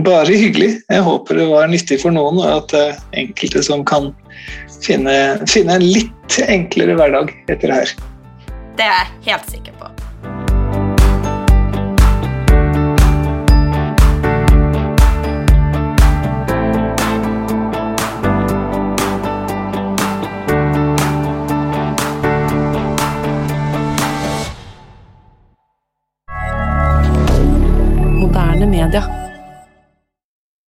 Bare 0.04 0.34
hyggelig. 0.34 0.80
Jeg 0.90 1.06
håper 1.06 1.38
det 1.38 1.50
var 1.52 1.68
nyttig 1.70 2.00
for 2.02 2.16
noen, 2.16 2.40
og 2.42 2.64
at 2.64 2.74
er 2.78 2.96
enkelte 3.20 3.62
som 3.66 3.84
kan 3.86 4.10
finne, 4.82 5.18
finne 5.50 5.78
en 5.78 5.86
litt 5.86 6.40
enklere 6.48 6.96
hverdag 6.98 7.30
etter 7.46 7.68
det 7.68 7.82
her. 7.82 7.94
Det 8.80 8.88
er 8.88 8.96
jeg 9.04 9.28
helt 9.28 9.52
sikker 9.54 9.76
på. 9.78 9.83
rien 28.84 28.90
d'heure. 28.90 29.23